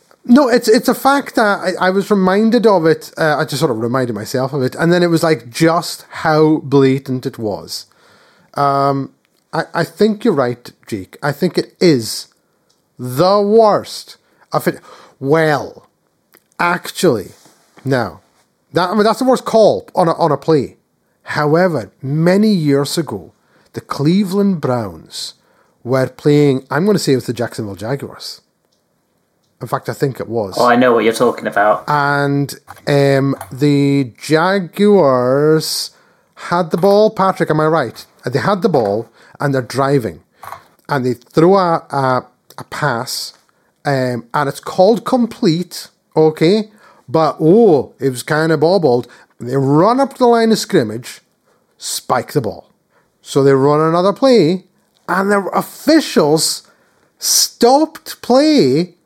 [0.24, 3.12] no, it's it's a fact that I, I was reminded of it.
[3.18, 6.06] Uh, I just sort of reminded myself of it, and then it was like just
[6.24, 7.84] how blatant it was.
[8.54, 9.12] Um,
[9.52, 11.18] I I think you're right, Jake.
[11.22, 12.28] I think it is
[12.98, 14.16] the worst
[14.52, 14.80] of it.
[15.20, 15.84] Well,
[16.58, 17.32] actually,
[17.84, 18.20] now
[18.72, 20.76] that I mean that's the worst call on a on a play.
[21.22, 23.32] However, many years ago,
[23.72, 25.34] the Cleveland Browns
[25.82, 28.42] were playing, I'm going to say it was the Jacksonville Jaguars.
[29.60, 30.56] In fact, I think it was.
[30.58, 31.84] Oh, I know what you're talking about.
[31.88, 32.54] And
[32.86, 35.96] um, the Jaguars
[36.34, 37.10] had the ball.
[37.10, 38.04] Patrick, am I right?
[38.26, 39.08] They had the ball
[39.40, 40.22] and they're driving.
[40.90, 42.26] And they throw a, a,
[42.58, 43.32] a pass
[43.84, 46.70] um, and it's called complete, okay?
[47.08, 49.08] But oh, it was kind of bobbled.
[49.38, 51.20] They run up the line of scrimmage,
[51.76, 52.70] spike the ball.
[53.20, 54.64] So they run another play,
[55.08, 56.70] and the officials
[57.18, 58.96] stopped play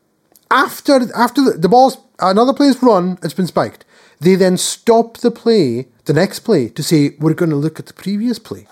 [0.51, 3.17] after after the, the ball's another play's run.
[3.23, 3.85] It's been spiked.
[4.19, 7.85] They then stop the play, the next play, to say we're going to look at
[7.85, 8.67] the previous play,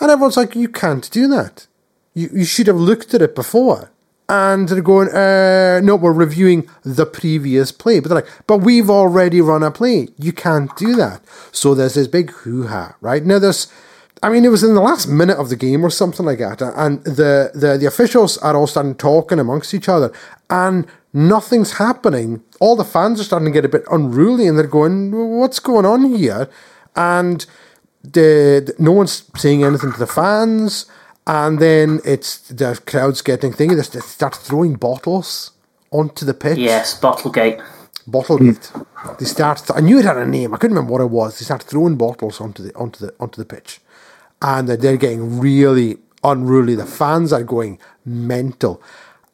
[0.00, 1.66] and everyone's like, "You can't do that.
[2.14, 3.90] You you should have looked at it before."
[4.28, 8.00] And they're going, uh, no, we're reviewing the previous play.
[8.00, 10.08] But they're like, but we've already run a play.
[10.18, 11.20] You can't do that.
[11.52, 13.22] So there's this big hoo ha, right?
[13.22, 13.70] Now, there's,
[14.22, 16.62] I mean, it was in the last minute of the game or something like that.
[16.62, 20.10] And the, the, the officials are all starting talking amongst each other,
[20.48, 22.42] and nothing's happening.
[22.60, 25.84] All the fans are starting to get a bit unruly, and they're going, what's going
[25.84, 26.48] on here?
[26.96, 27.44] And
[28.02, 30.86] the, the no one's saying anything to the fans
[31.26, 33.76] and then it's the crowd's getting thingy.
[33.76, 35.52] They start throwing bottles
[35.90, 36.58] onto the pitch.
[36.58, 37.64] Yes, Bottlegate.
[38.08, 38.70] Bottlegate.
[38.72, 39.18] Mm.
[39.18, 39.58] They start.
[39.66, 40.52] Th- I knew it had a name.
[40.54, 41.38] I couldn't remember what it was.
[41.38, 43.80] They start throwing bottles onto the onto the onto the pitch,
[44.42, 46.74] and they're getting really unruly.
[46.74, 48.82] The fans are going mental,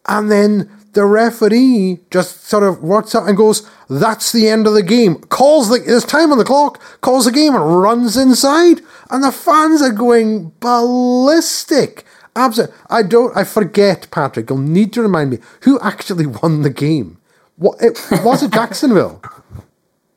[0.06, 4.74] and then the referee just sort of works up and goes, "That's the end of
[4.74, 6.80] the game." Calls the there's time on the clock.
[7.00, 8.80] Calls the game and runs inside,
[9.10, 12.04] and the fans are going ballistic.
[12.36, 13.36] Absolutely, I don't.
[13.36, 14.50] I forget, Patrick.
[14.50, 17.18] You'll need to remind me who actually won the game.
[17.56, 18.52] What it, was it?
[18.52, 19.20] Jacksonville.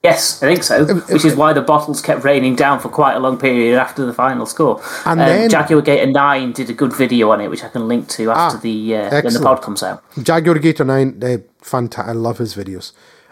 [0.04, 0.96] Yes, I think so.
[0.96, 4.14] Which is why the bottles kept raining down for quite a long period after the
[4.14, 4.82] final score.
[5.06, 7.88] And um, then Jaguar Gator Nine did a good video on it, which I can
[7.88, 10.04] link to after ah, the uh, when the pod comes out.
[10.22, 12.10] Jaguar Gator Nine, uh, fantastic.
[12.10, 12.92] I love his videos.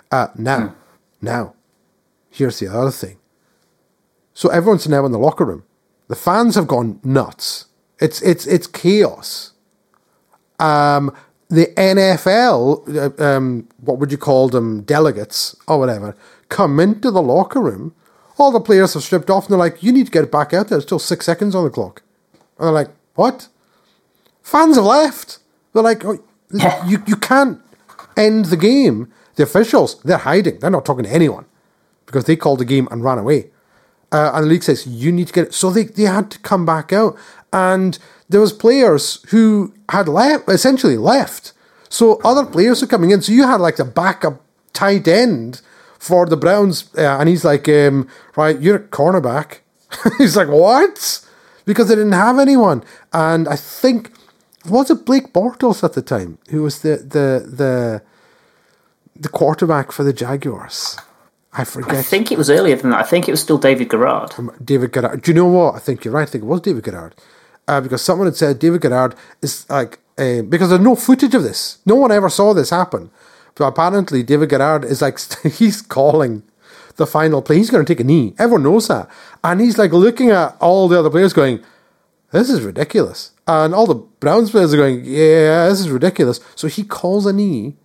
[0.10, 0.76] Uh, now, mm.
[1.22, 1.56] now,
[2.30, 3.18] here's the other thing.
[4.34, 5.66] So everyone's now in the locker room.
[6.08, 7.66] The fans have gone nuts.
[8.00, 9.52] It's it's it's chaos.
[10.58, 11.14] Um,
[11.50, 16.16] the NFL, uh, um, what would you call them, delegates or whatever,
[16.52, 17.96] come into the locker room,
[18.38, 20.68] all the players have stripped off and they're like, you need to get back out
[20.68, 20.78] there.
[20.78, 22.04] There's still six seconds on the clock.
[22.60, 23.48] And they're like, what?
[24.44, 25.40] Fans have left.
[25.74, 26.20] They're like, oh,
[26.86, 27.60] you, you can't
[28.18, 29.12] end the game.
[29.36, 30.60] The officials, they're hiding.
[30.60, 31.46] They're not talking to anyone
[32.06, 33.50] because they called the game and ran away.
[34.12, 35.54] Uh, and the league says, you need to get it.
[35.54, 37.18] So they, they had to come back out.
[37.54, 37.98] And
[38.28, 41.54] there was players who had left, essentially left.
[41.88, 43.22] So other players are coming in.
[43.22, 44.42] So you had like the backup
[44.74, 45.62] tight end
[46.02, 49.60] for the Browns, uh, and he's like, um, right, you're a cornerback.
[50.18, 51.24] he's like, what?
[51.64, 52.84] Because they didn't have anyone,
[53.14, 54.12] and I think
[54.66, 58.02] was it Blake Bortles at the time who was the the the
[59.16, 60.98] the quarterback for the Jaguars.
[61.54, 61.96] I forget.
[61.96, 63.02] I think it was earlier than that.
[63.02, 64.34] I think it was still David Garrard.
[64.40, 65.22] Um, David Garrard.
[65.22, 65.76] Do you know what?
[65.76, 66.28] I think you're right.
[66.28, 67.14] I think it was David Garrard.
[67.68, 71.44] Uh, because someone had said David Garrard is like, uh, because there's no footage of
[71.44, 71.78] this.
[71.86, 73.12] No one ever saw this happen.
[73.56, 76.44] But apparently, David Garrard is like, he's calling
[76.96, 77.58] the final play.
[77.58, 78.34] He's going to take a knee.
[78.38, 79.10] Everyone knows that.
[79.44, 81.64] And he's like looking at all the other players going,
[82.32, 83.32] this is ridiculous.
[83.48, 86.40] And all the Browns players are going, yeah, this is ridiculous.
[86.56, 87.76] So he calls a knee,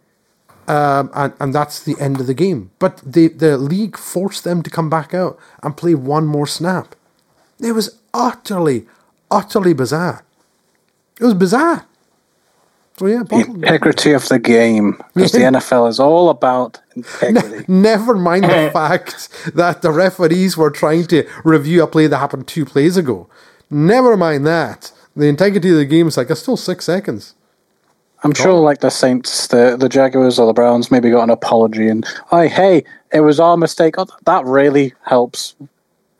[0.69, 2.71] um, and, and that's the end of the game.
[2.79, 6.95] But the, the league forced them to come back out and play one more snap.
[7.61, 8.87] It was utterly,
[9.31, 10.25] utterly bizarre.
[11.19, 11.87] It was bizarre.
[12.98, 17.64] So yeah, the integrity of the game because the NFL is all about integrity.
[17.68, 22.16] Ne- never mind the fact that the referees were trying to review a play that
[22.16, 23.28] happened two plays ago.
[23.70, 24.93] Never mind that.
[25.14, 27.35] The integrity of the game is like, it's still six seconds.
[28.23, 31.89] I'm sure, like the Saints, the the Jaguars, or the Browns, maybe got an apology
[31.89, 32.82] and, oh, hey,
[33.12, 33.97] it was our mistake.
[33.98, 35.55] Oh, that really helps.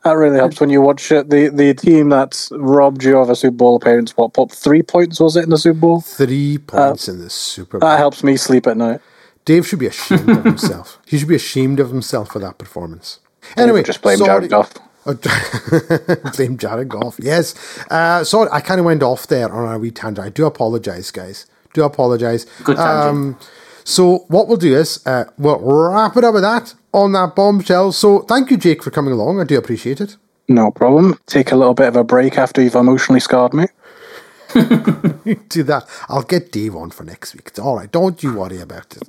[0.07, 1.29] That really helps when you watch it.
[1.29, 4.15] The the team that's robbed you of a Super Bowl appearance.
[4.15, 5.99] What put three points was it in the Super Bowl?
[5.99, 7.89] Three points uh, in the Super Bowl.
[7.89, 9.01] That helps me sleep at night.
[9.43, 10.97] Dave should be ashamed of himself.
[11.05, 13.19] He should be ashamed of himself for that performance.
[13.57, 14.47] Anyway, just blame sorry.
[14.47, 14.73] Jared Goff.
[16.37, 17.17] blame Jared Goff.
[17.21, 17.53] Yes.
[17.91, 20.25] Uh, sorry, I kind of went off there on a wee tangent.
[20.25, 21.47] I do apologize, guys.
[21.73, 22.45] Do apologize.
[22.63, 23.09] Good tangent.
[23.09, 23.39] Um,
[23.87, 27.93] so what we'll do is uh, we'll wrap it up with that on that bombshell.
[27.93, 29.39] So thank you, Jake, for coming along.
[29.39, 30.17] I do appreciate it.
[30.49, 31.17] No problem.
[31.25, 33.67] Take a little bit of a break after you've emotionally scarred me.
[34.53, 35.85] do that.
[36.09, 37.47] I'll get Dave on for next week.
[37.47, 37.89] It's all right.
[37.89, 39.03] Don't you worry about it.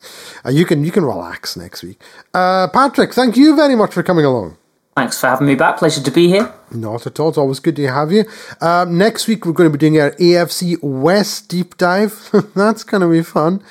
[0.46, 2.00] Uh, you can you can relax next week.
[2.32, 4.58] Uh, Patrick, thank you very much for coming along.
[4.98, 5.76] Thanks for having me back.
[5.76, 6.52] Pleasure to be here.
[6.72, 7.28] Not at all.
[7.28, 8.24] It's always good to have you.
[8.60, 12.30] Um, next week, we're going to be doing our AFC West deep dive.
[12.56, 13.62] that's going to be fun.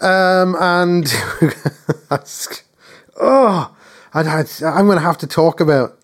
[0.00, 1.06] Um, and
[2.10, 2.62] that's,
[3.18, 3.74] oh,
[4.12, 5.98] i am going to have to talk about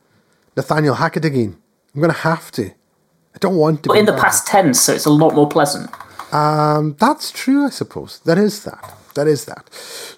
[0.57, 1.59] Nathaniel Hackett again.
[1.95, 2.71] I'm going to have to.
[2.71, 3.89] I don't want to.
[3.89, 5.91] But in the past tense, so it's a lot more pleasant.
[6.33, 8.21] Um, that's true, I suppose.
[8.21, 9.02] That is that.
[9.15, 9.69] That is that.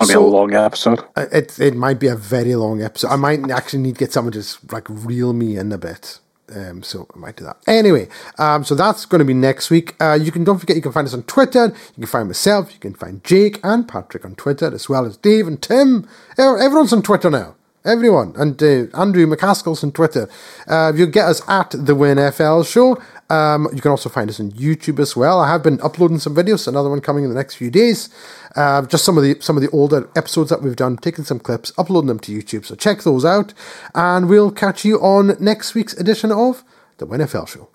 [0.01, 1.05] It'll so, be a long episode.
[1.17, 3.09] It it might be a very long episode.
[3.09, 6.21] I might actually need to get someone to just like reel me in a bit.
[6.55, 7.57] Um, so I might do that.
[7.67, 8.09] Anyway,
[8.39, 9.95] um, so that's going to be next week.
[10.01, 11.67] Uh, you can don't forget you can find us on Twitter.
[11.67, 12.73] You can find myself.
[12.73, 16.07] You can find Jake and Patrick on Twitter as well as Dave and Tim.
[16.39, 17.57] Everyone's on Twitter now.
[17.87, 20.27] Everyone and uh, Andrew McCaskill's on Twitter.
[20.67, 22.97] Uh, you get us at the WinFL Show.
[23.29, 25.39] Um, you can also find us on YouTube as well.
[25.39, 26.67] I have been uploading some videos.
[26.67, 28.09] Another one coming in the next few days.
[28.57, 31.39] Uh, just some of the some of the older episodes that we've done, taking some
[31.39, 32.65] clips, uploading them to YouTube.
[32.65, 33.53] So check those out,
[33.95, 36.65] and we'll catch you on next week's edition of
[36.97, 37.74] the WinFL Show.